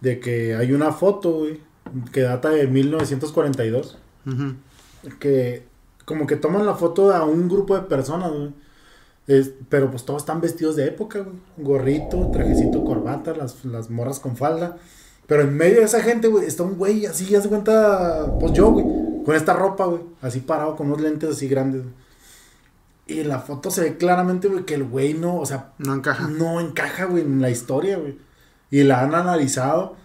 De 0.00 0.20
que 0.20 0.54
hay 0.54 0.72
una 0.72 0.92
foto, 0.92 1.38
güey, 1.38 1.60
que 2.12 2.20
data 2.22 2.50
de 2.50 2.66
1942. 2.66 3.98
Ujú. 4.26 4.54
Que 5.18 5.64
como 6.04 6.26
que 6.26 6.36
toman 6.36 6.66
la 6.66 6.74
foto 6.74 7.12
a 7.14 7.24
un 7.24 7.48
grupo 7.48 7.74
de 7.74 7.82
personas, 7.82 8.30
güey. 8.32 8.50
Es- 9.26 9.52
pero 9.70 9.90
pues 9.90 10.04
todos 10.04 10.22
están 10.22 10.40
vestidos 10.40 10.76
de 10.76 10.86
época, 10.86 11.20
güey. 11.20 11.36
Gorrito, 11.56 12.30
trajecito, 12.30 12.84
corbata, 12.84 13.34
las, 13.34 13.64
las 13.64 13.88
morras 13.90 14.20
con 14.20 14.36
falda. 14.36 14.76
Pero 15.26 15.42
en 15.42 15.56
medio 15.56 15.78
de 15.78 15.84
esa 15.84 16.02
gente, 16.02 16.28
güey, 16.28 16.44
está 16.46 16.62
un 16.64 16.76
güey 16.76 17.06
así, 17.06 17.24
ya 17.26 17.40
se 17.40 17.48
cuenta, 17.48 18.36
pues 18.38 18.52
yo, 18.52 18.70
güey, 18.72 18.84
con 19.24 19.34
esta 19.34 19.54
ropa, 19.54 19.86
güey, 19.86 20.02
así 20.20 20.40
parado, 20.40 20.76
con 20.76 20.88
unos 20.88 21.00
lentes 21.00 21.30
así 21.30 21.48
grandes, 21.48 21.82
güey. 21.82 21.94
Y 23.06 23.20
en 23.20 23.28
la 23.28 23.38
foto 23.40 23.70
se 23.70 23.82
ve 23.82 23.96
claramente, 23.98 24.48
güey, 24.48 24.64
que 24.64 24.74
el 24.74 24.84
güey 24.84 25.14
no, 25.14 25.36
o 25.36 25.44
sea, 25.46 25.72
No 25.78 25.94
encaja. 25.94 26.26
no 26.28 26.60
encaja, 26.60 27.04
güey, 27.04 27.22
en 27.22 27.42
la 27.42 27.50
historia, 27.50 27.98
güey. 27.98 28.16
Y 28.70 28.82
la 28.82 29.02
han 29.02 29.14
analizado 29.14 29.96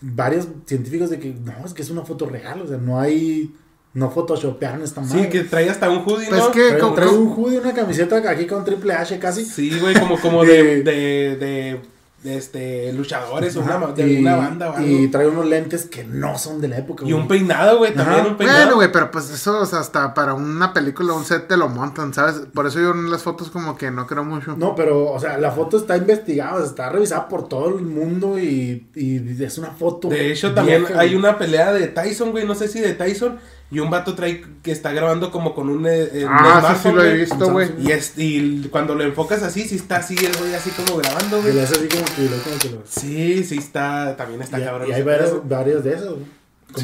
varios 0.00 0.48
científicos 0.66 1.10
de 1.10 1.18
que, 1.18 1.34
no, 1.34 1.52
es 1.66 1.74
que 1.74 1.82
es 1.82 1.90
una 1.90 2.02
foto 2.02 2.26
real, 2.26 2.62
o 2.62 2.66
sea, 2.68 2.78
no 2.78 2.98
hay, 3.00 3.54
no 3.94 4.10
photoshopearon 4.10 4.82
esta 4.82 5.00
madre. 5.00 5.24
Sí, 5.24 5.28
que 5.28 5.40
trae 5.44 5.68
hasta 5.68 5.90
un 5.90 5.98
hoodie, 6.06 6.28
Pues 6.28 6.40
¿no? 6.40 6.50
que- 6.52 6.72
Trae, 6.94 7.08
un 7.08 7.32
hoodie, 7.36 7.58
una 7.58 7.74
camiseta 7.74 8.16
aquí 8.30 8.46
con 8.46 8.64
triple 8.64 8.94
H 8.94 9.18
casi. 9.18 9.44
Sí, 9.44 9.78
güey, 9.80 9.94
como, 9.98 10.18
como 10.20 10.44
de, 10.46 10.82
de, 10.82 11.36
de, 11.36 11.36
de, 11.36 11.80
este, 12.24 12.92
luchadores 12.92 13.56
o 13.56 13.60
una, 13.60 13.76
Ajá, 13.76 13.92
de 13.92 14.06
y, 14.12 14.20
una 14.20 14.36
banda 14.36 14.70
o 14.70 14.76
algo. 14.76 14.86
y 14.88 15.04
Y, 15.04 15.08
trae 15.08 15.26
unos 15.26 15.46
lentes 15.46 15.86
que 15.86 16.04
no 16.04 16.36
son 16.38 16.60
de 16.60 16.68
la 16.68 16.78
época. 16.78 17.04
un 17.04 17.10
güey. 17.12 17.28
peinado, 17.28 17.78
güey, 17.78 17.94
también 17.94 18.20
Ajá. 18.20 18.28
un 18.28 18.36
peinado. 18.36 18.58
Bueno, 18.60 18.74
güey, 18.76 18.92
pero 18.92 19.10
pues 19.10 19.30
eso, 19.30 19.60
o 19.60 19.66
sea, 19.66 19.80
hasta 19.80 20.12
para 20.14 20.34
una 20.34 20.72
película, 20.72 21.12
un 21.14 21.24
set 21.24 21.48
te 21.48 21.56
lo 21.56 21.68
montan, 21.68 22.12
¿sabes? 22.12 22.42
Por 22.52 22.66
eso 22.66 22.78
yo 22.80 22.90
en 22.90 23.10
las 23.10 23.22
fotos 23.22 23.50
como 23.50 23.76
que 23.76 23.90
no 23.90 24.06
creo 24.06 24.24
mucho. 24.24 24.54
No, 24.56 24.74
pero, 24.74 25.10
o 25.10 25.18
sea, 25.18 25.38
la 25.38 25.50
foto 25.50 25.76
está 25.78 25.96
investigada, 25.96 26.64
está 26.64 26.90
revisada 26.90 27.28
por 27.28 27.48
todo 27.48 27.68
el 27.78 27.84
mundo 27.84 28.38
y, 28.38 28.88
y 28.94 29.42
es 29.42 29.58
una 29.58 29.70
foto. 29.70 30.08
De 30.08 30.30
hecho, 30.32 30.52
también 30.54 30.84
vieja, 30.84 31.00
hay 31.00 31.08
güey. 31.10 31.18
una 31.18 31.38
pelea 31.38 31.72
de 31.72 31.88
Tyson, 31.88 32.32
güey, 32.32 32.46
no 32.46 32.54
sé 32.54 32.68
si 32.68 32.80
de 32.80 32.94
Tyson, 32.94 33.38
y 33.70 33.78
un 33.78 33.88
vato 33.90 34.14
trae 34.14 34.44
que 34.62 34.72
está 34.72 34.92
grabando 34.92 35.30
como 35.30 35.54
con 35.54 35.68
un, 35.68 35.86
eh, 35.86 36.02
eh, 36.12 36.24
un 36.26 36.32
Ah, 36.32 36.38
sí, 36.38 36.44
sí 36.44 36.60
smartphone, 36.60 36.96
lo 36.96 37.02
he 37.04 37.08
güey. 37.08 37.20
visto, 37.20 37.52
güey. 37.52 37.68
Y, 37.80 37.92
es, 37.92 38.14
y 38.16 38.68
cuando 38.68 38.94
lo 38.94 39.04
enfocas 39.04 39.42
así, 39.42 39.62
sí 39.68 39.76
está 39.76 39.96
así, 39.98 40.16
el 40.16 40.36
güey 40.36 40.54
así 40.54 40.70
como 40.70 40.96
grabando, 40.98 41.38
Que 41.40 41.44
le 41.48 41.52
güey. 41.52 41.64
hace 41.64 41.76
así 41.76 41.88
como 41.88 42.04
que, 42.04 42.26
como 42.44 42.58
que 42.58 42.70
lo- 42.70 42.82
Sí, 42.86 43.44
sí 43.44 43.58
está, 43.58 44.16
también 44.16 44.42
está 44.42 44.58
y, 44.60 44.64
cabrón. 44.64 44.88
y 44.88 44.92
hay 44.92 45.02
pedo. 45.04 45.42
varias 45.48 45.84
de 45.84 45.94
güey. 45.96 46.26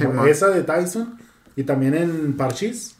Como 0.02 0.24
Sí, 0.24 0.30
esa 0.30 0.48
de 0.48 0.62
Tyson 0.62 1.18
y 1.56 1.62
también 1.64 1.94
en 1.94 2.36
Parchís. 2.36 2.92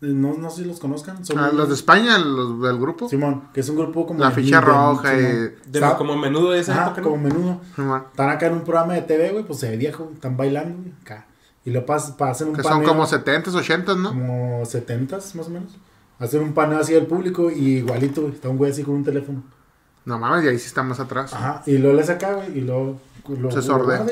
No, 0.00 0.34
no 0.34 0.50
sé 0.50 0.62
si 0.62 0.68
los 0.68 0.78
conozcan. 0.78 1.24
Son 1.24 1.38
Ah, 1.38 1.50
los 1.52 1.68
de 1.68 1.74
España, 1.74 2.18
los 2.18 2.60
del 2.60 2.78
grupo. 2.78 3.08
Simón, 3.08 3.44
que 3.54 3.60
es 3.60 3.68
un 3.70 3.76
grupo 3.76 4.06
como. 4.06 4.20
La 4.20 4.28
de- 4.28 4.34
ficha 4.34 4.60
de- 4.60 4.66
roja 4.66 5.10
Simón. 5.16 5.24
y... 5.24 5.34
De 5.70 5.78
Está- 5.78 5.88
lo- 5.90 5.96
como 5.98 6.16
menudo 6.18 6.50
de 6.52 6.60
esa 6.60 6.82
época, 6.84 7.00
¿no? 7.00 7.02
como 7.10 7.16
menudo. 7.22 7.60
Simón. 7.74 8.02
Están 8.10 8.28
acá 8.28 8.46
en 8.48 8.52
un 8.54 8.60
programa 8.64 8.92
de 8.92 9.02
TV, 9.02 9.30
güey, 9.32 9.44
pues 9.44 9.58
se 9.58 9.70
ve 9.70 9.76
viejo, 9.78 10.10
están 10.12 10.36
bailando, 10.36 10.76
güey, 10.82 10.92
acá. 11.02 11.26
Y 11.66 11.70
lo 11.70 11.84
pasan, 11.84 12.14
hacen 12.20 12.48
un 12.48 12.54
Que 12.56 12.62
son 12.62 12.72
paneo 12.72 12.88
como 12.88 13.06
70s, 13.06 13.42
80s, 13.52 13.96
¿no? 13.98 14.08
como 14.10 14.62
70s, 14.62 15.34
más 15.34 15.46
o 15.46 15.50
menos. 15.50 15.76
Hacen 16.18 16.40
un 16.42 16.54
paneo 16.54 16.78
así 16.78 16.94
del 16.94 17.06
público 17.06 17.50
y 17.50 17.78
igualito, 17.78 18.22
güey, 18.22 18.32
está 18.34 18.48
un 18.48 18.56
güey 18.56 18.70
así 18.72 18.82
con 18.82 18.94
un 18.94 19.04
teléfono. 19.04 19.42
No 20.06 20.18
mames, 20.18 20.44
y 20.44 20.48
ahí 20.48 20.58
sí 20.58 20.66
está 20.68 20.82
más 20.82 21.00
atrás. 21.00 21.34
Ajá, 21.34 21.62
y 21.66 21.76
luego 21.76 21.96
le 21.96 22.04
saca, 22.04 22.32
güey, 22.34 22.56
y 22.56 22.60
luego 22.62 22.98
lo 23.28 23.50
Se 23.50 23.60
sordea. 23.60 24.06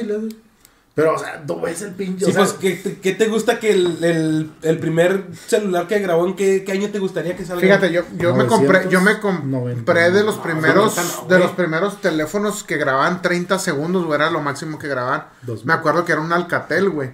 Pero, 0.97 1.15
o 1.15 1.19
sea, 1.19 1.43
no 1.49 1.61
ves 1.61 1.83
el 1.83 1.91
pinche. 1.93 2.25
Sí, 2.25 2.31
o 2.31 2.35
sea, 2.35 2.45
pues, 2.45 2.53
¿qué, 2.55 2.71
te- 2.77 3.01
qué 3.01 3.13
te 3.15 3.27
gusta 3.27 3.59
que 3.59 3.73
el, 3.73 4.05
el, 4.05 4.51
el 4.63 4.79
primer 4.79 5.25
celular 5.47 5.89
que 5.89 5.99
grabó, 5.99 6.25
en 6.25 6.37
qué, 6.37 6.63
qué 6.63 6.71
año 6.71 6.89
te 6.91 7.01
gustaría 7.01 7.37
que 7.37 7.45
salga? 7.45 7.61
Fíjate, 7.63 7.91
yo, 7.93 8.03
yo 8.17 8.33
me 8.37 8.47
compré, 8.47 8.89
yo 8.89 9.01
me 9.01 9.15
990. 9.15 9.75
compré 9.85 10.11
de 10.13 10.23
los 10.23 10.37
No, 10.37 10.43
primeros, 10.45 10.97
90 10.97 11.23
no, 11.23 11.29
de 11.29 11.39
los 11.41 11.51
primeros 11.53 12.01
teléfonos 12.01 12.63
que 12.63 12.77
grababan 12.77 13.23
30 13.23 13.59
segundos, 13.59 14.05
güey, 14.05 14.21
era 14.21 14.31
lo 14.31 14.41
máximo 14.41 14.79
que 14.79 14.87
grababan. 14.87 15.25
Dos 15.43 15.65
Me 15.65 15.73
acuerdo 15.73 16.05
que 16.05 16.13
era 16.13 16.21
un 16.21 16.33
Alcatel, 16.33 16.89
güey, 16.91 17.11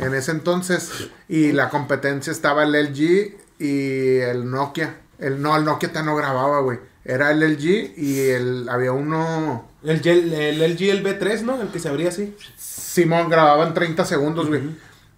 en 0.00 0.14
ese 0.14 0.30
entonces, 0.32 0.90
y 1.28 1.52
la 1.52 1.68
competencia 1.68 2.30
estaba 2.32 2.64
el 2.64 2.72
LG 2.72 3.36
y 3.58 4.16
el 4.18 4.50
Nokia. 4.50 4.96
El, 5.18 5.40
no, 5.42 5.56
el 5.56 5.64
Nokia 5.64 5.92
ya 5.92 6.02
no 6.02 6.16
grababa, 6.16 6.60
güey. 6.60 6.78
Era 7.04 7.30
el 7.30 7.40
LG 7.40 7.94
y 7.96 8.20
el, 8.30 8.68
había 8.68 8.92
uno, 8.92 9.68
El, 9.82 10.02
Gel- 10.02 10.32
el 10.32 10.58
LG, 10.74 10.90
el 10.90 11.04
B3, 11.04 11.42
¿no? 11.42 11.60
El 11.60 11.68
que 11.68 11.78
se 11.78 11.88
abría 11.88 12.08
así. 12.10 12.36
Simón 12.56 13.28
grababa 13.28 13.66
en 13.66 13.74
30 13.74 14.04
segundos, 14.04 14.48
güey. 14.48 14.62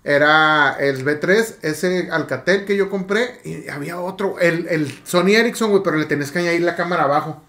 Era 0.05 0.77
el 0.81 1.05
B3, 1.05 1.57
ese 1.62 2.09
Alcatel 2.11 2.64
que 2.64 2.77
yo 2.77 2.90
compré, 2.90 3.40
y 3.45 3.68
había 3.68 4.01
otro, 4.01 4.38
el, 4.40 4.66
el 4.68 4.92
Sony 5.05 5.29
Ericsson, 5.37 5.71
güey, 5.71 5.83
pero 5.85 5.97
le 5.97 6.07
tenías 6.07 6.33
que 6.33 6.40
añadir 6.40 6.62
la 6.62 6.75
cámara 6.75 7.05
abajo. 7.05 7.40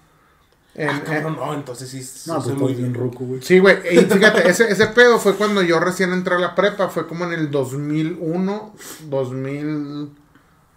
En- 0.75 0.89
Ah, 0.89 1.01
cabrón, 1.05 1.33
en- 1.33 1.39
no, 1.39 1.53
entonces 1.53 1.89
sí, 1.89 2.01
sí 2.03 2.29
No, 2.31 2.41
pues 2.41 2.55
muy 2.55 2.73
bien 2.73 2.93
ruco, 2.95 3.25
güey. 3.25 3.41
sí, 3.43 3.59
güey, 3.59 3.77
y 3.91 3.97
fíjate, 4.09 4.49
ese, 4.49 4.71
ese 4.71 4.87
pedo 4.87 5.19
fue 5.19 5.35
cuando 5.35 5.61
yo 5.61 5.79
recién 5.79 6.11
entré 6.13 6.35
a 6.35 6.39
la 6.39 6.55
prepa, 6.55 6.89
fue 6.89 7.05
como 7.07 7.25
en 7.25 7.33
el 7.33 7.51
2001, 7.51 8.73
2000, 9.07 10.09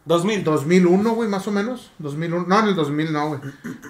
2000. 0.05 0.45
2001, 0.45 1.11
güey, 1.15 1.29
más 1.29 1.49
o 1.49 1.51
menos, 1.51 1.91
2001, 1.99 2.45
no, 2.47 2.61
en 2.61 2.67
el 2.67 2.75
2000 2.75 3.13
no, 3.13 3.29
güey, 3.29 3.41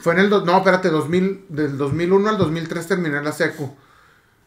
fue 0.01 0.13
en 0.15 0.21
el, 0.21 0.31
do- 0.31 0.45
no, 0.45 0.57
espérate, 0.59 0.91
2000, 0.91 1.45
del 1.49 1.77
2001 1.77 2.29
al 2.29 2.39
2003 2.39 2.87
terminé 2.87 3.21
la 3.23 3.33
secu, 3.33 3.75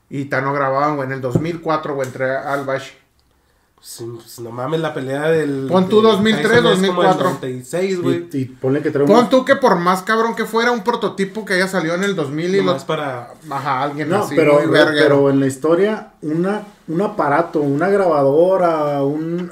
y 0.10 0.26
ta 0.26 0.42
no 0.42 0.54
grababan, 0.54 0.96
güey, 0.96 1.08
en 1.08 1.14
el 1.14 1.22
2004, 1.22 1.94
güey, 1.94 2.08
entré 2.08 2.36
al 2.38 2.66
Bash. 2.66 2.90
Sí, 3.82 4.06
pues, 4.14 4.40
no 4.40 4.52
mames, 4.52 4.82
la 4.82 4.94
pelea 4.94 5.30
del. 5.30 5.68
Pon 5.70 5.88
tú 5.88 6.02
del 6.02 6.12
2003, 6.12 6.44
Tyson 6.52 6.68
es 6.84 6.90
como 6.90 7.02
el 7.02 7.08
2004. 7.08 7.24
96, 7.30 8.02
güey. 8.02 8.28
Y, 8.34 8.38
y 8.38 8.46
ponle 8.46 8.82
que 8.82 8.92
trae 8.92 9.06
Pon 9.08 9.30
tú 9.30 9.46
que 9.46 9.56
por 9.56 9.78
más 9.78 10.02
cabrón 10.04 10.36
que 10.36 10.46
fuera 10.46 10.72
un 10.72 10.84
prototipo 10.84 11.46
que 11.46 11.54
haya 11.54 11.68
salido 11.68 11.96
en 11.96 12.04
el 12.04 12.14
2000 12.16 12.56
y 12.56 12.58
lo... 12.58 12.64
Nomás 12.66 12.84
para. 12.84 13.34
Ajá, 13.50 13.84
alguien 13.84 14.10
No, 14.10 14.24
así, 14.24 14.36
pero, 14.36 14.60
muy 14.60 14.68
pero 14.70 15.30
en 15.30 15.40
la 15.40 15.48
historia, 15.48 16.10
una, 16.22 16.64
un 16.90 17.02
aparato, 17.02 17.62
una 17.62 17.88
grabadora, 17.88 19.02
un 19.04 19.52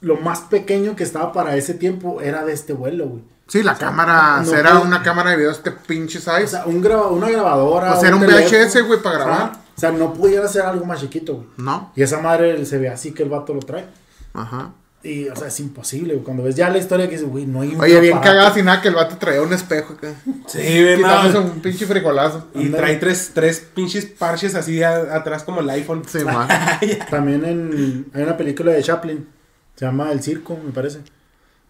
lo 0.00 0.16
más 0.16 0.40
pequeño 0.40 0.96
que 0.96 1.04
estaba 1.04 1.32
para 1.32 1.54
ese 1.56 1.74
tiempo 1.74 2.20
era 2.20 2.44
de 2.44 2.52
este 2.52 2.72
vuelo, 2.72 3.06
güey. 3.06 3.22
Sí, 3.46 3.62
la 3.62 3.76
cámara, 3.76 4.42
no 4.44 4.54
era 4.54 4.70
puede- 4.72 4.84
una 4.86 5.02
cámara 5.02 5.30
de 5.30 5.36
video 5.36 5.50
este 5.52 5.70
pinche 5.70 6.18
size. 6.18 6.44
O 6.44 6.48
sea, 6.48 6.66
un 6.66 6.80
graba, 6.80 7.08
una 7.08 7.28
grabadora. 7.30 7.92
Pues 7.92 8.02
era 8.04 8.16
un 8.16 8.22
teléfono. 8.22 8.48
VHS, 8.64 8.86
güey, 8.86 9.00
para 9.02 9.18
grabar. 9.18 9.52
O 9.76 9.80
sea, 9.80 9.90
no 9.92 10.12
pudiera 10.14 10.46
ser 10.48 10.62
algo 10.62 10.84
más 10.84 11.00
chiquito, 11.00 11.34
güey. 11.36 11.46
¿No? 11.56 11.92
Y 11.96 12.02
esa 12.02 12.20
madre 12.20 12.64
se 12.66 12.78
ve 12.78 12.88
así 12.88 13.12
que 13.12 13.22
el 13.22 13.28
vato 13.30 13.54
lo 13.54 13.60
trae. 13.60 13.86
Ajá. 14.34 14.72
Y, 15.04 15.28
o 15.28 15.34
sea, 15.34 15.48
es 15.48 15.58
imposible, 15.58 16.14
güey. 16.14 16.24
Cuando 16.24 16.44
ves 16.44 16.54
ya 16.54 16.70
la 16.70 16.78
historia 16.78 17.06
que 17.06 17.12
dices, 17.16 17.28
güey, 17.28 17.44
no 17.44 17.62
hay 17.62 17.74
un 17.74 17.80
Oye, 17.80 17.98
bien 18.00 18.20
cagado 18.20 18.54
sin 18.54 18.66
nada 18.66 18.80
que 18.80 18.86
el 18.88 18.94
vato 18.94 19.16
traía 19.18 19.42
un 19.42 19.52
espejo 19.52 19.94
acá. 19.94 20.14
Sí. 20.46 20.60
Quitándose 20.96 21.38
un 21.38 21.60
pinche 21.60 21.86
frijolazo. 21.86 22.46
Y 22.54 22.68
trae 22.68 22.96
tres, 22.96 23.32
tres 23.34 23.66
pinches 23.74 24.06
parches 24.06 24.54
así 24.54 24.80
a- 24.82 25.16
atrás 25.16 25.42
como 25.42 25.60
el 25.60 25.70
iPhone. 25.70 26.02
Sí, 26.06 26.18
man. 26.24 26.46
También 27.10 27.44
en, 27.44 28.06
hay 28.14 28.22
una 28.22 28.36
película 28.36 28.70
de 28.70 28.80
Chaplin, 28.82 29.26
se 29.74 29.84
llama 29.86 30.12
El 30.12 30.22
Circo, 30.22 30.56
me 30.64 30.70
parece. 30.70 31.00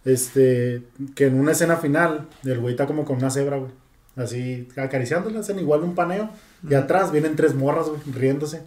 Este, 0.05 0.83
que 1.15 1.27
en 1.27 1.39
una 1.39 1.53
escena 1.53 1.77
final, 1.77 2.29
el 2.45 2.59
güey 2.59 2.75
está 2.75 2.87
como 2.87 3.05
con 3.05 3.17
una 3.17 3.31
cebra, 3.31 3.57
güey. 3.57 3.71
Así 4.17 4.69
acariciándola, 4.77 5.41
hacen 5.41 5.59
igual 5.59 5.83
un 5.85 5.95
paneo. 5.95 6.29
Y 6.69 6.75
atrás 6.75 7.13
vienen 7.13 7.37
tres 7.37 7.55
morras, 7.55 7.89
güey, 7.89 8.01
riéndose. 8.13 8.63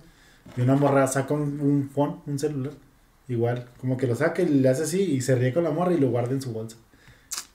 Y 0.58 0.62
una 0.62 0.76
morra 0.76 1.08
saca 1.08 1.34
un, 1.34 1.60
un 1.60 1.90
phone, 1.94 2.18
un 2.26 2.40
celular. 2.40 2.74
Igual, 3.28 3.68
como 3.82 3.98
que 3.98 4.06
lo 4.06 4.16
saca 4.16 4.42
y 4.44 4.48
le 4.48 4.70
hace 4.70 4.84
así 4.84 5.02
y 5.02 5.22
se 5.22 5.36
ríe 5.36 5.54
con 5.54 5.64
la 5.64 5.72
morra 5.72 5.94
y 5.94 5.98
lo 5.98 6.10
guarda 6.10 6.32
en 6.32 6.42
su 6.42 6.52
bolsa. 6.52 6.78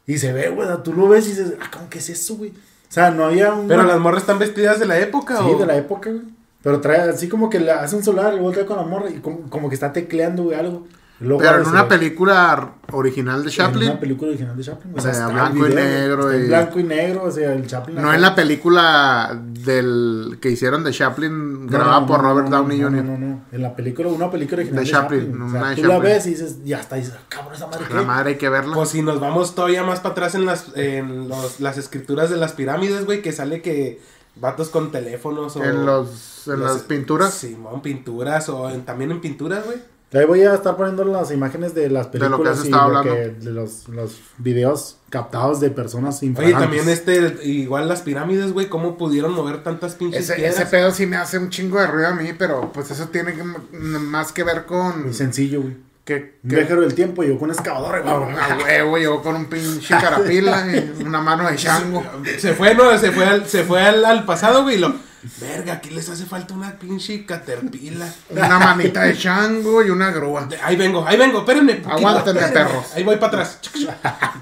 Y 0.07 0.19
se 0.19 0.33
ve, 0.33 0.49
güey, 0.49 0.69
tú 0.83 0.93
lo 0.93 1.09
ves 1.09 1.27
y 1.27 1.31
dices, 1.31 1.55
ah, 1.61 1.71
¿cómo 1.73 1.89
que 1.89 1.99
es 1.99 2.11
eso, 2.11 2.37
güey? 2.37 2.51
O 2.51 2.93
sea, 2.93 3.13
no 3.13 3.25
había 3.25 3.53
un. 3.53 3.69
Pero 3.69 3.85
las 3.85 4.01
morras 4.01 4.23
están 4.23 4.41
vestidas 4.41 4.81
de 4.81 4.87
la 4.87 4.99
época, 4.99 5.37
Sí, 5.37 5.45
o... 5.47 5.59
de 5.59 5.67
la 5.67 5.77
época, 5.77 6.11
güey. 6.11 6.25
Pero 6.63 6.81
trae 6.81 7.09
así 7.09 7.29
como 7.29 7.49
que 7.49 7.61
le 7.61 7.71
hace 7.71 7.95
un 7.97 8.03
celular 8.03 8.35
y 8.35 8.41
voltea 8.41 8.67
con 8.67 8.77
la 8.77 8.83
morra 8.83 9.09
y 9.09 9.21
como, 9.21 9.49
como 9.49 9.69
que 9.69 9.75
está 9.75 9.93
tecleando, 9.93 10.45
güey, 10.45 10.59
algo. 10.59 10.87
Y 11.21 11.25
luego 11.25 11.43
Pero 11.43 11.61
en 11.63 11.69
una 11.69 11.87
película 11.87 12.73
original 12.93 13.43
de 13.45 13.51
En 13.51 13.55
Chaplin. 13.57 13.91
una 13.91 14.01
película 14.01 14.31
original 14.31 14.57
de 14.57 14.63
Chaplin. 14.65 14.95
O 14.97 15.01
sea, 15.03 15.11
está 15.13 15.29
blanco 15.29 15.67
y 15.69 15.75
negro 15.75 16.23
está 16.31 16.37
en 16.37 16.45
y- 16.45 16.49
blanco 16.49 16.81
y 16.81 16.83
negro, 16.85 17.23
o 17.25 17.31
sea, 17.31 17.53
el 17.53 17.67
Chaplin. 17.67 18.01
No 18.01 18.15
en 18.15 18.23
la 18.23 18.35
película 18.35 19.39
del 19.45 20.39
que 20.41 20.51
hicieron 20.51 20.83
de 20.83 20.93
Chaplin, 20.93 21.67
No, 21.67 21.71
grabada 21.73 22.01
no, 22.01 22.07
por 22.07 22.23
no, 22.23 22.29
Robert 22.31 22.49
no, 22.49 22.57
Downey 22.57 22.81
Jr. 22.83 23.05
No, 23.05 23.19
no, 23.19 23.27
no. 23.27 23.41
En 23.53 23.63
la 23.63 23.77
película, 23.77 24.09
una 24.09 24.31
película 24.31 24.57
original 24.63 24.83
De 24.83 24.87
de, 24.87 24.91
Chaplin, 24.91 25.21
Chaplin. 25.27 25.43
O 25.43 25.45
una 25.47 25.61
sea, 25.61 25.69
de 25.71 25.77
tú 25.77 25.83
la 25.83 25.95
Chaplin. 25.95 26.13
ves 26.13 26.27
y 26.27 26.31
dices, 26.31 26.57
ya 26.65 26.81
está, 26.81 26.97
dices, 26.97 27.15
"Ah, 27.17 27.23
cabrón, 27.29 27.55
esa 27.55 27.67
madre 27.67 27.85
La 27.95 28.03
madre 28.03 28.31
hay 28.31 28.37
que 28.39 28.49
verla. 28.49 28.75
Pues 28.75 28.89
si 28.89 29.03
nos 29.03 29.21
vamos 29.21 29.55
todavía 29.55 29.83
más 29.83 30.01
para 30.01 30.13
atrás 30.13 30.35
en 30.35 30.47
las, 30.47 30.67
en 30.75 31.29
los, 31.29 31.61
las 31.61 31.77
escrituras 31.79 32.31
de 32.31 32.37
las 32.39 32.53
pirámides, 32.53 33.05
güey, 33.05 33.21
que 33.23 33.33
sale 33.33 33.61
que 33.61 34.01
vatos 34.37 34.71
con 34.71 34.91
teléfonos 34.91 35.57
o... 35.57 35.65
en 35.65 35.85
los, 35.85 36.47
en 36.49 36.61
los- 36.61 36.73
las 36.77 36.83
pinturas. 36.85 37.35
Simón, 37.35 37.83
pinturas 37.83 38.49
o 38.49 38.71
en- 38.71 38.87
también 38.87 39.11
en 39.11 39.21
pinturas, 39.21 39.65
güey. 39.67 39.77
Ahí 40.13 40.25
voy 40.25 40.43
a 40.43 40.55
estar 40.55 40.77
poniendo 40.77 41.05
las 41.05 41.31
imágenes 41.31 41.73
de 41.75 41.89
las 41.89 42.11
De 42.11 42.19
lo 42.19 42.25
que 42.25 42.31
películas 42.31 42.59
has 42.59 42.65
y 42.65 42.69
estado 42.69 42.91
lo 42.91 42.99
hablando. 42.99 43.21
que- 43.23 43.45
de 43.47 43.51
los, 43.53 43.89
los 43.89 44.21
videos 44.39 44.97
captados 45.09 45.61
de 45.61 45.71
personas 45.71 46.19
Oye, 46.19 46.27
infragantes. 46.27 46.61
también 46.63 46.89
este, 46.89 47.47
igual 47.47 47.89
las 47.89 48.03
pirámides, 48.03 48.53
güey, 48.53 48.69
cómo 48.69 48.99
pudieron 48.99 49.33
mover 49.33 49.63
tantas 49.63 49.95
pinches 49.95 50.25
Ese, 50.25 50.35
piedras. 50.35 50.57
ese 50.57 50.67
pedo 50.67 50.91
sí 50.91 51.07
me 51.07 51.17
hace 51.17 51.39
un 51.39 51.49
chingo 51.51 51.81
de 51.81 51.87
ruido 51.87 52.09
a 52.09 52.15
mí, 52.15 52.33
pero 52.37 52.73
pues 52.73 52.91
eso 52.91 53.09
tiene 53.09 53.35
que, 53.35 53.45
más 53.45 54.33
que 54.33 54.43
ver 54.43 54.67
con 54.67 55.05
Muy 55.05 55.15
sencillo, 55.15 55.63
güey. 55.63 55.77
que, 56.05 56.39
que- 56.43 56.57
viajero 56.57 56.81
del 56.81 56.95
tiempo 56.95 57.23
llegó 57.23 57.39
con 57.39 57.51
un 57.51 57.55
excavador, 57.55 58.03
güey. 58.03 58.13
a 58.37 58.59
huevo 58.65 58.99
llegó 58.99 59.23
con 59.23 59.37
un 59.37 59.45
pinche 59.47 59.95
carapila 59.97 60.67
y 60.99 61.03
una 61.05 61.21
mano 61.21 61.49
de 61.49 61.55
chango. 61.57 62.03
Se 62.37 62.55
fue, 62.55 62.75
no, 62.75 62.99
se 62.99 63.13
fue 63.13 63.25
al, 63.27 63.47
se 63.47 63.63
fue 63.63 63.81
al, 63.81 64.05
al 64.05 64.25
pasado, 64.25 64.65
güey, 64.65 64.79
lo... 64.79 64.93
Verga, 65.39 65.75
aquí 65.75 65.91
les 65.91 66.09
hace 66.09 66.25
falta 66.25 66.55
una 66.55 66.73
pinche 66.79 67.27
caterpillar. 67.27 68.09
Una 68.31 68.59
manita 68.59 69.03
de 69.03 69.17
chango 69.17 69.85
y 69.85 69.91
una 69.91 70.11
grúa. 70.11 70.49
Ahí 70.63 70.77
vengo, 70.77 71.07
ahí 71.07 71.19
vengo, 71.19 71.41
espérenme. 71.41 71.83
Aguántenme, 71.87 72.41
perros. 72.49 72.87
Ahí 72.95 73.03
voy 73.05 73.17
para 73.17 73.27
atrás. 73.43 73.59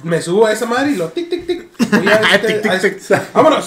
Me 0.04 0.22
subo 0.22 0.46
a 0.46 0.52
esa 0.52 0.66
madre 0.66 0.92
y 0.92 0.96
lo 0.96 1.08
tic, 1.08 1.28
tic, 1.28 1.46
tic. 1.46 1.68
Voy 1.90 2.06
a 2.08 2.14
este- 2.34 2.60
Tic, 2.60 2.62
tic, 2.62 2.80
tic. 2.80 2.92
este- 2.98 3.20
Vámonos. 3.34 3.66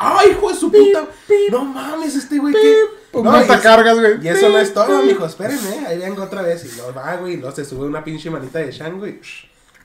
Ay, 0.00 0.30
hijo 0.30 0.48
de 0.50 0.54
su 0.56 0.70
puta. 0.70 1.06
No 1.50 1.64
mames, 1.64 2.14
este 2.14 2.38
güey 2.38 2.54
que. 2.54 2.74
No, 3.14 3.36
y, 3.36 3.40
es- 3.42 3.48
montacargas, 3.48 3.98
güey. 3.98 4.24
y 4.24 4.28
eso 4.28 4.48
no 4.48 4.58
es 4.58 4.72
todo, 4.72 5.02
mijo. 5.02 5.26
Espérenme, 5.26 5.68
eh, 5.70 5.84
ahí 5.88 5.98
vengo 5.98 6.22
otra 6.22 6.42
vez. 6.42 6.64
Y 6.64 6.76
lo 6.76 6.94
va, 6.94 7.16
güey. 7.16 7.34
Y 7.34 7.36
luego 7.38 7.54
se 7.56 7.64
sube 7.64 7.86
una 7.86 8.04
pinche 8.04 8.30
manita 8.30 8.60
de 8.60 8.70
chango 8.70 9.06
y. 9.08 9.20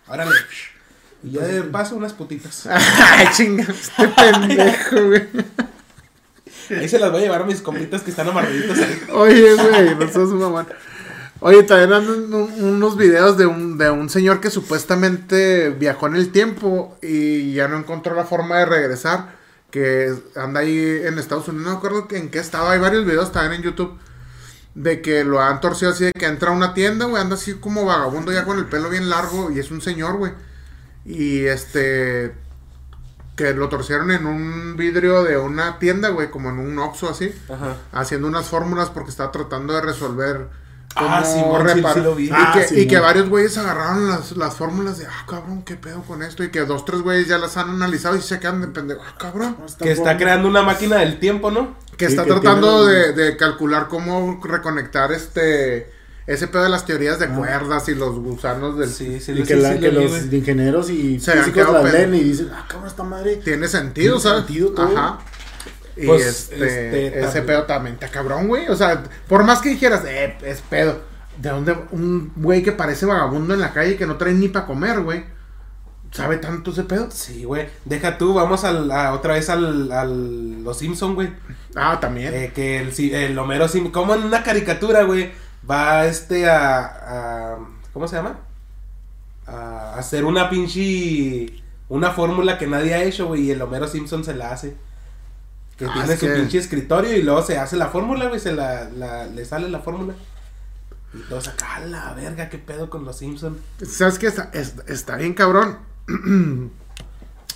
Órale. 0.07 0.31
Y 1.23 1.31
ya 1.31 1.41
de 1.41 1.63
paso 1.63 1.95
unas 1.95 2.13
putitas. 2.13 2.67
Ay, 2.69 3.27
chinga, 3.35 3.63
este 3.63 4.07
pendejo, 4.09 5.03
güey. 5.07 5.27
Ahí 6.69 6.87
se 6.89 6.99
las 6.99 7.11
voy 7.11 7.21
a 7.21 7.23
llevar 7.23 7.41
a 7.41 7.45
mis 7.45 7.61
compitas 7.61 8.01
que 8.01 8.11
están 8.11 8.27
amarraditos 8.29 8.77
ahí. 8.77 9.01
Oye, 9.11 9.53
güey, 9.55 9.95
no 9.95 10.07
sos 10.11 10.29
un 10.31 10.39
mamón. 10.39 10.67
Oye, 11.39 11.63
también 11.63 11.91
andan 11.93 12.33
un- 12.33 12.53
unos 12.63 12.95
videos 12.97 13.37
de 13.37 13.45
un, 13.45 13.77
de 13.77 13.89
un 13.91 14.09
señor 14.09 14.39
que 14.39 14.49
supuestamente 14.49 15.69
viajó 15.71 16.07
en 16.07 16.15
el 16.15 16.31
tiempo 16.31 16.97
y 17.01 17.53
ya 17.53 17.67
no 17.67 17.77
encontró 17.77 18.15
la 18.15 18.23
forma 18.25 18.59
de 18.59 18.65
regresar. 18.65 19.41
Que 19.69 20.13
anda 20.35 20.59
ahí 20.61 21.01
en 21.03 21.17
Estados 21.17 21.47
Unidos, 21.47 21.79
no 21.83 22.07
que 22.07 22.17
en 22.17 22.29
qué 22.29 22.39
estaba. 22.39 22.71
Hay 22.73 22.79
varios 22.79 23.05
videos 23.05 23.31
también 23.31 23.53
en 23.61 23.63
YouTube 23.63 23.97
de 24.75 25.01
que 25.01 25.23
lo 25.23 25.41
han 25.41 25.61
torcido 25.61 25.91
así 25.91 26.05
de 26.05 26.13
que 26.13 26.25
entra 26.27 26.49
a 26.49 26.53
una 26.53 26.73
tienda, 26.73 27.05
güey, 27.05 27.21
anda 27.21 27.35
así 27.35 27.53
como 27.55 27.83
vagabundo 27.85 28.31
ya 28.31 28.43
con 28.45 28.57
el 28.57 28.65
pelo 28.65 28.89
bien 28.89 29.09
largo 29.09 29.51
y 29.51 29.59
es 29.59 29.71
un 29.71 29.81
señor, 29.81 30.17
güey. 30.17 30.31
Y 31.05 31.45
este 31.45 32.33
que 33.35 33.53
lo 33.53 33.67
torcieron 33.69 34.11
en 34.11 34.25
un 34.27 34.75
vidrio 34.77 35.23
de 35.23 35.37
una 35.37 35.79
tienda, 35.79 36.09
güey, 36.09 36.29
como 36.29 36.49
en 36.49 36.59
un 36.59 36.77
Oxxo 36.79 37.09
así 37.09 37.33
Ajá. 37.49 37.77
haciendo 37.91 38.27
unas 38.27 38.45
fórmulas 38.47 38.89
porque 38.91 39.09
estaba 39.09 39.31
tratando 39.31 39.73
de 39.73 39.81
resolver 39.81 40.49
Ah, 40.95 41.23
cómo 41.23 41.25
Simón, 41.25 41.67
sí, 41.67 41.73
repar- 41.81 41.93
sí 41.95 42.01
lo 42.01 42.13
vi. 42.13 42.27
Y, 42.27 42.31
Ah, 42.31 42.51
que, 42.53 42.59
y 42.65 42.67
Simón. 42.67 42.87
que 42.87 42.99
varios 42.99 43.27
güeyes 43.29 43.57
agarraron 43.57 44.07
las, 44.09 44.37
las 44.37 44.53
fórmulas 44.53 44.99
de, 44.99 45.07
ah, 45.07 45.25
cabrón, 45.27 45.63
qué 45.63 45.75
pedo 45.75 46.03
con 46.03 46.21
esto. 46.21 46.43
Y 46.43 46.51
que 46.51 46.59
dos, 46.65 46.85
tres 46.85 47.01
güeyes 47.01 47.27
ya 47.27 47.39
las 47.39 47.57
han 47.57 47.69
analizado 47.71 48.15
y 48.15 48.21
se 48.21 48.39
quedan 48.39 48.61
de 48.61 48.67
pendejo, 48.67 49.01
ah, 49.03 49.15
cabrón. 49.17 49.57
Que 49.79 49.91
está 49.91 50.17
creando 50.17 50.47
una 50.47 50.61
máquina 50.61 50.97
del 50.97 51.19
tiempo, 51.19 51.49
¿no? 51.49 51.75
Que 51.97 52.05
Sí, 52.09 52.11
está 52.13 52.25
que 52.25 52.29
tratando 52.33 52.85
tiene- 52.85 52.99
de, 53.07 53.13
de 53.13 53.37
calcular 53.37 53.87
cómo 53.87 54.39
reconectar 54.43 55.11
este 55.11 55.91
ese 56.27 56.47
pedo 56.47 56.63
de 56.63 56.69
las 56.69 56.85
teorías 56.85 57.17
Ah. 57.21 57.25
de 57.25 57.29
cuerdas 57.29 57.87
y 57.89 57.95
los 57.95 58.15
gusanos 58.19 58.77
del... 58.77 58.89
Sí, 58.89 59.19
sí, 59.19 59.33
Y 59.33 59.37
sí, 59.37 59.43
que, 59.43 59.55
la- 59.55 59.73
sí 59.73 59.79
que 59.79 59.91
lo 59.91 59.99
vi, 60.01 60.07
los 60.07 60.33
ingenieros 60.33 60.89
y 60.89 61.19
Se 61.19 61.33
físicos 61.33 61.65
pedo. 61.67 61.83
leen 61.91 62.15
y 62.15 62.19
dicen, 62.23 62.49
ah, 62.53 62.65
cabrón, 62.67 62.87
esta 62.87 63.03
madre. 63.03 63.35
Tiene 63.37 63.67
sentido, 63.67 64.17
Tiene 64.17 64.21
¿sabes? 64.21 64.45
sentido 64.45 64.69
todo. 64.71 64.97
Ajá. 64.97 65.19
Y 65.95 66.07
Pues, 66.07 66.25
este, 66.25 67.07
este, 67.07 67.19
ese 67.19 67.41
pedo 67.43 67.63
también 67.63 67.95
está 67.95 68.07
cabrón, 68.09 68.47
güey. 68.47 68.67
O 68.69 68.75
sea, 68.75 69.03
por 69.27 69.43
más 69.43 69.61
que 69.61 69.69
dijeras, 69.69 70.03
eh, 70.07 70.37
es 70.43 70.61
pedo. 70.61 71.01
¿De 71.37 71.49
dónde 71.49 71.75
un 71.91 72.31
güey 72.35 72.63
que 72.63 72.71
parece 72.71 73.05
vagabundo 73.05 73.53
en 73.53 73.59
la 73.59 73.73
calle 73.73 73.95
que 73.97 74.05
no 74.05 74.17
trae 74.17 74.33
ni 74.33 74.47
para 74.49 74.65
comer, 74.65 75.01
güey? 75.01 75.25
¿Sabe 76.11 76.37
tanto 76.37 76.69
ese 76.71 76.83
pedo? 76.83 77.09
Sí, 77.11 77.43
güey. 77.43 77.67
Deja 77.85 78.19
tú, 78.19 78.35
vamos 78.35 78.63
al, 78.63 78.89
a- 78.91 79.13
otra 79.13 79.33
vez 79.33 79.49
al, 79.49 79.91
al 79.91 80.63
Los 80.63 80.77
Simpson, 80.77 81.15
güey. 81.15 81.29
Ah, 81.75 81.99
también. 81.99 82.33
Eh, 82.35 82.51
que 82.53 82.79
el, 82.79 82.93
el 83.15 83.37
Homero 83.39 83.67
Simpson, 83.67 83.91
como 83.91 84.13
en 84.13 84.23
una 84.23 84.43
caricatura, 84.43 85.03
güey, 85.03 85.31
va 85.69 86.05
este 86.05 86.49
a, 86.49 86.85
a- 87.55 87.57
¿cómo 87.93 88.07
se 88.07 88.15
llama? 88.15 88.39
A 89.47 89.95
hacer 89.97 90.25
una 90.25 90.49
pinche, 90.49 91.61
una 91.89 92.11
fórmula 92.11 92.57
que 92.57 92.67
nadie 92.67 92.93
ha 92.93 93.03
hecho, 93.03 93.27
güey, 93.27 93.43
y 93.43 93.51
el 93.51 93.61
Homero 93.61 93.87
Simpson 93.87 94.23
se 94.23 94.33
la 94.33 94.51
hace. 94.51 94.75
Que 95.77 95.85
Ah, 95.85 95.91
tiene 95.93 96.13
es 96.13 96.19
su 96.19 96.25
que- 96.27 96.33
pinche 96.33 96.57
escritorio 96.59 97.15
y 97.17 97.23
luego 97.23 97.41
se 97.41 97.57
hace 97.57 97.75
la 97.77 97.87
fórmula, 97.87 98.27
güey, 98.27 98.39
se 98.39 98.53
la, 98.53 98.89
la- 98.89 99.25
le 99.25 99.43
sale 99.45 99.69
la 99.69 99.79
fórmula. 99.79 100.13
Y 101.13 101.19
todos 101.29 101.47
acá, 101.47 101.75
"A 101.75 101.79
la 101.81 102.13
verga, 102.13 102.49
qué 102.49 102.57
pedo 102.57 102.89
con 102.89 103.05
los 103.05 103.17
Simpson. 103.17 103.57
¿Sabes 103.85 104.17
qué? 104.19 104.27
Está, 104.27 104.49
es- 104.53 104.75
está 104.87 105.15
bien 105.17 105.33
cabrón. 105.33 105.77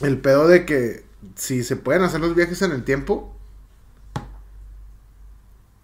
el 0.02 0.18
pedo 0.20 0.48
de 0.48 0.66
que 0.66 1.06
si 1.36 1.64
se 1.64 1.76
pueden 1.76 2.04
hacer 2.04 2.20
los 2.20 2.36
viajes 2.36 2.62
en 2.62 2.72
el 2.72 2.84
tiempo, 2.84 3.36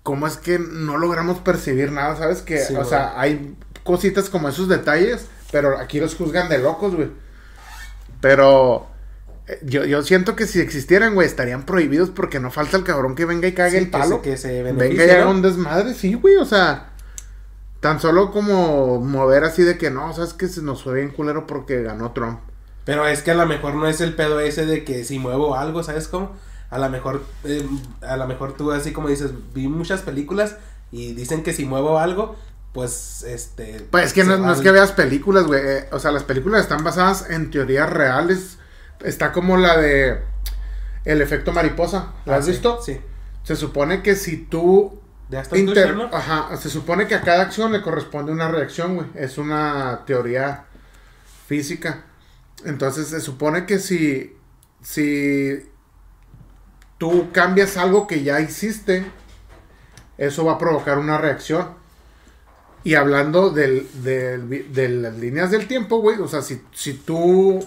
¿cómo 0.04 0.28
es 0.28 0.38
que 0.38 0.60
no 0.60 0.97
logramos 0.97 1.39
percibir 1.39 1.91
nada? 1.91 2.16
¿Sabes? 2.16 2.41
Que, 2.41 2.60
Sí, 2.60 2.74
o 2.74 2.78
güey. 2.78 2.89
sea, 2.89 3.20
hay 3.20 3.56
cositas 3.84 4.30
como 4.30 4.49
esos 4.49 4.68
detalles, 4.70 5.26
pero 5.51 5.78
aquí 5.78 5.99
los 5.99 6.16
juzgan 6.16 6.49
de 6.49 6.60
locos, 6.60 6.95
güey. 6.95 7.10
Pero 8.22 8.88
eh, 9.47 9.60
yo, 9.64 9.84
yo 9.86 10.01
siento 10.04 10.36
que 10.36 10.47
si 10.47 10.60
existieran, 10.62 11.14
güey, 11.16 11.28
estarían 11.28 11.64
prohibidos 11.66 12.10
porque 12.10 12.39
no 12.39 12.51
falta 12.51 12.78
el 12.78 12.84
cabrón 12.84 13.16
que 13.16 13.26
venga 13.26 13.47
y 13.47 13.54
cague 13.54 13.72
Sí, 13.72 13.78
el 13.78 13.86
que 13.86 13.91
palo. 13.91 14.16
se- 14.18 14.22
que 14.22 14.38
se 14.38 14.64
venga 14.64 14.86
y 15.06 15.10
haga 15.10 15.28
un 15.28 15.41
desmadre, 15.41 15.93
sí, 15.93 16.14
güey, 16.16 16.36
o 16.38 16.45
sea. 16.45 16.89
Tan 17.82 17.99
solo 17.99 18.32
como 18.32 19.01
mover 19.01 19.43
así 19.43 19.62
de 19.64 19.78
que 19.78 19.91
no, 19.91 20.14
sabes 20.14 20.34
que 20.34 20.47
se 20.47 20.62
nos 20.62 20.84
fue 20.84 20.95
bien 20.95 21.10
culero 21.10 21.45
porque 21.45 21.84
ganó 21.84 22.14
Trump. 22.14 22.39
Pero 22.86 23.06
es 23.08 23.22
que 23.24 23.32
a 23.32 23.36
lo 23.36 23.45
mejor 23.45 23.76
no 23.76 23.88
es 23.88 23.99
el 23.99 24.16
pedo 24.16 24.39
ese 24.39 24.66
de 24.66 24.86
que 24.86 25.04
si 25.04 25.20
muevo 25.20 25.56
algo, 25.58 25.84
¿sabes 25.84 26.08
cómo? 26.08 26.32
A 26.74 26.80
lo 26.80 26.89
mejor, 26.89 27.24
eh, 27.43 27.67
a 28.01 28.17
lo 28.17 28.28
mejor 28.28 28.53
tú 28.57 28.71
así 28.71 28.91
como 28.93 29.07
dices, 29.09 29.32
vi 29.53 29.67
muchas 29.67 30.01
películas 30.01 30.57
y 30.91 31.13
dicen 31.13 31.43
que 31.43 31.53
si 31.53 31.65
muevo 31.65 31.99
algo, 31.99 32.36
pues 32.74 33.24
este... 33.28 33.88
Pues 33.91 34.05
es 34.07 34.13
que 34.13 34.24
no, 34.24 34.51
es 34.51 34.59
que 34.61 34.71
veas 34.71 34.91
películas, 34.91 35.45
güey. 35.45 35.61
eh, 35.63 35.89
o 35.91 35.99
sea, 35.99 36.11
las 36.11 36.24
películas 36.24 36.61
están 36.61 36.84
basadas 36.84 37.30
en 37.30 37.51
teorías 37.51 37.89
reales. 37.89 38.57
Está 39.03 39.32
como 39.32 39.57
la 39.57 39.78
de 39.78 40.21
El 41.05 41.21
efecto 41.21 41.51
mariposa. 41.51 42.13
¿La 42.26 42.36
Ah, 42.36 42.38
has 42.39 42.45
sí, 42.45 42.51
visto? 42.51 42.82
Sí. 42.82 42.99
Se 43.43 43.55
supone 43.55 44.01
que 44.01 44.15
si 44.15 44.38
tú 44.38 44.99
De 45.30 45.38
Aston 45.38 45.59
Inter-. 45.59 46.09
Ajá, 46.11 46.55
se 46.57 46.69
supone 46.69 47.07
que 47.07 47.15
a 47.15 47.21
cada 47.21 47.43
acción 47.43 47.71
le 47.71 47.82
corresponde 47.82 48.32
una 48.32 48.47
reacción, 48.49 48.95
güey. 48.95 49.07
Es 49.15 49.38
una 49.38 50.03
teoría 50.05 50.65
física. 51.47 52.05
Entonces 52.65 53.07
se 53.07 53.19
supone 53.19 53.65
que 53.65 53.80
si, 53.80 54.36
si 54.82 55.69
tú 57.04 57.34
cambias 57.34 57.76
algo 57.76 58.08
que 58.08 58.24
ya 58.24 58.39
hiciste, 58.39 59.04
eso 60.18 60.45
va 60.45 60.54
a 60.54 60.58
provocar 60.58 60.97
una 60.99 61.18
reacción. 61.18 61.68
Y 62.86 62.95
hablando 62.95 63.49
del, 63.49 63.89
del 64.04 64.74
de 64.74 64.88
las 64.88 65.18
líneas 65.18 65.51
del 65.51 65.68
tiempo, 65.68 65.97
güey, 65.97 66.18
o 66.20 66.30
sea, 66.30 66.41
si, 66.41 66.62
si 66.72 66.93
tú 66.93 67.62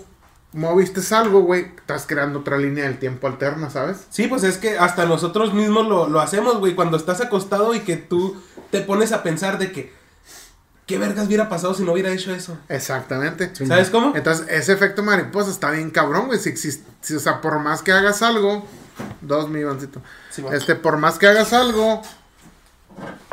moviste 0.54 1.02
algo, 1.14 1.42
güey, 1.42 1.66
estás 1.76 2.06
creando 2.06 2.38
otra 2.38 2.56
línea 2.56 2.84
del 2.84 2.98
tiempo 2.98 3.26
alterna, 3.26 3.68
¿sabes? 3.68 4.06
Sí, 4.08 4.26
pues 4.26 4.42
es 4.42 4.56
que 4.56 4.78
hasta 4.78 5.04
nosotros 5.04 5.52
mismos 5.52 5.86
lo, 5.86 6.08
lo 6.08 6.20
hacemos, 6.22 6.58
güey. 6.58 6.74
Cuando 6.74 6.96
estás 6.96 7.20
acostado 7.20 7.74
y 7.74 7.80
que 7.80 7.98
tú 7.98 8.42
te 8.70 8.80
pones 8.80 9.12
a 9.12 9.22
pensar 9.22 9.58
de 9.58 9.70
que, 9.70 9.92
¿qué 10.86 10.96
vergas 10.96 11.26
hubiera 11.26 11.50
pasado 11.50 11.74
si 11.74 11.82
no 11.82 11.92
hubiera 11.92 12.10
hecho 12.10 12.34
eso? 12.34 12.56
Exactamente. 12.70 13.52
¿Sabes 13.66 13.90
cómo? 13.90 14.16
Entonces, 14.16 14.46
ese 14.48 14.72
efecto 14.72 15.02
mariposa 15.02 15.50
está 15.50 15.72
bien 15.72 15.90
cabrón, 15.90 16.28
güey. 16.28 16.38
Si 16.38 16.48
existe, 16.48 16.90
si, 17.02 17.16
o 17.16 17.20
sea, 17.20 17.42
por 17.42 17.58
más 17.58 17.82
que 17.82 17.92
hagas 17.92 18.22
algo, 18.22 18.66
dos 19.20 19.48
mi 19.48 19.60
Ivancito. 19.60 20.00
Sí. 20.30 20.44
Este, 20.52 20.74
por 20.74 20.96
más 20.96 21.18
que 21.18 21.26
hagas 21.26 21.52
algo, 21.52 22.02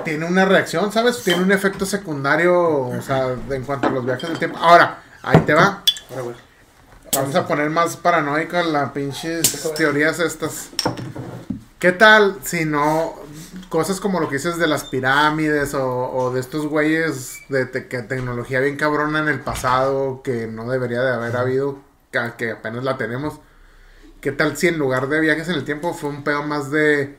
tiene 0.03 0.25
una 0.25 0.45
reacción, 0.45 0.91
¿sabes? 0.91 1.23
Tiene 1.23 1.43
un 1.43 1.51
efecto 1.51 1.85
secundario, 1.85 2.87
o 2.87 3.01
sea, 3.01 3.35
en 3.49 3.63
cuanto 3.63 3.87
a 3.87 3.91
los 3.91 4.05
viajes 4.05 4.29
del 4.29 4.37
tiempo. 4.39 4.57
Ahora, 4.57 5.01
ahí 5.21 5.39
te 5.41 5.53
va. 5.53 5.83
Ahora, 6.09 6.21
güey. 6.23 6.35
Vamos 7.15 7.35
a 7.35 7.47
poner 7.47 7.69
más 7.69 7.95
paranoica 7.95 8.63
las 8.63 8.91
pinches 8.91 9.71
teorías 9.75 10.19
estas. 10.19 10.69
¿Qué 11.77 11.91
tal 11.91 12.37
si 12.43 12.65
no 12.65 13.13
cosas 13.69 13.99
como 13.99 14.19
lo 14.19 14.29
que 14.29 14.37
dices 14.37 14.57
de 14.57 14.67
las 14.67 14.83
pirámides 14.83 15.73
o, 15.73 16.11
o 16.11 16.31
de 16.33 16.39
estos 16.39 16.65
güeyes 16.67 17.37
de 17.49 17.65
te- 17.65 17.87
que 17.87 18.01
tecnología 18.01 18.59
bien 18.61 18.77
cabrona 18.77 19.19
en 19.19 19.27
el 19.27 19.41
pasado 19.41 20.21
que 20.23 20.47
no 20.47 20.69
debería 20.69 21.01
de 21.01 21.11
haber 21.13 21.35
habido, 21.35 21.77
que, 22.11 22.19
que 22.37 22.51
apenas 22.51 22.83
la 22.83 22.97
tenemos? 22.97 23.35
¿Qué 24.23 24.31
tal 24.31 24.57
si 24.57 24.67
en 24.69 24.79
lugar 24.79 25.09
de 25.09 25.19
viajes 25.19 25.49
en 25.49 25.55
el 25.55 25.65
tiempo 25.65 25.93
fue 25.93 26.09
un 26.09 26.23
pedo 26.23 26.41
más 26.43 26.71
de 26.71 27.15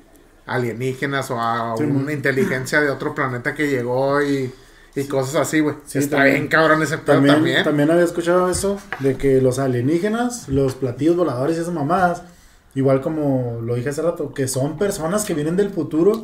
alienígenas 0.47 1.31
o 1.31 1.41
a 1.41 1.75
Sí, 1.77 1.85
una 1.85 2.05
man. 2.05 2.11
inteligencia 2.13 2.81
de 2.81 2.91
otro 2.91 3.15
planeta 3.15 3.55
que 3.55 3.69
llegó 3.69 4.23
y, 4.23 4.53
y 4.95 5.05
cosas 5.05 5.37
así, 5.37 5.61
güey? 5.61 5.77
Sí, 5.87 5.99
Está 5.99 6.17
también. 6.17 6.35
bien 6.37 6.49
cabrón 6.49 6.83
ese 6.83 6.99
pedo 6.99 7.17
También, 7.17 7.35
también. 7.37 7.65
también. 7.65 7.91
había 7.91 8.05
escuchado 8.05 8.51
eso, 8.51 8.79
de 9.01 9.17
que 9.19 9.41
los 9.43 9.59
alienígenas, 9.59 10.49
los 10.49 10.75
platillos 10.75 11.17
voladores 11.17 11.57
y 11.57 11.61
esas 11.61 11.75
mamadas, 11.75 12.23
igual 12.75 13.03
como 13.03 13.61
lo 13.63 13.75
dije 13.75 13.91
hace 13.91 14.03
rato, 14.03 14.33
que 14.35 14.49
son 14.49 14.79
personas 14.79 15.25
que 15.25 15.35
vienen 15.35 15.57
del 15.57 15.71
futuro 15.71 16.23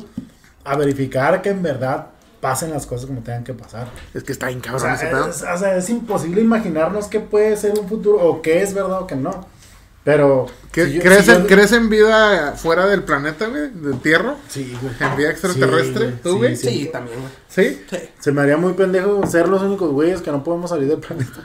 a 0.63 0.75
verificar 0.77 1.41
que 1.43 1.49
en 1.49 1.61
verdad 1.63 2.07
pasen 2.41 2.71
las 2.71 2.87
cosas 2.87 3.05
como 3.05 3.21
tengan 3.21 3.43
que 3.43 3.53
pasar. 3.53 3.87
Es 4.15 4.23
que 4.23 4.31
está 4.31 4.47
bien 4.47 4.59
O 4.59 4.61
cabrón 4.63 4.81
sea, 4.81 4.93
ese 4.95 5.05
pedo. 5.07 5.29
es, 5.29 5.43
o 5.43 5.57
sea, 5.57 5.77
es 5.77 5.89
imposible 5.89 6.41
imaginarnos 6.41 7.07
qué 7.07 7.19
puede 7.19 7.55
ser 7.55 7.77
un 7.79 7.87
futuro 7.87 8.17
o 8.19 8.41
qué 8.41 8.63
es 8.63 8.73
verdad 8.73 9.01
o 9.01 9.07
qué 9.07 9.15
no. 9.15 9.45
Pero... 10.03 10.47
¿Qué- 10.71 10.85
si 10.87 10.93
yo- 10.93 11.01
¿crees, 11.01 11.25
si 11.25 11.31
en, 11.31 11.41
yo- 11.43 11.47
¿Crees 11.47 11.71
en 11.73 11.89
vida 11.89 12.53
fuera 12.53 12.87
del 12.87 13.03
planeta, 13.03 13.47
güey? 13.47 13.69
¿De 13.71 13.93
tierra? 14.01 14.35
Sí, 14.47 14.75
güey. 14.81 14.93
¿En 14.99 15.17
vida 15.17 15.29
extraterrestre? 15.29 16.09
Sí, 16.09 16.15
¿Tú, 16.23 16.37
güey? 16.37 16.55
sí, 16.55 16.67
Sí, 16.69 16.89
también, 16.91 17.19
güey. 17.19 17.31
¿Sí? 17.49 17.81
Sí. 17.89 17.97
Se 18.19 18.31
me 18.31 18.41
haría 18.41 18.57
muy 18.57 18.73
pendejo 18.73 19.25
ser 19.27 19.47
los 19.47 19.61
únicos 19.61 19.91
güeyes 19.91 20.21
que 20.21 20.31
no 20.31 20.43
podemos 20.43 20.69
salir 20.69 20.87
del 20.87 20.99
planeta. 20.99 21.43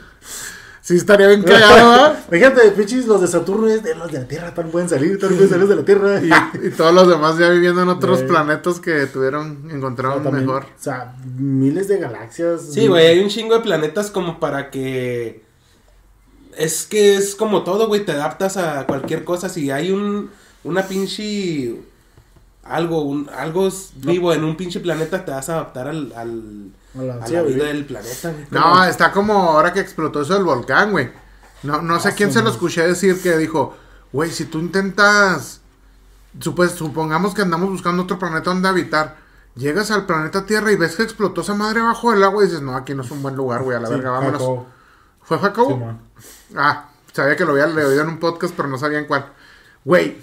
Sí, 0.81 0.97
estaría 0.97 1.27
bien 1.27 1.43
cagado, 1.43 1.91
¿verdad? 1.91 2.25
Fíjate, 2.31 2.71
pinches, 2.71 3.07
los 3.09 3.21
de 3.21 3.27
Saturno 3.27 3.67
es 3.67 3.83
de 3.83 3.97
los 3.97 4.11
de 4.13 4.21
la 4.21 4.29
Tierra, 4.29 4.55
tan 4.55 4.71
pueden 4.71 4.89
salir, 4.89 5.19
tan 5.19 5.31
pueden 5.31 5.49
salir 5.51 5.67
de 5.67 5.75
la 5.77 5.85
Tierra. 5.85 6.21
Y, 6.63 6.67
Y 6.69 6.71
todos 6.71 6.95
los 6.95 7.09
demás 7.09 7.37
ya 7.39 7.51
viviendo 7.51 7.83
en 7.83 7.89
otros 7.89 8.19
Güey. 8.19 8.29
planetas 8.29 8.79
que 8.79 9.07
tuvieron, 9.07 9.69
encontraron 9.73 10.23
también, 10.23 10.47
mejor. 10.47 10.63
O 10.63 10.69
sea, 10.83 11.17
miles 11.37 11.89
de 11.89 11.99
galaxias. 11.99 12.63
Sí, 12.73 12.87
güey, 12.87 13.05
hay 13.09 13.19
un 13.19 13.29
chingo 13.29 13.55
de 13.57 13.61
planetas 13.63 14.13
como 14.13 14.39
para 14.39 14.71
que... 14.71 15.45
Es 16.57 16.87
que 16.87 17.17
es 17.17 17.35
como 17.35 17.65
todo, 17.65 17.87
güey, 17.89 18.05
te 18.05 18.13
adaptas 18.13 18.57
a 18.57 18.87
cualquier 18.87 19.25
cosa. 19.25 19.49
Si 19.49 19.71
hay 19.71 19.91
un, 19.91 20.31
una 20.65 20.89
pinche... 20.89 21.81
Algo, 22.65 23.03
un, 23.03 23.31
algo 23.37 23.69
vivo 23.97 24.33
en 24.33 24.43
un 24.43 24.57
pinche 24.57 24.81
planeta, 24.81 25.25
te 25.25 25.31
vas 25.31 25.49
a 25.49 25.53
adaptar 25.55 25.87
al, 25.87 26.13
al, 26.17 26.73
A 26.99 27.03
la- 27.03 27.15
a 27.23 27.27
sí, 27.27 27.35
la 27.35 27.39
a 27.39 27.43
vida 27.43 27.65
del 27.67 27.85
planeta, 27.87 28.33
güey. 28.33 28.47
No, 28.51 28.83
está 28.85 29.13
como 29.13 29.35
ahora 29.35 29.73
que 29.73 29.79
explotó 29.81 30.23
eso 30.23 30.35
del 30.35 30.43
volcán, 30.43 30.91
güey. 30.91 31.11
No, 31.63 31.81
no 31.81 32.01
sé 32.01 32.11
Ah, 32.11 32.15
quién 32.17 32.31
sí, 32.31 32.33
se 32.33 32.43
lo 32.43 32.51
escuché 32.51 32.87
decir 32.87 33.23
que 33.23 33.37
dijo, 33.37 33.77
güey, 34.13 34.33
si 34.33 34.47
tú 34.47 34.59
intentas, 34.59 35.61
supongamos 36.41 37.35
que 37.35 37.43
andamos 37.43 37.71
buscando 37.71 38.03
otro 38.03 38.19
planeta 38.19 38.51
donde 38.51 38.69
habitar, 38.69 39.17
llegas 39.55 39.91
al 39.91 40.07
planeta 40.07 40.45
Tierra 40.47 40.73
y 40.73 40.77
ves 40.77 40.97
que 40.97 41.03
explotó 41.05 41.43
esa 41.43 41.55
madre 41.55 41.81
abajo 41.81 42.11
del 42.13 42.23
agua 42.25 42.43
y 42.43 42.47
dices, 42.49 42.63
no, 42.63 42.75
aquí 42.77 42.95
no 42.95 43.03
es 43.03 43.11
un 43.11 43.23
buen 43.23 43.37
lugar, 43.37 43.63
güey, 43.63 43.77
a 43.77 43.81
la 43.81 43.89
Sí, 43.89 43.95
verga, 43.95 44.11
vámonos. 44.11 44.43
¿Fue 45.27 45.39
Jacobo? 45.39 45.71
Simón. 45.75 45.99
Ah, 46.57 46.89
sabía 47.13 47.37
que 47.37 47.45
lo 47.45 47.53
había 47.53 47.67
leído 47.67 48.01
en 48.03 48.09
un 48.09 48.19
podcast, 48.19 48.55
pero 48.57 48.69
no 48.69 48.79
sabía 48.79 48.99
en 48.99 49.05
cuál. 49.07 49.27
Güey, 49.85 50.17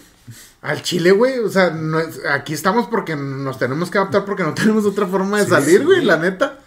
al 0.61 0.81
Chile, 0.81 1.11
güey, 1.11 1.39
o 1.39 1.49
sea, 1.49 1.69
no 1.71 1.99
es- 1.99 2.21
aquí 2.31 2.53
estamos 2.53 2.87
porque 2.87 3.15
nos 3.15 3.57
tenemos 3.59 3.91
que 3.91 3.97
adaptar 3.97 4.25
porque 4.25 4.43
no 4.43 4.53
tenemos 4.55 4.85
otra 4.85 5.05
forma 5.07 5.37
de 5.37 5.43
Sí, 5.45 5.49
salir, 5.51 5.79
sí. 5.79 5.85
güey, 5.85 6.03
la 6.03 6.17
neta. 6.17 6.59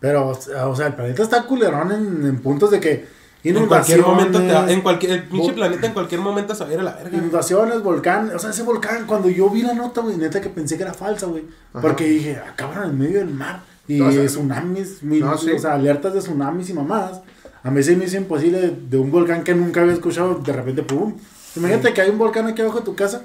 Pero, 0.00 0.28
o 0.28 0.76
sea, 0.76 0.86
el 0.88 0.94
planeta 0.94 1.22
está 1.22 1.42
culerón 1.44 1.90
en, 1.92 2.26
en 2.26 2.38
puntos 2.40 2.70
de 2.70 2.80
que. 2.80 3.24
En 3.44 3.66
cualquier 3.66 4.00
momento 4.00 4.38
te 4.38 4.46
va- 4.46 4.52
inundaciones, 4.52 4.74
en 4.74 4.80
cualquier, 4.80 5.12
el 5.12 5.22
pinche 5.24 5.52
planeta 5.52 5.86
en 5.86 5.92
cualquier 5.92 6.20
momento 6.22 6.54
se 6.54 6.64
va 6.64 6.70
a 6.70 6.72
ir 6.72 6.80
a 6.80 6.82
la 6.82 6.92
verga. 6.94 7.18
Inundaciones, 7.18 7.82
volcán, 7.82 8.32
o 8.34 8.38
sea, 8.38 8.48
ese 8.50 8.62
volcán, 8.62 9.04
cuando 9.06 9.28
yo 9.28 9.50
vi 9.50 9.60
la 9.62 9.74
nota, 9.74 10.00
güey, 10.00 10.16
neta 10.16 10.40
que 10.40 10.48
pensé 10.48 10.78
que 10.78 10.82
era 10.84 10.94
falsa, 10.94 11.26
güey. 11.26 11.44
Porque 11.72 12.04
dije, 12.04 12.36
acabaron 12.38 12.88
en 12.90 12.98
medio 12.98 13.18
del 13.18 13.28
mar. 13.34 13.62
Y 13.86 14.00
O 14.00 14.10
sea, 14.10 14.24
tsunamis, 14.24 15.02
mil- 15.02 15.20
no, 15.20 15.36
sí. 15.36 15.50
o 15.52 15.58
sea, 15.58 15.74
alertas 15.74 16.14
de 16.14 16.20
tsunamis 16.20 16.70
y 16.70 16.72
mamadas. 16.72 17.20
A 17.64 17.70
mí 17.70 17.82
se 17.82 17.96
me 17.96 18.04
hizo 18.04 18.16
imposible 18.16 18.60
de, 18.60 18.70
de 18.70 18.96
un 18.98 19.10
volcán 19.10 19.42
que 19.42 19.54
nunca 19.54 19.80
había 19.80 19.94
escuchado, 19.94 20.34
de 20.36 20.52
repente, 20.52 20.82
pum. 20.82 21.16
Imagínate 21.56 21.92
que 21.92 22.00
hay 22.02 22.10
un 22.10 22.18
volcán 22.18 22.46
aquí 22.46 22.62
abajo 22.62 22.78
de 22.80 22.84
tu 22.84 22.94
casa, 22.94 23.22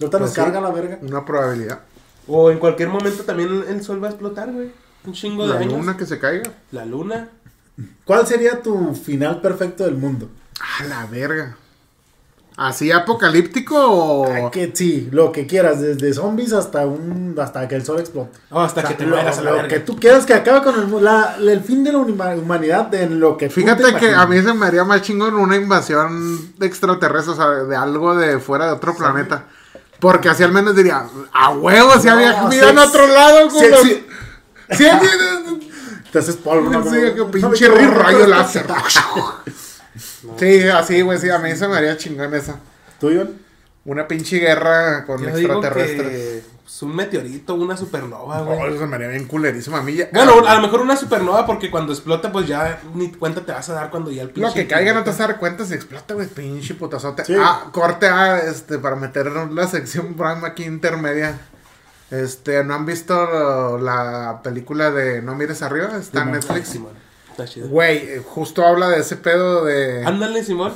ahorita 0.00 0.18
Pues 0.18 0.20
nos 0.22 0.30
sí. 0.30 0.36
carga 0.36 0.60
la 0.60 0.70
verga. 0.70 0.98
Una 1.02 1.24
probabilidad. 1.24 1.80
O 2.26 2.50
en 2.50 2.58
cualquier 2.58 2.88
momento 2.88 3.22
también 3.24 3.64
el 3.68 3.82
sol 3.82 4.02
va 4.02 4.08
a 4.08 4.10
explotar, 4.10 4.50
güey. 4.52 4.70
Un 5.04 5.12
chingo 5.12 5.46
de 5.46 5.54
La 5.54 5.60
años. 5.60 5.72
luna 5.74 5.96
que 5.96 6.06
se 6.06 6.18
caiga. 6.18 6.50
La 6.70 6.84
luna. 6.84 7.28
¿Cuál 8.04 8.26
sería 8.26 8.62
tu 8.62 8.94
final 8.94 9.40
perfecto 9.40 9.84
del 9.84 9.96
mundo? 9.96 10.28
A 10.80 10.84
la 10.84 11.06
verga. 11.06 11.56
¿Así 12.56 12.92
apocalíptico 12.92 13.74
o.? 13.78 14.50
Que 14.50 14.70
sí, 14.74 15.08
lo 15.10 15.32
que 15.32 15.46
quieras, 15.46 15.80
desde 15.80 16.12
zombies 16.12 16.52
hasta 16.52 16.86
un 16.86 17.34
hasta 17.40 17.66
que 17.66 17.76
el 17.76 17.84
sol 17.84 17.98
explote. 17.98 18.38
Oh, 18.50 18.60
hasta 18.60 18.80
O 18.80 18.82
sea, 18.82 18.90
que 18.90 18.96
te 19.02 19.06
lo, 19.08 19.16
mueras 19.16 19.38
a 19.38 19.42
la 19.42 19.50
lo 19.50 19.56
verga. 19.56 19.68
que 19.68 19.80
tú 19.80 19.96
quieras 19.96 20.26
que 20.26 20.34
acabe 20.34 20.62
con 20.62 20.78
el, 20.78 20.86
mu- 20.86 21.00
la- 21.00 21.36
el 21.38 21.60
fin 21.62 21.82
de 21.82 21.92
la 21.92 21.98
huma- 21.98 22.36
humanidad 22.38 22.94
en 22.94 23.18
lo 23.20 23.36
que 23.38 23.48
tú 23.48 23.54
Fíjate 23.54 23.84
te 23.92 23.98
que 23.98 24.14
a 24.14 24.26
mí 24.26 24.40
se 24.42 24.52
me 24.52 24.66
haría 24.66 24.84
más 24.84 25.00
chingón 25.02 25.34
una 25.34 25.56
invasión 25.56 26.52
de 26.58 26.66
extraterrestres, 26.66 27.38
o 27.38 27.42
sea, 27.42 27.48
de 27.64 27.74
algo 27.74 28.14
de 28.14 28.38
fuera 28.38 28.66
de 28.66 28.72
otro 28.72 28.94
planeta. 28.94 29.46
Porque 29.98 30.28
así 30.28 30.42
al 30.42 30.52
menos 30.52 30.76
diría, 30.76 31.06
a 31.32 31.50
huevo, 31.50 31.92
si 32.00 32.08
No, 32.08 32.12
había 32.14 32.44
vida 32.48 32.70
en 32.70 32.78
otro 32.78 33.06
lado, 33.06 33.48
sí 33.50 33.56
culo". 33.64 33.76
exi- 33.78 34.02
Sí, 34.72 34.84
sí, 34.84 35.70
te 36.12 36.18
haces 36.18 36.36
polvo. 36.36 36.70
no. 40.24 40.38
Sí, 40.38 40.62
así, 40.68 41.00
güey, 41.02 41.18
sí, 41.18 41.30
a 41.30 41.38
mí 41.38 41.54
se 41.54 41.68
me 41.68 41.76
haría 41.76 41.96
chingón 41.96 42.32
esa. 42.34 42.56
¿Tú, 43.00 43.10
Iván? 43.10 43.30
Una 43.84 44.06
pinche 44.06 44.38
guerra 44.38 45.04
con 45.06 45.20
Yo 45.20 45.34
digo 45.36 45.54
extraterrestres. 45.54 46.08
que 46.08 46.42
pues, 46.62 46.82
un 46.82 46.94
meteorito, 46.94 47.54
una 47.54 47.76
supernova, 47.76 48.42
güey. 48.42 48.58
Oh, 48.60 48.66
eso 48.68 48.78
se 48.78 48.86
me 48.86 48.94
haría 48.94 49.08
bien 49.08 49.26
culerísimo 49.26 49.76
a 49.76 49.82
mí. 49.82 49.94
ya- 49.94 50.08
Bueno, 50.12 50.46
a 50.46 50.54
lo 50.54 50.62
mejor 50.62 50.82
una 50.82 50.96
supernova 50.96 51.44
porque 51.44 51.68
cuando 51.68 51.92
explota 51.92 52.30
pues 52.30 52.46
ya 52.46 52.80
ni 52.94 53.10
cuenta 53.10 53.44
te 53.44 53.50
vas 53.50 53.68
a 53.70 53.74
dar 53.74 53.90
cuando 53.90 54.12
ya 54.12 54.22
el 54.22 54.30
pinche... 54.30 54.48
Lo 54.48 54.54
que 54.54 54.68
caiga 54.68 54.94
no 54.94 55.02
te 55.02 55.10
vas 55.10 55.18
a 55.20 55.26
dar 55.26 55.38
cuenta 55.40 55.64
si 55.64 55.74
explota, 55.74 56.14
güey, 56.14 56.28
pinche 56.28 56.74
putazote. 56.74 57.24
Sí. 57.24 57.34
Ah, 57.36 57.70
corte 57.72 58.06
A, 58.06 58.38
este, 58.38 58.78
para 58.78 58.94
meter 58.94 59.26
la 59.32 59.66
sección 59.66 60.14
Prime 60.14 60.46
aquí 60.46 60.62
intermedia. 60.64 61.40
Este, 62.12 62.62
¿no 62.62 62.74
han 62.74 62.86
visto 62.86 63.78
la 63.78 64.40
película 64.44 64.90
de 64.92 65.22
No 65.22 65.34
mires 65.34 65.60
arriba? 65.62 65.96
Está 65.98 66.22
en 66.22 66.32
Netflix. 66.32 66.68
Simón. 66.68 66.92
Está 67.42 67.54
chido. 67.54 67.68
Güey, 67.68 67.96
eh, 67.98 68.22
justo 68.24 68.64
habla 68.66 68.88
de 68.88 69.00
ese 69.00 69.16
pedo 69.16 69.64
de... 69.64 70.04
Ándale, 70.04 70.42
Simón. 70.44 70.74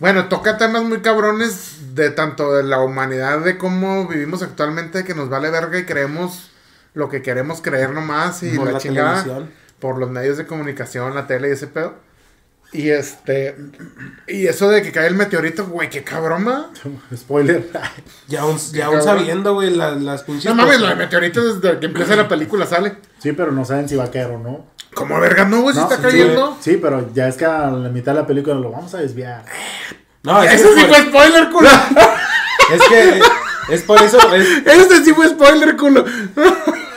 Bueno, 0.00 0.28
toca 0.28 0.58
temas 0.58 0.82
muy 0.82 1.00
cabrones 1.00 1.94
de 1.94 2.10
tanto 2.10 2.52
de 2.54 2.64
la 2.64 2.80
humanidad, 2.80 3.40
de 3.40 3.56
cómo 3.56 4.08
vivimos 4.08 4.42
actualmente, 4.42 5.04
que 5.04 5.14
nos 5.14 5.28
vale 5.28 5.50
verga 5.50 5.78
y 5.78 5.84
creemos 5.84 6.50
lo 6.94 7.08
que 7.08 7.22
queremos 7.22 7.60
creer 7.60 7.90
nomás 7.90 8.42
y 8.42 8.56
Por 8.56 8.66
la, 8.66 8.72
la 8.72 8.78
chingada 8.78 9.22
televisión. 9.22 9.50
por 9.78 9.98
los 9.98 10.10
medios 10.10 10.38
de 10.38 10.46
comunicación, 10.46 11.14
la 11.14 11.26
tele 11.26 11.48
y 11.50 11.52
ese 11.52 11.66
pedo. 11.68 11.94
Y 12.72 12.90
este, 12.90 13.54
y 14.26 14.46
eso 14.48 14.68
de 14.68 14.82
que 14.82 14.90
cae 14.90 15.06
el 15.06 15.14
meteorito, 15.14 15.66
güey, 15.66 15.88
qué 15.88 16.02
cabrón, 16.02 16.48
¿va? 16.48 16.70
Spoiler. 17.16 17.70
Ya 18.26 18.40
aún, 18.40 18.58
ya 18.72 18.86
aún 18.86 18.98
cabrón. 18.98 19.18
sabiendo, 19.18 19.54
güey, 19.54 19.70
la- 19.70 19.92
las 19.94 20.24
pinches... 20.24 20.46
No 20.46 20.56
mames, 20.56 20.80
lo 20.80 20.88
de 20.88 20.96
meteorito 20.96 21.54
desde 21.54 21.78
que 21.78 21.86
empieza 21.86 22.16
la 22.16 22.26
película 22.26 22.66
sale. 22.66 22.96
sí, 23.20 23.30
pero 23.32 23.52
no 23.52 23.64
saben 23.64 23.88
si 23.88 23.94
va 23.94 24.04
a 24.04 24.10
caer 24.10 24.32
o 24.32 24.38
no. 24.40 24.66
Como 24.96 25.20
verga, 25.20 25.44
no, 25.44 25.60
güey, 25.60 25.76
No, 25.76 25.82
está 25.82 25.96
sí, 25.96 26.02
cayendo. 26.02 26.56
Sí, 26.58 26.78
pero 26.80 27.12
ya 27.12 27.28
es 27.28 27.36
que 27.36 27.44
a 27.44 27.70
la 27.70 27.90
mitad 27.90 28.12
de 28.12 28.20
la 28.22 28.26
película 28.26 28.54
lo 28.54 28.70
vamos 28.70 28.94
a 28.94 28.98
desviar. 28.98 29.44
No, 30.22 30.42
es, 30.42 30.54
Eso 30.54 30.70
sí 30.74 30.80
es, 30.80 30.86
fue 30.86 31.02
spoiler, 31.02 31.50
culo. 31.50 31.68
es 32.72 32.82
que 32.88 33.20
es 33.74 33.82
por 33.82 34.00
eso... 34.00 34.18
Es, 34.32 34.66
Ese 34.66 35.04
sí 35.04 35.12
fue 35.12 35.28
spoiler, 35.28 35.76
culo. 35.76 36.02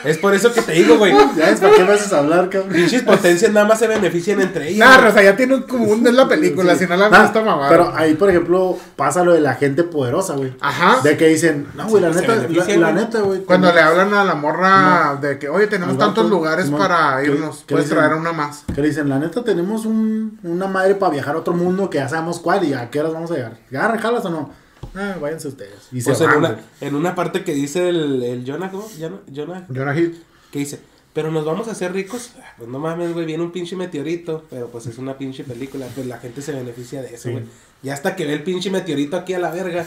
Es 0.04 0.18
por 0.18 0.34
eso 0.34 0.52
que 0.52 0.62
te 0.62 0.72
digo, 0.72 0.96
güey. 0.98 1.12
Ya 1.36 1.50
es 1.50 1.60
para 1.60 1.74
qué 1.74 1.84
me 1.84 1.92
haces 1.92 2.12
hablar, 2.12 2.48
cabrón. 2.48 2.72
Pinches 2.72 3.02
potencias 3.02 3.52
nada 3.52 3.66
más 3.66 3.78
se 3.78 3.86
benefician 3.86 4.40
entre 4.40 4.68
ellas. 4.70 5.00
Nah, 5.00 5.08
o 5.08 5.12
sea, 5.12 5.22
ya 5.22 5.36
tiene 5.36 5.54
un 5.56 5.62
común 5.62 6.02
de 6.02 6.12
la 6.12 6.26
película, 6.28 6.74
si 6.76 6.86
no 6.86 6.96
la 6.96 7.06
han 7.06 7.14
Ah, 7.14 7.22
visto, 7.22 7.44
mamá. 7.44 7.68
Pero 7.68 7.92
ahí, 7.94 8.14
por 8.14 8.30
ejemplo, 8.30 8.76
pasa 8.96 9.22
lo 9.24 9.32
de 9.32 9.40
la 9.40 9.54
gente 9.54 9.82
poderosa, 9.84 10.34
güey. 10.34 10.54
Ajá. 10.60 11.00
De 11.02 11.16
que 11.16 11.26
dicen, 11.28 11.66
no, 11.74 11.86
güey, 11.88 12.02
la 12.02 12.10
neta, 12.10 12.34
la, 12.76 12.92
neta, 12.92 13.20
güey. 13.20 13.40
Cuando 13.44 13.72
le 13.72 13.80
hablan 13.80 14.12
a 14.14 14.24
la 14.24 14.34
morra 14.34 15.18
de 15.20 15.38
que, 15.38 15.48
oye, 15.48 15.66
tenemos 15.66 15.96
tantos 15.98 16.28
lugares 16.28 16.70
para 16.70 17.20
¿qué- 17.20 17.26
irnos, 17.28 17.64
qué 17.66 17.74
puedes 17.74 17.86
dicen? 17.88 17.98
traer 17.98 18.14
una 18.14 18.32
más. 18.32 18.64
Que 18.74 18.80
le 18.82 18.88
dicen, 18.88 19.08
la 19.08 19.18
neta, 19.18 19.42
tenemos 19.44 19.84
un, 19.86 20.38
una 20.42 20.66
madre 20.66 20.94
para 20.94 21.12
viajar 21.12 21.34
a 21.36 21.38
otro 21.38 21.54
mundo 21.54 21.90
que 21.90 21.98
ya 21.98 22.08
sabemos 22.08 22.40
cuál 22.40 22.64
y 22.64 22.74
a 22.74 22.90
qué 22.90 23.00
horas 23.00 23.12
vamos 23.12 23.30
a 23.30 23.34
llegar. 23.34 23.52
¿Ya 23.70 23.96
jalas 23.98 24.24
o 24.24 24.30
no? 24.30 24.50
Ah, 24.94 25.16
váyanse 25.20 25.48
ustedes. 25.48 25.88
Y 25.92 26.00
se 26.00 26.10
Pues 26.10 26.20
en 26.22 26.26
van, 26.28 26.38
una, 26.38 26.60
en 26.80 26.94
una 26.94 27.14
parte 27.14 27.44
que 27.44 27.54
dice 27.54 27.88
el, 27.88 28.22
el 28.22 28.44
Jonah, 28.46 28.70
¿cómo? 28.70 28.88
Jonah, 28.98 29.20
Jonah, 29.34 29.66
Jonah 29.68 29.96
Hill. 29.98 30.22
que 30.50 30.58
dice, 30.60 30.80
pero 31.12 31.30
nos 31.30 31.44
vamos 31.44 31.68
a 31.68 31.72
hacer 31.72 31.92
ricos. 31.92 32.32
Ah, 32.40 32.54
Pues 32.58 32.68
no 32.68 32.78
mames, 32.78 33.12
güey, 33.12 33.26
viene 33.26 33.42
un 33.42 33.52
pinche 33.52 33.76
meteorito, 33.76 34.44
pero 34.50 34.68
pues 34.68 34.86
es 34.86 34.98
una 34.98 35.16
pinche 35.18 35.44
película, 35.44 35.86
pues 35.94 36.06
la 36.06 36.18
gente 36.18 36.42
se 36.42 36.52
beneficia 36.52 37.02
de 37.02 37.14
eso, 37.14 37.24
Sí. 37.24 37.30
güey. 37.32 37.44
Y 37.82 37.88
hasta 37.90 38.14
que 38.16 38.26
ve 38.26 38.32
el 38.34 38.42
pinche 38.42 38.70
meteorito 38.70 39.16
aquí 39.16 39.32
a 39.34 39.38
la 39.38 39.50
verga, 39.50 39.86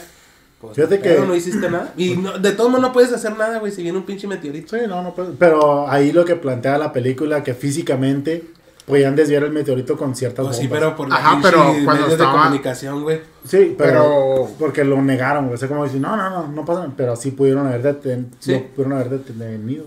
pues 0.60 0.76
Fíjate 0.76 0.98
pero 0.98 1.22
que- 1.22 1.28
no 1.28 1.36
hiciste 1.36 1.70
nada. 1.70 1.94
Y 1.98 2.16
no, 2.16 2.40
de 2.40 2.52
todos 2.54 2.70
modos 2.70 2.82
no 2.82 2.94
puedes 2.94 3.12
hacer 3.12 3.38
nada, 3.38 3.60
güey, 3.60 3.72
si 3.72 3.84
viene 3.84 3.98
un 3.98 4.06
pinche 4.06 4.28
meteorito. 4.28 4.78
Sí, 4.78 4.84
no, 4.88 5.04
no 5.04 5.14
puede- 5.14 5.34
Pero 5.38 5.90
ahí 5.90 6.12
lo 6.14 6.24
que 6.26 6.36
plantea 6.38 6.78
la 6.78 6.92
película, 6.94 7.44
que 7.44 7.54
físicamente 7.54 8.46
podían 8.86 9.16
desviar 9.16 9.44
el 9.44 9.52
meteorito 9.52 9.98
con 9.98 10.16
ciertas 10.16 10.46
Pues 10.46 10.58
sí, 10.58 10.64
bombas. 10.68 10.80
pero 10.80 10.96
por 10.96 11.10
la 11.10 11.16
Ajá, 11.16 11.40
pero 11.42 11.58
cuando 11.86 12.04
medios 12.04 12.18
de 12.20 12.26
comunicación, 12.26 13.04
güey. 13.04 13.22
Sí, 13.48 13.76
pero, 13.78 13.92
Pero- 14.04 14.50
porque 14.60 14.84
lo 14.84 15.02
negaron, 15.02 15.46
güey. 15.46 15.56
O 15.56 15.58
sea, 15.58 15.68
como 15.68 15.84
dicen, 15.86 16.02
no, 16.02 16.16
no, 16.18 16.30
no, 16.30 16.48
no 16.48 16.66
pasa 16.66 16.82
nada. 16.82 16.94
Pero 16.98 17.16
sí 17.16 17.32
pudieron 17.32 17.68
haber, 17.68 17.82
deten- 17.82 18.28
Sí. 18.40 18.54
lo 18.54 18.64
pudieron 18.68 18.94
haber 18.94 19.10
detenido. 19.10 19.86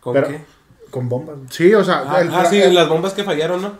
¿Con 0.00 0.12
Pero- 0.14 0.28
qué? 0.28 0.44
Con 0.90 1.08
bombas. 1.08 1.36
güey. 1.36 1.48
Sí, 1.50 1.74
o 1.74 1.82
sea, 1.82 2.04
Ah, 2.06 2.20
el- 2.20 2.34
ah, 2.34 2.44
sí, 2.44 2.60
el- 2.60 2.74
las 2.74 2.88
bombas 2.88 3.14
que 3.14 3.24
fallaron, 3.24 3.60
¿no? 3.62 3.72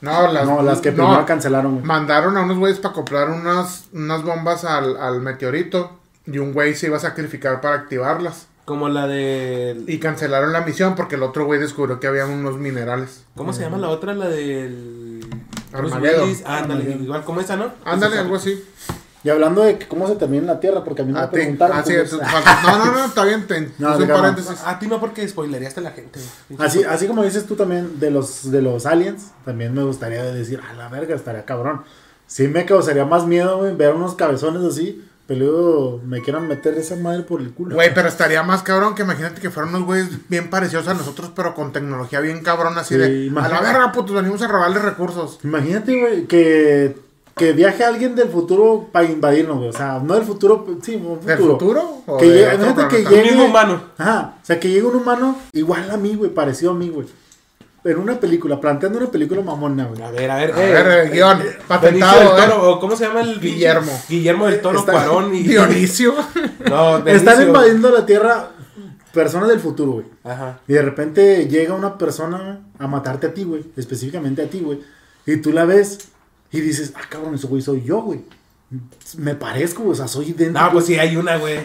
no, 0.00 0.32
las, 0.32 0.46
no, 0.46 0.62
las 0.62 0.80
que 0.80 0.90
no, 0.92 1.04
primero 1.04 1.24
cancelaron, 1.26 1.74
güey. 1.74 1.84
Mandaron 1.84 2.36
a 2.36 2.42
unos 2.42 2.58
güeyes 2.58 2.78
para 2.78 2.92
acoplar 2.92 3.30
unas, 3.30 3.86
unas 3.92 4.22
bombas 4.22 4.64
al, 4.64 4.96
al 4.96 5.20
meteorito 5.20 5.92
y 6.26 6.38
un 6.38 6.52
güey 6.52 6.74
se 6.74 6.86
iba 6.88 6.96
a 6.98 7.00
sacrificar 7.00 7.60
para 7.60 7.76
activarlas. 7.76 8.47
Como 8.68 8.90
la 8.90 9.06
de... 9.06 9.82
Y 9.86 9.98
cancelaron 9.98 10.52
la 10.52 10.60
misión 10.60 10.94
porque 10.94 11.14
el 11.14 11.22
otro 11.22 11.46
güey 11.46 11.58
descubrió 11.58 12.00
que 12.00 12.06
había 12.06 12.26
unos 12.26 12.58
minerales. 12.58 13.24
¿Cómo 13.34 13.54
se 13.54 13.62
llama 13.62 13.78
la 13.78 13.88
otra? 13.88 14.12
La 14.12 14.28
del... 14.28 15.26
Armageddon. 15.72 16.24
Willis. 16.24 16.42
Ándale, 16.44 16.72
Armageddon. 16.82 17.04
igual 17.04 17.24
como 17.24 17.40
esa, 17.40 17.56
¿no? 17.56 17.72
Ándale, 17.86 18.18
algo 18.18 18.36
así. 18.36 18.62
Y 19.24 19.30
hablando 19.30 19.62
de 19.62 19.78
que 19.78 19.88
cómo 19.88 20.06
se 20.06 20.16
termina 20.16 20.44
la 20.44 20.60
Tierra, 20.60 20.84
porque 20.84 21.00
a 21.00 21.06
mí 21.06 21.12
no 21.12 21.18
me 21.18 21.24
A 21.24 21.30
ti. 21.30 21.36
preguntaron. 21.36 21.78
Ah, 21.78 21.82
sí, 21.82 21.94
no, 21.94 22.78
no, 22.84 22.92
no, 22.92 23.04
está 23.06 23.24
bien. 23.24 23.46
No, 23.78 23.96
paréntesis. 24.06 24.60
A 24.66 24.78
ti 24.78 24.86
no 24.86 25.00
porque 25.00 25.26
spoilereaste 25.26 25.80
a 25.80 25.84
la 25.84 25.92
gente. 25.92 26.20
Así, 26.58 26.84
así 26.84 27.06
como 27.06 27.24
dices 27.24 27.46
tú 27.46 27.56
también 27.56 27.98
de 27.98 28.10
los, 28.10 28.50
de 28.50 28.60
los 28.60 28.84
aliens, 28.84 29.32
también 29.46 29.72
me 29.72 29.82
gustaría 29.82 30.24
decir, 30.24 30.60
a 30.70 30.74
la 30.74 30.90
verga, 30.90 31.14
estaría 31.14 31.46
cabrón. 31.46 31.84
Sí 32.26 32.48
me 32.48 32.66
causaría 32.66 33.06
más 33.06 33.26
miedo, 33.26 33.56
güey, 33.60 33.74
ver 33.74 33.94
unos 33.94 34.14
cabezones 34.14 34.62
así, 34.62 35.07
pero 35.28 35.40
luego 35.40 36.00
me 36.06 36.22
quieran 36.22 36.48
meter 36.48 36.74
esa 36.74 36.96
madre 36.96 37.22
por 37.22 37.40
el 37.42 37.52
culo. 37.52 37.74
Güey, 37.76 37.92
pero 37.94 38.08
estaría 38.08 38.42
más 38.42 38.62
cabrón 38.62 38.94
que 38.94 39.02
imagínate 39.02 39.40
que 39.40 39.50
fueran 39.50 39.72
unos 39.74 39.86
güeyes 39.86 40.08
bien 40.30 40.48
parecidos 40.50 40.88
a 40.88 40.94
nosotros, 40.94 41.30
pero 41.36 41.54
con 41.54 41.70
tecnología 41.70 42.18
bien 42.20 42.42
cabrón, 42.42 42.76
así 42.78 42.94
Sí, 42.94 43.00
de 43.28 43.30
a 43.38 43.48
la 43.48 43.60
verga, 43.60 43.92
putos, 43.92 44.16
venimos 44.16 44.40
a 44.42 44.48
robarle 44.48 44.78
recursos. 44.80 45.38
Imagínate, 45.44 46.00
güey, 46.00 46.24
que, 46.26 46.96
que 47.36 47.52
viaje 47.52 47.84
alguien 47.84 48.14
del 48.16 48.30
futuro 48.30 48.88
para 48.90 49.04
invadirnos, 49.06 49.58
güey. 49.58 49.68
O 49.68 49.72
sea, 49.72 50.00
no 50.02 50.14
del 50.14 50.24
futuro, 50.24 50.66
sí, 50.82 50.96
un 50.96 51.16
futuro. 51.20 51.26
¿Del 51.26 51.38
futuro? 51.38 52.02
¿O 52.06 52.16
Que 52.16 52.26
de 52.26 52.32
llegue- 52.32 52.54
otro 52.54 52.70
imagínate 52.70 52.88
que 53.04 53.10
llegue. 53.10 53.22
Mismo 53.30 53.44
humano. 53.44 53.82
Ajá, 53.98 54.34
o 54.42 54.46
sea, 54.46 54.58
que 54.58 54.68
llegue 54.70 54.86
un 54.86 54.96
humano 54.96 55.36
igual 55.52 55.90
a 55.90 55.98
mí, 55.98 56.14
güey, 56.14 56.30
parecido 56.32 56.70
a 56.70 56.74
mí, 56.74 56.88
güey. 56.88 57.06
En 57.88 57.98
una 57.98 58.20
película, 58.20 58.60
planteando 58.60 58.98
una 58.98 59.10
película 59.10 59.40
mamona, 59.40 59.86
güey. 59.86 60.02
A 60.02 60.10
ver, 60.10 60.30
a 60.30 60.36
ver. 60.36 60.52
A 60.52 60.56
ver, 60.56 61.06
eh, 61.06 61.10
guion, 61.10 61.38
Benicio 61.38 61.58
patentado, 61.66 62.34
del 62.34 62.44
eh. 62.44 62.46
Toro, 62.46 62.70
o 62.70 62.80
¿cómo 62.80 62.94
se 62.96 63.06
llama 63.06 63.22
el? 63.22 63.40
Guillermo. 63.40 63.92
Guillermo 64.08 64.46
del 64.46 64.60
Toro 64.60 64.80
Está- 64.80 64.92
Cuarón 64.92 65.34
y... 65.34 65.42
Dionisio. 65.42 66.14
No. 66.68 66.98
Están 67.06 67.42
invadiendo 67.46 67.90
la 67.90 68.04
Tierra 68.04 68.50
personas 69.14 69.48
del 69.48 69.58
futuro, 69.60 69.92
güey. 69.92 70.06
Ajá. 70.22 70.60
Y 70.68 70.74
de 70.74 70.82
repente 70.82 71.48
llega 71.48 71.74
una 71.74 71.96
persona 71.96 72.60
a 72.78 72.86
matarte 72.86 73.28
a 73.28 73.34
ti, 73.34 73.44
güey. 73.44 73.64
Específicamente 73.76 74.42
a 74.42 74.50
ti, 74.50 74.60
güey. 74.60 74.80
Y 75.24 75.38
tú 75.38 75.52
la 75.52 75.64
ves 75.64 76.08
y 76.52 76.60
dices, 76.60 76.92
ah, 76.94 77.00
cabrón, 77.08 77.34
ese 77.36 77.46
güey 77.46 77.62
soy 77.62 77.82
yo, 77.82 78.02
güey. 78.02 78.20
Me 79.16 79.34
parezco, 79.34 79.82
güey. 79.82 79.92
O 79.92 79.96
sea, 79.96 80.08
soy 80.08 80.26
idéntico. 80.26 80.60
No, 80.60 80.72
pues 80.72 80.84
sí, 80.84 80.98
hay 80.98 81.16
una, 81.16 81.36
güey. 81.36 81.58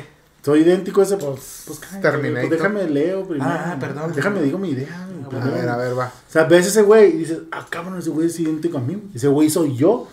Soy 0.43 0.59
idéntico 0.61 1.01
a 1.01 1.03
ese, 1.05 1.15
pues, 1.17 1.63
pues, 1.65 1.79
cállate, 1.79 1.99
güey, 2.01 2.11
Terminator. 2.11 2.49
pues 2.49 2.59
déjame 2.61 2.89
leo 2.89 3.25
primero. 3.27 3.49
Ah, 3.49 3.77
perdón. 3.79 4.11
Déjame 4.13 4.41
digo 4.41 4.57
mi 4.57 4.69
idea, 4.71 5.07
güey, 5.29 5.41
A 5.41 5.45
ver, 5.45 5.69
a 5.69 5.77
ver, 5.77 5.97
va. 5.97 6.05
O 6.07 6.31
sea, 6.31 6.43
ves 6.43 6.67
ese 6.67 6.81
güey 6.81 7.11
y 7.15 7.17
dices, 7.19 7.39
ah, 7.51 7.65
cabrón, 7.69 7.97
ese 7.97 8.09
güey 8.09 8.27
es 8.27 8.39
idéntico 8.39 8.77
a 8.77 8.81
mí. 8.81 9.01
Ese 9.15 9.27
güey 9.29 9.49
soy 9.49 9.75
yo. 9.77 10.07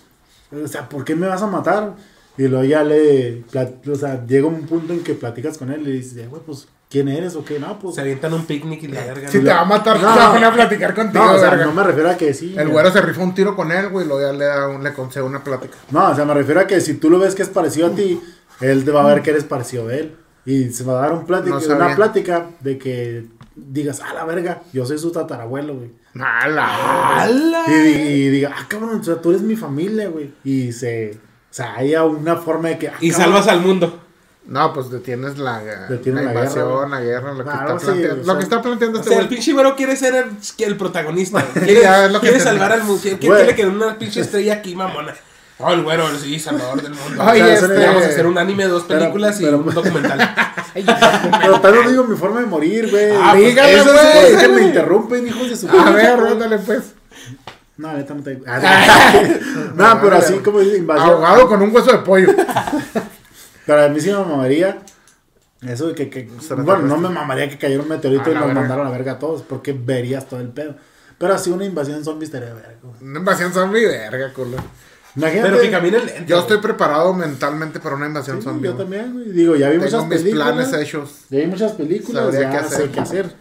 O 0.53 0.69
sea, 0.69 0.89
¿por 0.89 1.05
qué 1.05 1.17
me 1.17 1.27
vas 1.27 1.43
a 1.43 1.47
matar? 1.49 1.95
Y 2.39 2.47
luego 2.49 2.65
ya 2.65 2.85
le, 2.85 3.43
o 3.91 3.95
sea, 3.97 4.25
llega 4.25 4.47
un 4.47 4.63
punto 4.67 4.93
en 4.93 5.01
que 5.01 5.15
platicas 5.15 5.59
con 5.59 5.71
él 5.73 5.81
y 5.83 5.85
le 5.85 5.91
dices, 5.93 6.17
"Eh, 6.19 6.27
güey, 6.29 6.41
pues, 6.47 6.69
¿quién 6.89 7.09
eres 7.09 7.35
o 7.35 7.45
qué? 7.45 7.59
No, 7.59 7.79
pues. 7.79 7.97
Se 7.97 8.01
avientan 8.01 8.33
un 8.33 8.47
picnic 8.47 8.83
y 8.85 8.89
la 8.89 9.05
verga. 9.05 9.29
Si 9.29 9.41
te 9.41 9.49
va 9.51 9.61
a 9.61 9.65
matar, 9.65 9.97
No. 10.01 10.13
te 10.13 10.19
va 10.21 10.29
a 10.29 10.33
poner 10.33 10.45
a 10.49 10.53
platicar 10.55 10.95
contigo, 10.95 11.25
No, 11.25 11.33
o 11.35 11.39
sea, 11.39 11.51
verga. 11.51 11.67
no 11.67 11.73
me 11.73 11.83
refiero 11.83 12.09
a 12.09 12.17
que 12.17 12.33
sí. 12.35 12.55
El 12.57 12.69
güero 12.69 12.91
se 12.93 13.01
rifa 13.03 13.21
un 13.23 13.35
tiro 13.35 13.55
con 13.57 13.71
él, 13.73 13.89
güey, 13.89 14.07
y 14.07 14.09
luego 14.09 14.23
ya 14.25 14.33
le, 14.33 14.45
da 14.45 14.69
un, 14.69 14.83
le 14.83 14.93
concede 14.95 15.25
una 15.25 15.43
plática. 15.45 15.77
No, 15.91 16.11
o 16.11 16.15
sea, 16.15 16.25
me 16.25 16.35
refiero 16.35 16.61
a 16.61 16.67
que 16.69 16.81
si 16.81 16.95
tú 16.95 17.11
lo 17.11 17.19
ves 17.19 17.35
que 17.35 17.43
es 17.43 17.49
parecido 17.49 17.89
a 17.89 17.95
ti, 17.97 18.21
él 18.61 18.85
te 18.85 18.91
va 18.91 19.03
a 19.03 19.15
ver 19.15 19.23
que 19.23 19.31
eres 19.31 19.45
parecido 19.45 19.89
a 19.89 19.95
él. 19.95 20.17
Y 20.47 20.71
se 20.71 20.85
va 20.85 20.99
a 20.99 21.03
dar 21.03 21.13
un 21.13 21.27
plática, 21.27 21.55
No 21.55 21.61
sabía. 21.61 21.77
una 21.87 21.97
plática 21.97 22.47
de 22.61 22.79
que 22.79 23.27
digas, 23.55 24.01
ah, 24.05 24.15
la 24.15 24.25
verga, 24.25 24.63
yo 24.73 24.87
soy 24.87 24.99
su 24.99 25.13
tatarabuelo, 25.13 25.75
güey. 25.75 25.91
¡Hala! 26.15 27.21
¡Hala! 27.23 27.65
Y, 27.69 27.73
di- 27.73 27.91
y 28.25 28.29
diga, 28.31 28.55
ah, 28.57 28.65
cabrón, 28.67 29.01
o 29.01 29.05
sea, 29.05 29.21
tú 29.21 29.31
eres 29.31 29.43
mi 29.43 29.55
familia, 29.57 30.09
güey. 30.09 30.33
Y 30.43 30.73
se, 30.73 31.13
o 31.13 31.53
sea, 31.55 31.77
haya 31.77 32.05
una 32.05 32.37
forma 32.37 32.71
de 32.71 32.79
que... 32.79 32.89
ah, 32.89 32.95
Y 33.01 33.11
cabrón, 33.11 33.33
salvas 33.33 33.49
al 33.49 33.61
mundo. 33.61 34.01
No, 34.47 34.73
pues 34.73 34.91
detienes 34.91 35.39
la, 35.39 35.61
Detienes 35.89 36.25
la 36.25 36.33
la 36.33 36.41
invasión, 36.41 36.67
guerra, 36.67 36.89
la 36.89 37.01
guerra, 37.03 37.35
lo 37.35 37.45
que, 37.45 37.51
está, 37.51 37.79
sí, 37.79 37.85
planteando, 37.85 38.23
o 38.23 38.27
lo 38.27 38.37
que 38.39 38.43
está 38.43 38.63
planteando 38.63 38.99
O 38.99 39.01
este 39.03 39.13
sea, 39.15 39.23
el 39.23 39.29
pinche 39.29 39.53
güero 39.53 39.77
quiere 39.77 39.95
ser 39.97 40.27
el, 40.59 40.77
protagonista. 40.77 41.45
Quiere, 41.53 42.41
salvar 42.41 42.73
al 42.73 42.83
mundo. 42.83 43.01
Quiere, 43.03 43.19
quiere 43.19 43.55
que 43.55 43.67
una 43.67 43.97
pinche 43.99 44.23
estrella 44.23 44.55
aquí, 44.55 44.75
mamona. 44.75 45.15
Oh, 45.63 45.73
el 45.73 45.83
güero, 45.83 46.09
sí, 46.19 46.39
salvador 46.39 46.81
del 46.83 46.95
mundo. 46.95 47.23
Ay, 47.23 47.41
O 47.43 47.45
sea, 47.47 47.55
este- 47.55 47.87
Vamos 47.87 48.03
a 48.03 48.07
hacer 48.07 48.27
un 48.27 48.39
anime, 48.39 48.65
dos 48.67 48.85
Pero- 48.89 49.01
películas 49.01 49.37
pero- 49.39 49.51
y 49.51 49.55
un 49.61 49.75
documental. 49.75 50.35
Pero 51.43 51.61
tal 51.61 51.73
vez 51.73 51.91
digo 51.91 52.05
mi 52.05 52.17
forma 52.17 52.41
de 52.41 52.47
morir, 52.47 52.91
güey. 52.91 53.11
Ah, 53.13 53.31
pues, 53.33 53.47
dígale, 53.49 53.75
Eso 53.75 53.93
güey. 53.93 54.33
es 54.33 54.37
que 54.41 54.49
me 54.49 54.63
interrumpen, 54.63 55.27
hijos 55.27 55.51
de 55.51 55.57
su 55.57 55.69
A 55.69 55.91
ver, 55.91 56.19
róndale 56.19 56.59
pues. 56.59 56.95
No, 57.77 57.93
neta 57.95 58.15
no 58.15 58.23
te... 58.23 58.41
Ah, 58.47 59.23
no, 59.75 60.01
pero 60.03 60.17
así 60.17 60.35
como 60.39 60.61
dice 60.61 60.77
invasión. 60.79 61.11
Ahogado 61.11 61.49
con 61.49 61.61
un 61.63 61.75
hueso 61.75 61.91
de 61.93 61.99
pollo. 61.99 62.29
Pero 63.67 63.85
a 63.85 63.89
mí 63.89 64.01
sí 64.01 64.11
me 64.11 64.19
mamaría. 64.19 64.79
Eso 65.67 65.89
de 65.89 65.95
que, 65.95 66.09
que 66.09 66.31
bueno, 66.57 66.83
no 66.83 66.97
me 66.97 67.09
mamaría 67.11 67.49
que 67.49 67.59
cayera 67.59 67.83
un 67.83 67.89
meteorito 67.89 68.31
A 68.31 68.33
y 68.33 68.35
nos 68.35 68.53
mandaron 68.55 68.87
a 68.87 68.91
verga 68.91 69.13
a 69.13 69.19
todos, 69.19 69.43
porque 69.43 69.73
verías 69.73 70.27
todo 70.29 70.41
el 70.41 70.49
pedo. 70.49 70.77
Pero 71.19 71.35
así 71.35 71.51
una 71.51 71.65
invasión 71.67 72.03
zombie 72.03 72.25
estaría 72.25 72.55
verga. 72.55 72.77
Una 73.03 73.19
invasión 73.19 73.53
zombie, 73.53 73.85
verga, 73.87 74.33
culo. 74.33 74.57
Imagínate. 75.17 75.49
Pero 75.51 75.61
que 75.63 75.71
caminen 75.71 76.07
lento. 76.07 76.23
Yo 76.27 76.39
estoy 76.41 76.59
preparado 76.59 77.13
mentalmente 77.15 77.81
para 77.81 77.97
una 77.97 78.07
invasión 78.07 78.39
Sí, 78.39 78.45
zombie. 78.45 78.69
yo 78.71 78.75
también, 78.77 79.13
güey. 79.13 79.31
Digo, 79.33 79.57
ya 79.57 79.69
vi 79.69 79.79
Tengo 79.79 79.85
muchas 79.87 80.07
mis 80.07 80.19
películas. 80.19 80.53
planes 80.53 80.73
hechos. 80.75 81.11
Ya 81.31 81.39
vi 81.41 81.47
muchas 81.47 81.73
películas, 81.73 82.25
Sabría 82.25 82.41
ya 82.43 82.51
qué 82.51 82.57
hacer. 82.57 82.91
qué 82.91 83.01
hacer. 83.01 83.35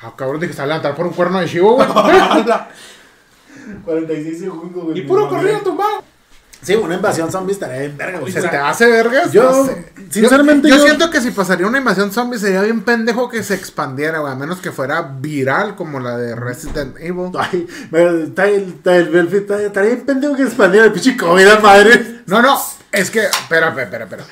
Ah, 0.00 0.12
cabrón, 0.16 0.40
dije 0.40 0.50
que 0.50 0.54
se 0.54 0.58
va 0.60 0.64
a 0.64 0.68
levantar 0.68 0.94
por 0.94 1.06
un 1.06 1.12
cuerno 1.12 1.40
de 1.40 1.46
chivo, 1.46 1.74
güey. 1.74 1.88
46 3.84 4.38
segundos, 4.38 4.84
güey. 4.84 4.98
y 4.98 5.02
puro 5.02 5.28
corrido 5.28 5.58
tumbado. 5.60 6.02
Sí, 6.62 6.74
una 6.74 6.96
invasión 6.96 7.30
zombie 7.30 7.52
estaría 7.52 7.78
bien 7.80 7.96
verga, 7.96 8.18
güey. 8.18 8.32
¿Se 8.32 8.40
O 8.40 8.42
sea, 8.42 8.50
te 8.50 8.56
hace 8.56 8.86
vergas? 8.88 9.32
yo, 9.32 9.44
No 9.44 9.64
sé. 9.66 9.92
sinceramente, 10.10 10.68
yo, 10.68 10.74
yo 10.74 10.80
yo- 10.80 10.86
siento 10.86 11.10
que 11.10 11.20
si 11.20 11.30
pasaría 11.30 11.66
una 11.66 11.78
invasión 11.78 12.10
zombie 12.10 12.38
sería 12.38 12.62
bien 12.62 12.80
pendejo 12.82 13.28
que 13.28 13.42
se 13.44 13.54
expandiera, 13.54 14.18
güey. 14.18 14.32
A 14.32 14.36
menos 14.36 14.58
que 14.58 14.72
fuera 14.72 15.02
viral 15.02 15.76
como 15.76 16.00
la 16.00 16.16
de 16.18 16.34
Resident 16.34 16.96
Evil. 16.98 17.30
Ay, 17.38 17.66
me- 17.90 18.24
está 18.24 18.46
el, 18.48 18.64
está 18.70 18.96
el, 18.96 19.14
el- 19.14 19.34
está- 19.34 19.62
estaría 19.62 19.90
bien 19.94 20.04
pendejo 20.06 20.34
que 20.34 20.42
expandiera 20.42 20.86
el 20.86 20.92
pinche 20.92 21.16
COVID, 21.16 21.46
madre. 21.62 22.22
No, 22.26 22.42
no, 22.42 22.60
es 22.90 23.10
que, 23.10 23.20
espera, 23.24 23.68
espera, 23.68 23.84
espera, 23.84 24.04
espera. 24.04 24.24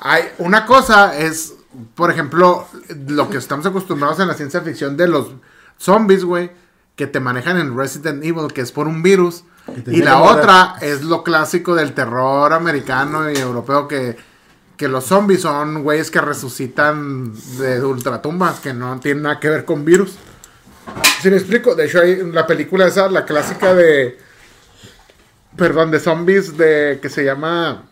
Hay, 0.00 0.22
una 0.38 0.64
cosa 0.66 1.18
es, 1.18 1.54
por 1.96 2.10
ejemplo, 2.10 2.66
lo 3.08 3.28
que 3.28 3.38
estamos 3.38 3.66
acostumbrados 3.66 4.20
en 4.20 4.28
la 4.28 4.34
ciencia 4.34 4.60
ficción 4.60 4.96
de 4.96 5.08
los 5.08 5.32
zombies, 5.78 6.24
güey, 6.24 6.50
que 6.96 7.06
te 7.08 7.18
manejan 7.20 7.56
en 7.58 7.76
Resident 7.76 8.22
Evil, 8.24 8.52
que 8.54 8.60
es 8.60 8.70
por 8.72 8.86
un 8.86 9.02
virus. 9.02 9.44
Y 9.86 10.02
la 10.02 10.22
otra 10.22 10.74
es 10.80 11.02
lo 11.02 11.22
clásico 11.22 11.74
del 11.74 11.92
terror 11.92 12.52
americano 12.52 13.30
y 13.30 13.36
europeo, 13.36 13.86
que, 13.88 14.16
que 14.76 14.88
los 14.88 15.04
zombies 15.04 15.42
son 15.42 15.82
güeyes 15.82 16.10
que 16.10 16.20
resucitan 16.20 17.32
de 17.58 17.80
ultratumbas, 17.82 18.60
que 18.60 18.74
no 18.74 18.98
tienen 19.00 19.22
nada 19.22 19.40
que 19.40 19.48
ver 19.48 19.64
con 19.64 19.84
virus. 19.84 20.16
Si 21.20 21.30
me 21.30 21.36
explico, 21.36 21.74
de 21.74 21.86
hecho 21.86 22.00
hay 22.00 22.22
la 22.32 22.46
película 22.46 22.86
esa, 22.86 23.08
la 23.08 23.24
clásica 23.24 23.72
de... 23.74 24.18
Perdón, 25.56 25.90
de 25.90 26.00
zombies 26.00 26.56
de 26.56 26.98
que 27.00 27.08
se 27.08 27.24
llama... 27.24 27.84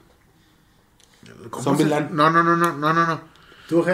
¿cómo 1.51 1.63
se- 1.63 1.71
Zombieland. 1.71 2.11
No, 2.11 2.31
no, 2.31 2.43
no, 2.43 2.57
no, 2.57 2.73
no, 2.73 2.93
no, 2.93 3.21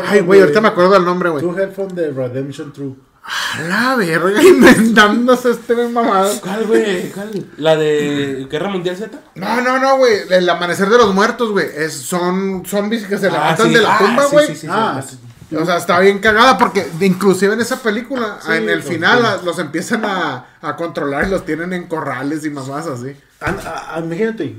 Ay, 0.06 0.20
güey, 0.20 0.40
ahorita 0.40 0.60
me 0.60 0.68
acuerdo 0.68 0.92
del 0.92 1.04
nombre, 1.04 1.28
güey. 1.28 1.42
Two 1.44 1.58
Headphone 1.58 1.94
de 1.94 2.10
Redemption 2.10 2.72
True. 2.72 2.94
A 3.28 3.60
la 3.62 3.96
verga, 3.96 4.40
inventándose 4.80 5.50
este 5.50 5.74
mamado. 5.88 6.30
¿Cuál, 6.40 6.66
güey? 6.66 7.10
¿Cuál? 7.10 7.46
¿La 7.56 7.74
de 7.76 8.46
Guerra 8.48 8.68
Mundial 8.68 8.96
Z? 8.96 9.18
No, 9.34 9.60
no, 9.60 9.78
no, 9.80 9.96
güey. 9.96 10.12
El 10.30 10.48
amanecer 10.48 10.88
de 10.88 10.96
los 10.96 11.12
muertos, 11.12 11.50
güey. 11.50 11.66
Es, 11.76 11.92
son 11.94 12.64
zombies 12.64 13.04
que 13.06 13.18
se 13.18 13.26
Ah, 13.26 13.32
levantan 13.32 13.66
sí. 13.68 13.74
de 13.74 13.80
la 13.80 13.96
Ah, 13.96 13.98
tumba, 13.98 14.22
sí, 14.24 14.28
güey. 14.32 14.46
sí, 14.46 14.54
sí, 14.54 14.66
ah, 14.70 15.02
sí. 15.04 15.18
O 15.56 15.64
sea, 15.64 15.76
está 15.76 15.98
bien 16.00 16.18
cagada 16.20 16.56
porque 16.58 16.86
inclusive 17.00 17.54
en 17.54 17.60
esa 17.60 17.80
película, 17.82 18.38
Sí, 18.44 18.52
en 18.52 18.68
el 18.68 18.82
final, 18.82 19.24
a- 19.24 19.36
los 19.42 19.58
empiezan 19.58 20.04
a, 20.04 20.46
a 20.60 20.76
controlar 20.76 21.26
y 21.26 21.30
los 21.30 21.44
tienen 21.44 21.72
en 21.72 21.86
corrales 21.88 22.44
y 22.44 22.50
mamás 22.50 22.86
así. 22.86 23.12
Ah, 23.40 23.54
ah, 23.64 23.92
ah, 23.94 24.00
imagínate. 24.04 24.56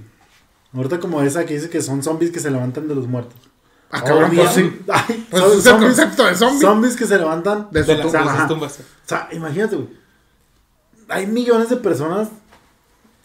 Ahorita 0.73 0.99
como 0.99 1.21
esa 1.21 1.45
que 1.45 1.53
dice 1.55 1.69
que 1.69 1.81
son 1.81 2.03
zombies 2.03 2.31
que 2.31 2.39
se 2.39 2.51
levantan 2.51 2.87
de 2.87 2.95
los 2.95 3.07
muertos. 3.07 3.35
Ah, 3.89 4.03
cabrón, 4.03 4.31
pues 4.35 4.49
sí. 4.51 4.81
Ay, 4.89 5.27
Pues 5.31 5.43
es 5.43 5.53
el 5.65 5.73
zombies- 5.73 5.85
concepto 5.87 6.25
de 6.25 6.35
zombie. 6.35 6.59
Zombies 6.61 6.95
que 6.95 7.05
se 7.05 7.17
levantan 7.17 7.67
De 7.71 7.83
su 7.83 7.91
De 7.91 7.97
las 8.03 8.47
tumbas. 8.47 8.79
O 8.79 8.83
sea, 9.07 9.29
imagínate, 9.31 9.75
güey. 9.77 9.89
Hay 11.09 11.25
millones 11.27 11.69
de 11.69 11.77
personas 11.77 12.27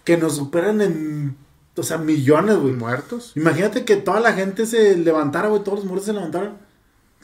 que 0.04 0.16
nos 0.16 0.36
superan 0.36 0.80
en. 0.80 1.36
O 1.76 1.82
sea, 1.82 1.98
millones, 1.98 2.56
güey. 2.58 2.74
Muertos. 2.74 3.32
Imagínate 3.34 3.84
que 3.84 3.96
toda 3.96 4.20
la 4.20 4.32
gente 4.34 4.66
se 4.66 4.96
levantara, 4.96 5.48
güey. 5.48 5.64
Todos 5.64 5.78
los 5.78 5.84
muertos 5.86 6.06
se 6.06 6.12
levantaran. 6.12 6.58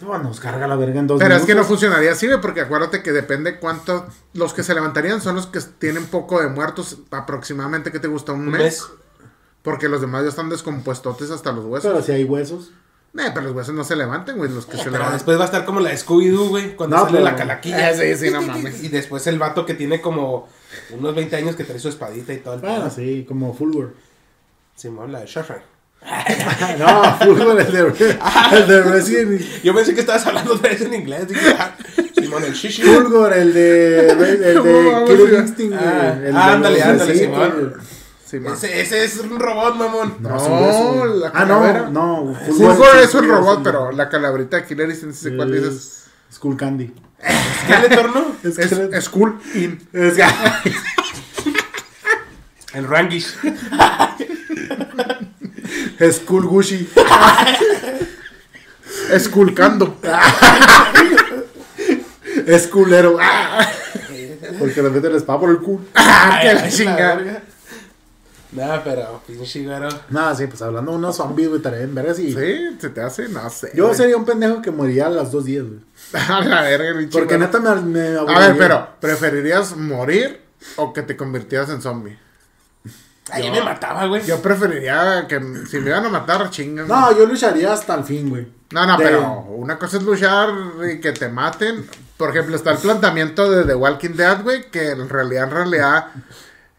No, 0.00 0.16
nos 0.18 0.38
carga 0.40 0.66
la 0.68 0.76
verga 0.76 1.00
en 1.00 1.08
dos 1.08 1.18
Pero 1.20 1.34
es 1.34 1.42
que 1.44 1.56
no 1.56 1.64
funcionaría 1.64 2.12
así, 2.12 2.26
güey, 2.28 2.40
porque 2.40 2.60
acuérdate 2.60 3.02
que 3.02 3.12
depende 3.12 3.58
cuánto. 3.58 4.06
Los 4.32 4.54
que 4.54 4.62
se 4.62 4.72
levantarían 4.74 5.20
son 5.20 5.34
los 5.36 5.46
que 5.48 5.60
tienen 5.60 6.06
poco 6.06 6.40
de 6.40 6.48
muertos, 6.48 6.98
aproximadamente, 7.10 7.90
¿qué 7.90 7.98
te 7.98 8.06
gusta? 8.08 8.32
¿Un 8.32 8.42
Un 8.42 8.50
mes? 8.50 8.60
mes. 8.62 8.86
Porque 9.62 9.88
los 9.88 10.00
demás 10.00 10.22
ya 10.22 10.28
están 10.28 10.48
descompuestotes 10.50 11.30
hasta 11.30 11.50
los 11.52 11.64
huesos. 11.64 11.90
Pero 11.90 12.02
si 12.04 12.12
hay 12.12 12.24
huesos. 12.24 12.70
Eh, 13.16 13.30
pero 13.34 13.40
los 13.46 13.52
huesos 13.56 13.74
no 13.74 13.84
se 13.84 13.96
levantan, 13.96 14.36
güey. 14.36 14.50
Los 14.50 14.66
que 14.66 14.72
se 14.72 14.78
Pero 14.78 14.92
levantan. 14.92 15.14
después 15.16 15.38
va 15.38 15.42
a 15.42 15.46
estar 15.46 15.64
como 15.64 15.80
la 15.80 15.90
de 15.90 15.96
Scooby-Doo, 15.96 16.48
güey, 16.50 16.76
cuando 16.76 16.96
No, 16.96 17.02
sale 17.04 17.18
pero- 17.18 17.24
la 17.24 17.36
calaquilla. 17.36 17.90
Eh, 17.90 18.16
sí, 18.16 18.26
sí, 18.26 18.32
no 18.32 18.42
mames. 18.42 18.82
Y 18.84 18.88
después 18.88 19.26
el 19.26 19.38
vato 19.38 19.64
que 19.66 19.74
tiene 19.74 20.00
como 20.00 20.48
unos 20.90 21.14
20 21.14 21.34
años 21.36 21.56
que 21.56 21.64
trae 21.64 21.78
su 21.78 21.88
espadita 21.88 22.32
y 22.32 22.38
todo 22.38 22.54
el 22.54 22.60
Bueno, 22.60 22.76
pedo. 22.80 22.90
sí, 22.90 23.24
como 23.26 23.54
Fulgor. 23.54 23.94
Simón, 24.76 25.10
la 25.10 25.20
de 25.20 25.26
Shawshank. 25.26 25.62
no, 26.78 27.18
Fulgor, 27.18 27.60
el 27.60 27.72
de, 27.72 27.80
el 28.52 28.66
de 28.68 28.82
Resident 28.84 29.40
Yo 29.64 29.74
pensé 29.74 29.94
que 29.94 30.00
estabas 30.00 30.24
hablando 30.26 30.54
otra 30.54 30.70
vez 30.70 30.80
en 30.82 30.94
inglés. 30.94 31.26
Dije, 31.26 31.56
ah, 31.58 31.74
Simón, 32.14 32.44
el 32.44 32.52
shishi. 32.52 32.82
Fulgor, 32.82 33.32
el 33.32 33.52
de, 33.52 34.08
el 34.10 34.18
de 34.40 34.54
¿Cómo 34.58 34.92
vamos, 34.92 35.10
Killer 35.10 35.28
güey? 35.30 35.40
Instinct, 35.40 35.74
güey. 35.74 35.84
Ah, 35.88 36.12
El 36.14 36.32
de 36.34 36.38
ándale, 36.40 36.82
ándale, 36.82 37.14
Simón. 37.18 37.74
Sí. 38.28 38.36
Ese, 38.44 38.80
ese 38.82 39.04
es 39.04 39.18
un 39.18 39.38
robot, 39.40 39.76
mamón. 39.76 40.16
No, 40.20 40.38
güey. 40.38 41.18
la 41.20 41.28
Ah, 41.28 41.32
calavera. 41.32 41.88
no, 41.90 42.24
no. 42.24 42.34
Fulgor 42.34 42.96
es 43.02 43.14
un 43.14 43.22
sí, 43.22 43.26
robot, 43.26 43.60
pero 43.62 43.90
la 43.92 44.08
calabrita 44.10 44.56
de 44.58 44.64
Killer 44.66 44.90
Instinct, 44.90 45.14
¿sí 45.14 45.30
¿cuál 45.34 45.50
dices? 45.52 46.04
Es 46.28 46.36
Skull 46.36 46.56
Candy. 46.56 46.92
¿Qué 47.66 47.78
le 47.88 47.96
tornó? 47.96 48.26
Es, 48.44 48.58
Es, 48.58 48.72
es 48.72 49.08
cool 49.08 49.40
in. 49.54 49.80
es 49.92 50.14
que- 50.14 50.24
El 52.78 52.86
Rangish. 52.86 53.34
es 55.98 56.16
Skull 56.16 56.44
Gushi. 56.46 56.88
Es 59.10 59.28
culcando. 59.30 59.96
Es 62.46 62.66
culero. 62.68 63.18
Porque 64.58 64.82
le 64.82 64.90
meten 64.90 65.12
la 65.12 65.18
espada 65.18 65.40
por 65.40 65.50
el 65.50 65.58
culo. 65.58 65.80
Ah, 65.94 66.38
Ay, 66.40 66.54
la 66.54 66.68
chingada. 66.68 67.42
Nah, 68.52 68.78
pero 68.82 69.20
pinche 69.26 69.62
güero. 69.64 69.88
Nada, 70.08 70.34
sí, 70.34 70.46
pues 70.46 70.62
hablando 70.62 70.92
de 70.92 70.98
unos 70.98 71.16
zombies, 71.16 71.48
güey, 71.48 71.58
estaría 71.58 71.82
en 71.82 71.94
vergas 71.94 72.18
y... 72.18 72.32
Sí, 72.32 72.76
se 72.80 72.88
te 72.88 73.02
hace, 73.02 73.28
no 73.28 73.48
sé. 73.50 73.72
Yo 73.74 73.84
güey. 73.86 73.96
sería 73.96 74.16
un 74.16 74.24
pendejo 74.24 74.62
que 74.62 74.70
moriría 74.70 75.06
a 75.06 75.10
las 75.10 75.30
dos 75.30 75.44
días, 75.44 75.64
güey. 75.64 75.80
A 76.28 76.40
la 76.44 76.62
verga, 76.62 76.94
mi 76.94 77.06
Porque 77.06 77.36
neta 77.36 77.60
me, 77.60 77.74
me 77.82 78.16
A 78.18 78.38
ver, 78.38 78.56
pero, 78.56 78.88
¿preferirías 79.00 79.76
morir 79.76 80.40
o 80.76 80.92
que 80.94 81.02
te 81.02 81.16
convirtieras 81.16 81.68
en 81.68 81.82
zombie? 81.82 82.18
Ahí 83.30 83.50
me 83.50 83.60
mataba, 83.60 84.06
güey. 84.06 84.24
Yo 84.24 84.40
preferiría 84.40 85.26
que 85.28 85.38
si 85.68 85.78
me 85.80 85.90
iban 85.90 86.06
a 86.06 86.08
matar, 86.08 86.48
chingan. 86.48 86.88
No, 86.88 87.16
yo 87.16 87.26
lucharía 87.26 87.72
hasta 87.74 87.94
el 87.94 88.04
fin, 88.04 88.30
güey. 88.30 88.46
No, 88.70 88.86
no, 88.86 88.96
De- 88.96 89.04
pero 89.04 89.40
una 89.50 89.78
cosa 89.78 89.98
es 89.98 90.02
luchar 90.02 90.48
y 90.90 90.98
que 91.00 91.12
te 91.12 91.28
maten. 91.28 91.86
Por 92.16 92.30
ejemplo, 92.30 92.56
está 92.56 92.72
el 92.72 92.78
planteamiento 92.78 93.50
de 93.50 93.64
The 93.64 93.74
Walking 93.74 94.14
Dead, 94.16 94.42
güey, 94.42 94.70
que 94.70 94.90
en 94.92 95.08
realidad, 95.10 95.44
en 95.44 95.50
realidad, 95.50 96.06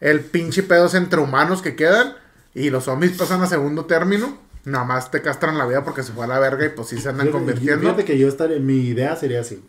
el 0.02 0.22
pinche 0.22 0.64
pedo 0.64 0.86
es 0.86 0.93
entre 0.93 1.20
humanos 1.20 1.62
que 1.62 1.76
quedan 1.76 2.14
y 2.54 2.70
los 2.70 2.86
zombies 2.86 3.18
pasan 3.18 3.41
a 3.41 3.47
segundo 3.47 3.86
término. 3.86 4.38
Nada 4.66 4.84
más 4.86 5.10
te 5.12 5.22
castran 5.22 5.58
la 5.58 5.66
vida 5.66 5.84
porque 5.84 6.04
se 6.04 6.12
fue 6.12 6.26
a 6.26 6.28
la 6.28 6.39
verga 6.39 6.66
y 6.66 6.70
pues 6.70 6.88
sí 6.89 6.97
se 7.00 7.10
andan 7.10 7.28
Fíjate- 7.28 7.32
convirtiendo. 7.39 7.82
Fíjate 7.82 8.06
que 8.06 8.18
yo 8.18 8.28
estaría... 8.28 8.60
Mi 8.60 8.80
idea 8.82 9.16
sería 9.16 9.41
así. 9.41 9.64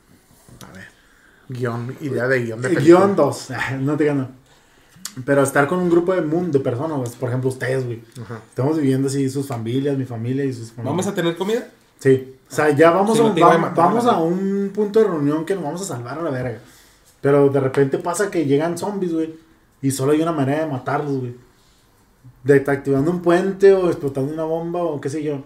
A 0.68 0.72
ver, 0.76 0.86
guion, 1.48 1.96
idea 2.00 2.26
de 2.28 2.42
guion 2.44 2.60
de 2.60 2.68
El 2.68 2.74
película. 2.74 2.98
Guión 3.06 3.16
2. 3.16 3.48
No 3.80 3.96
te 3.96 4.04
gano. 4.06 4.28
Pero 5.24 5.42
estar 5.42 5.66
con 5.66 5.78
un 5.80 5.90
grupo 5.90 6.14
de, 6.14 6.22
mun- 6.22 6.50
de 6.52 6.60
personas, 6.60 6.96
güey, 6.98 7.10
por 7.18 7.28
ejemplo, 7.28 7.50
ustedes, 7.50 7.84
güey. 7.84 8.02
Ajá. 8.22 8.40
Estamos 8.48 8.76
viviendo 8.78 9.08
así 9.08 9.28
sus 9.28 9.46
familias, 9.46 9.96
mi 9.98 10.04
familia 10.04 10.44
y 10.44 10.52
sus 10.52 10.68
familias. 10.68 10.86
¿Vamos 10.86 11.06
a 11.06 11.14
tener 11.14 11.36
comida? 11.36 11.66
Sí. 11.98 12.36
O 12.50 12.54
sea, 12.54 12.70
ya 12.70 12.90
vamos, 12.90 13.16
Sí, 13.16 13.22
a, 13.22 13.28
vamos, 13.28 13.60
matar, 13.60 13.84
vamos 13.84 14.04
la 14.04 14.12
a 14.12 14.20
un 14.22 14.70
punto 14.74 15.00
de 15.00 15.06
reunión 15.06 15.44
que 15.44 15.54
nos 15.54 15.64
vamos 15.64 15.82
a 15.82 15.84
salvar 15.84 16.18
a 16.18 16.22
la 16.22 16.30
verga. 16.30 16.58
Pero 17.20 17.48
de 17.48 17.60
repente 17.60 17.98
pasa 17.98 18.30
que 18.30 18.44
llegan 18.46 18.78
zombies, 18.78 19.12
güey. 19.12 19.34
Y 19.82 19.90
solo 19.90 20.12
hay 20.12 20.20
una 20.20 20.32
manera 20.32 20.60
de 20.64 20.70
matarlos, 20.70 21.18
güey. 21.18 21.34
Desactivando 22.44 23.10
un 23.10 23.20
puente 23.22 23.72
o 23.72 23.88
explotando 23.88 24.32
una 24.32 24.44
bomba 24.44 24.80
o 24.82 25.00
qué 25.00 25.08
sé 25.10 25.22
yo. 25.22 25.42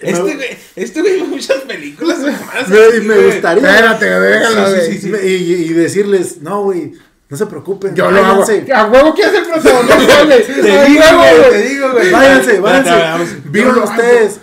Este 0.00 0.22
Me- 0.22 0.34
güey, 0.34 0.48
este 0.76 1.00
güey 1.00 1.22
muchas 1.22 1.58
películas. 1.62 2.18
mamadas 2.18 2.68
Me, 2.68 2.78
así, 2.78 3.00
me 3.00 3.14
güey. 3.14 3.26
gustaría. 3.32 3.68
Espérate, 3.70 4.04
déjalo, 4.20 4.66
Sí, 4.66 4.72
sí, 4.72 4.76
güey. 4.76 4.92
sí, 4.92 4.98
sí. 5.00 5.08
Me- 5.08 5.26
Y, 5.26 5.52
y 5.52 5.68
decirles, 5.72 6.42
no, 6.42 6.64
güey, 6.64 6.92
no 7.28 7.36
se 7.36 7.46
preocupen. 7.46 7.94
Yo 7.94 8.10
lo 8.10 8.24
hago. 8.24 8.44
A 8.74 8.86
huevo 8.86 9.14
que 9.14 9.22
es 9.22 9.32
el 9.34 9.44
protagonista, 9.44 10.24
güey. 10.24 10.46
Te 10.46 10.52
digo, 10.86 11.02
huevo, 11.02 11.18
güey, 11.38 11.50
te 11.50 11.62
digo, 11.68 11.92
güey. 11.92 12.10
Váyanse, 12.12 12.60
váyanse. 12.60 13.40
Vivan 13.46 13.78
ustedes. 13.78 14.40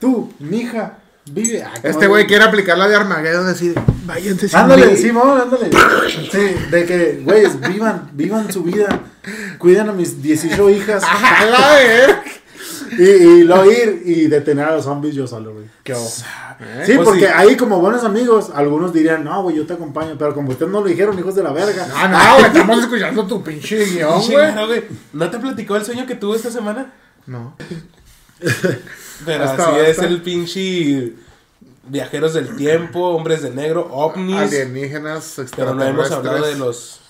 Tú, 0.00 0.32
mija, 0.38 0.98
vive. 1.26 1.62
Ah, 1.62 1.72
Este 1.82 2.06
güey 2.06 2.26
quiere 2.26 2.44
aplicar 2.44 2.76
la 2.78 2.88
de 2.88 2.96
Armageddon, 2.96 3.46
decir, 3.46 3.74
váyanse 4.04 4.48
sin 4.48 4.58
Ándale, 4.58 4.86
mí". 4.88 4.96
Simón, 4.96 5.40
ándale. 5.40 5.70
Sí, 6.30 6.54
de 6.70 6.84
que, 6.86 7.20
güeyes, 7.24 7.60
vivan, 7.60 8.10
vivan 8.12 8.52
su 8.52 8.62
vida. 8.62 9.00
Cuiden 9.58 9.88
a 9.88 9.92
mis 9.92 10.20
18 10.22 10.70
hijas. 10.70 11.02
A 11.06 11.44
la 11.46 11.74
verga. 11.74 12.22
Y, 12.98 13.02
y 13.02 13.42
luego 13.44 13.64
ir 13.72 14.02
y 14.04 14.26
detener 14.28 14.66
a 14.66 14.76
los 14.76 14.84
zombies 14.84 15.14
yo 15.16 15.26
solo, 15.26 15.52
güey. 15.54 15.66
¿Qué 15.82 15.94
hubo? 15.94 16.06
Sí, 16.06 16.92
Pues 16.94 16.98
porque 17.08 17.26
sí. 17.26 17.32
ahí 17.34 17.56
como 17.56 17.80
buenos 17.80 18.04
amigos, 18.04 18.50
algunos 18.54 18.92
dirían, 18.92 19.24
no, 19.24 19.42
güey, 19.42 19.56
yo 19.56 19.66
te 19.66 19.72
acompaño. 19.72 20.14
Pero 20.18 20.32
como 20.34 20.50
ustedes 20.50 20.70
no 20.70 20.80
lo 20.80 20.86
dijeron, 20.86 21.18
hijos 21.18 21.34
de 21.34 21.42
la 21.42 21.52
verga. 21.52 21.86
No, 21.88 22.08
no, 22.08 22.34
güey, 22.34 22.46
estamos 22.46 22.78
escuchando 22.80 23.26
tu 23.26 23.42
pinche 23.42 23.84
guion, 23.84 24.22
güey. 24.30 24.84
¿No 25.12 25.30
te 25.30 25.38
platicó 25.38 25.74
el 25.76 25.84
sueño 25.84 26.06
que 26.06 26.14
tuvo 26.14 26.36
esta 26.36 26.50
semana? 26.50 26.92
No. 27.26 27.56
Pero 29.24 29.44
así 29.44 29.80
es 29.86 29.98
el 29.98 30.22
pinche 30.22 31.12
viajeros 31.88 32.34
del 32.34 32.56
tiempo, 32.56 33.00
hombres 33.10 33.42
de 33.42 33.50
negro, 33.50 33.86
ovnis. 33.92 34.36
Alienígenas, 34.36 35.40
Pero 35.56 35.74
no 35.74 35.84
hemos 35.84 36.10
hablado 36.10 36.44
de 36.46 36.56
los 36.56 37.00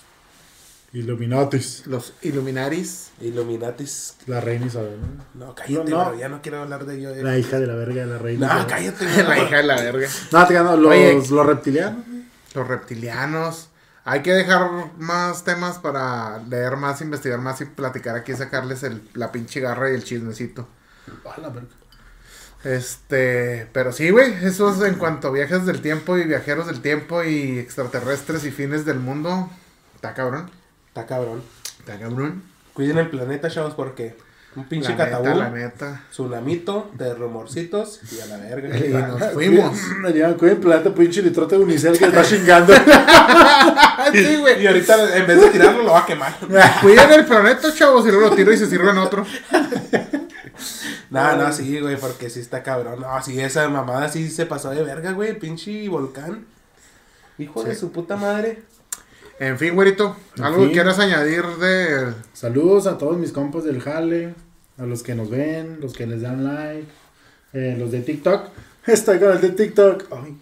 Illuminatis. 0.93 1.83
los 1.87 2.13
Illuminaris. 2.21 3.09
Illuminatis. 3.19 4.15
La 4.27 4.39
reina 4.39 4.67
Isabel, 4.67 4.97
¿no? 5.33 5.47
No, 5.47 5.55
cállate, 5.55 5.89
No, 5.91 5.97
no. 6.03 6.09
bro, 6.11 6.19
ya 6.19 6.29
no 6.29 6.41
quiero 6.41 6.61
hablar 6.61 6.85
de 6.85 6.97
ello. 6.97 7.09
eh. 7.09 7.21
La 7.23 7.37
hija 7.37 7.59
de 7.59 7.67
la 7.67 7.75
verga 7.75 8.05
de 8.05 8.11
la 8.13 8.17
reina. 8.17 8.47
No, 8.47 8.53
Isabel. 8.53 8.67
cállate. 8.69 9.23
La 9.27 9.39
hija 9.43 9.57
de 9.57 9.63
la 9.63 9.75
verga. 9.81 10.07
No, 10.31 10.47
te 10.47 10.53
gano, 10.53 10.77
los, 10.77 10.91
Oye. 10.91 11.13
los 11.29 11.45
reptilianos. 11.45 12.03
Los 12.53 12.67
reptilianos. 12.67 13.69
Hay 14.05 14.21
que 14.21 14.31
dejar 14.33 14.69
más 14.97 15.43
temas 15.43 15.79
para 15.79 16.37
leer 16.47 16.77
más, 16.77 17.01
investigar 17.01 17.39
más 17.39 17.59
y 17.61 17.65
platicar 17.65 18.15
aquí, 18.15 18.33
sacarles 18.33 18.83
el, 18.83 19.01
la 19.15 19.31
pinche 19.31 19.59
garra 19.59 19.91
y 19.91 19.95
el 19.95 20.03
chismecito. 20.03 20.67
Este, 22.63 23.67
pero 23.73 23.91
sí, 23.91 24.09
güey, 24.09 24.33
eso 24.43 24.71
es 24.71 24.81
en 24.81 24.95
cuanto 24.95 25.27
a 25.27 25.31
viajes 25.31 25.67
del 25.67 25.81
tiempo 25.81 26.17
y 26.17 26.23
viajeros 26.23 26.65
del 26.65 26.81
tiempo 26.81 27.23
y 27.23 27.59
extraterrestres 27.59 28.43
y 28.43 28.51
fines 28.51 28.85
del 28.85 28.99
mundo. 28.99 29.49
Está 29.93 30.15
cabrón. 30.15 30.49
Está 30.87 31.05
cabrón. 31.05 31.43
Está 31.79 31.99
cabrón. 31.99 32.41
Cuiden 32.73 32.97
el 32.97 33.09
planeta, 33.09 33.49
chavos, 33.51 33.75
porque 33.75 34.15
un 34.55 34.63
pinche 34.65 34.89
La 34.89 34.95
neta, 34.95 35.17
catabú, 35.17 35.37
la 35.37 35.49
neta. 35.49 36.01
tsunamito 36.09 36.89
de 36.93 37.13
rumorcitos 37.13 37.99
y 38.11 38.21
a 38.21 38.25
la 38.25 38.37
verga. 38.37 38.77
Y 38.77 38.89
nos 38.93 39.33
fuimos. 39.33 39.77
Cuiden 40.39 40.51
el 40.51 40.57
planeta, 40.57 40.93
pinche 40.93 41.21
litrote 41.21 41.57
de 41.57 41.63
unicel 41.63 41.97
que 41.97 42.05
está 42.05 42.23
chingando. 42.23 42.73
sí, 44.13 44.37
güey. 44.37 44.63
Y 44.63 44.67
ahorita 44.67 45.17
en 45.17 45.27
vez 45.27 45.41
de 45.41 45.49
tirarlo 45.49 45.83
lo 45.83 45.91
va 45.91 45.99
a 45.99 46.05
quemar. 46.05 46.35
Cuiden 46.81 47.11
el 47.11 47.25
planeta, 47.25 47.73
chavos, 47.73 48.07
y 48.07 48.11
luego 48.11 48.29
lo 48.29 48.35
tiro 48.35 48.51
y 48.51 48.57
se 48.57 48.67
sirven 48.67 48.97
otro. 48.97 49.25
No, 51.15 51.35
no, 51.37 51.53
sí, 51.53 51.79
güey, 51.79 51.97
porque 51.97 52.29
sí 52.29 52.39
está 52.39 52.61
cabrón. 52.61 53.01
No, 53.01 53.21
sí, 53.23 53.39
esa 53.39 53.67
mamada 53.69 54.09
sí 54.09 54.29
se 54.29 54.45
pasó 54.45 54.71
de 54.71 54.83
verga, 54.83 55.11
güey, 55.13 55.29
el 55.29 55.37
pinche 55.37 55.87
volcán. 55.87 56.45
Hijo 57.37 57.63
de 57.63 57.75
su 57.75 57.91
puta 57.91 58.15
madre. 58.15 58.63
En 59.39 59.57
fin, 59.57 59.75
güerito, 59.75 60.15
¿algo 60.41 60.59
fin. 60.59 60.67
que 60.67 60.73
quieras 60.73 60.99
añadir 60.99 61.45
de 61.59 62.13
Saludos 62.33 62.87
a 62.87 62.97
todos 62.97 63.17
mis 63.17 63.33
compas 63.33 63.65
del 63.65 63.81
Jale, 63.81 64.33
a 64.77 64.85
los 64.85 65.03
que 65.03 65.13
nos 65.13 65.29
ven, 65.29 65.79
los 65.81 65.93
que 65.93 66.07
les 66.07 66.21
dan 66.21 66.43
like, 66.43 66.87
eh, 67.53 67.75
los 67.77 67.91
de 67.91 68.01
TikTok. 68.01 68.49
Estoy 68.85 69.19
con 69.19 69.31
el 69.31 69.41
de 69.41 69.49
TikTok. 69.49 70.05
Ay, 70.11 70.37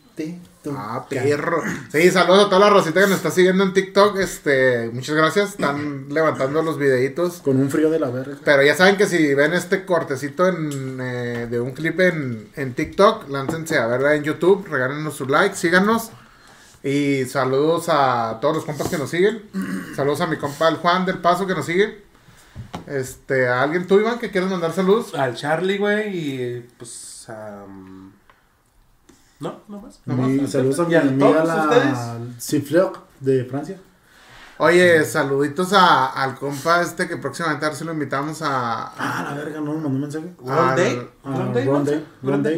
Ah, 0.71 1.05
perro. 1.09 1.61
Sí, 1.91 2.09
saludos 2.11 2.45
a 2.45 2.49
toda 2.49 2.59
la 2.59 2.69
rosita 2.69 3.01
que 3.01 3.07
nos 3.07 3.17
está 3.17 3.31
siguiendo 3.31 3.63
en 3.63 3.73
TikTok. 3.73 4.17
Este, 4.17 4.89
muchas 4.93 5.15
gracias. 5.15 5.49
Están 5.51 6.07
levantando 6.13 6.61
los 6.61 6.77
videitos. 6.77 7.41
Con 7.43 7.57
un 7.59 7.69
frío 7.69 7.89
de 7.89 7.99
la 7.99 8.09
verga. 8.09 8.37
Pero 8.43 8.63
ya 8.63 8.75
saben 8.75 8.95
que 8.97 9.05
si 9.05 9.33
ven 9.33 9.53
este 9.53 9.85
cortecito 9.85 10.47
en, 10.47 10.99
eh, 11.01 11.47
de 11.49 11.59
un 11.59 11.71
clip 11.71 11.99
en, 11.99 12.49
en 12.55 12.73
TikTok, 12.73 13.29
láncense 13.29 13.77
a 13.77 13.87
verla 13.87 14.15
en 14.15 14.23
YouTube, 14.23 14.67
regálenos 14.69 15.15
su 15.15 15.27
like, 15.27 15.55
síganos. 15.55 16.11
Y 16.83 17.25
saludos 17.25 17.85
a 17.87 18.39
todos 18.41 18.55
los 18.57 18.65
compas 18.65 18.89
que 18.89 18.97
nos 18.97 19.09
siguen. 19.09 19.43
Saludos 19.95 20.19
a 20.19 20.27
mi 20.27 20.35
compa 20.35 20.67
el 20.67 20.75
Juan 20.75 21.05
del 21.05 21.19
Paso 21.19 21.47
que 21.47 21.55
nos 21.55 21.65
sigue. 21.65 22.03
Este, 22.87 23.47
a 23.47 23.61
alguien 23.61 23.87
tú, 23.87 23.99
Iván, 23.99 24.19
que 24.19 24.31
quieres 24.31 24.49
mandar 24.49 24.73
saludos. 24.73 25.15
Al 25.15 25.35
Charlie, 25.35 25.77
güey, 25.77 26.17
y 26.17 26.69
pues 26.77 27.25
a... 27.29 27.63
No, 29.43 29.61
no 29.67 29.81
más. 29.81 29.99
Mi, 30.05 30.47
saludos 30.47 30.79
a 30.79 30.83
mi 30.85 30.93
¿Y 30.93 30.95
a 30.95 31.01
amiga 31.01 31.43
la? 31.43 32.17
Cifleur 32.39 32.93
de 33.19 33.45
Francia. 33.45 33.77
Oye, 34.59 35.03
saluditos 35.03 35.73
a, 35.73 36.05
al 36.07 36.35
compa 36.35 36.81
este 36.81 37.07
que 37.07 37.17
próximamente 37.17 37.65
a 37.65 37.69
ver 37.69 37.77
si 37.77 37.83
lo 37.83 37.91
invitamos 37.91 38.41
a, 38.43 38.87
Ah, 38.97 39.23
la 39.29 39.33
verga, 39.33 39.59
no 39.59 39.73
me 39.73 39.81
mandó 39.81 39.89
un 39.89 40.01
mensaje. 40.01 40.33
Ron 40.39 40.75
Day. 40.75 41.09
Ah, 41.23 41.35
Ron 41.35 41.53
Day, 41.53 41.65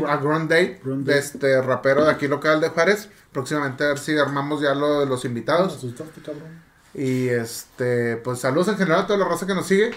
¿no? 0.02 0.08
A 0.08 0.18
Grand 0.18 0.50
Day, 0.50 0.80
Grand 0.84 1.06
de 1.06 1.12
Day. 1.14 1.20
este 1.20 1.62
rapero 1.62 2.04
de 2.06 2.12
aquí 2.12 2.28
local 2.28 2.60
de 2.62 2.70
Juárez. 2.70 3.10
Próximamente 3.32 3.86
a 3.86 3.88
ver 3.88 3.98
si 4.00 4.18
armamos 4.18 4.62
ya 4.62 4.76
lo 4.76 5.00
de 5.00 5.06
los 5.06 5.24
Me 5.24 5.30
invitados. 5.30 5.78
asustaste, 5.78 6.22
cabrón. 6.22 6.62
Y 6.94 7.28
este, 7.30 8.18
pues 8.18 8.40
saludos 8.40 8.68
en 8.68 8.78
general 8.78 9.02
a 9.02 9.08
toda 9.08 9.20
la 9.20 9.26
raza 9.28 9.48
que 9.48 9.56
nos 9.56 9.66
sigue. 9.66 9.92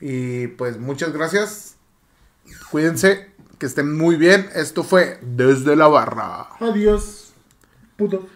Y 0.00 0.48
pues 0.48 0.78
muchas 0.78 1.12
gracias. 1.12 1.76
Cuídense, 2.70 3.30
que 3.58 3.66
estén 3.66 3.96
muy 3.96 4.16
bien. 4.16 4.48
Esto 4.54 4.82
fue 4.82 5.18
Desde 5.22 5.76
la 5.76 5.88
Barra. 5.88 6.48
Adiós. 6.60 7.32
Puto. 7.96 8.26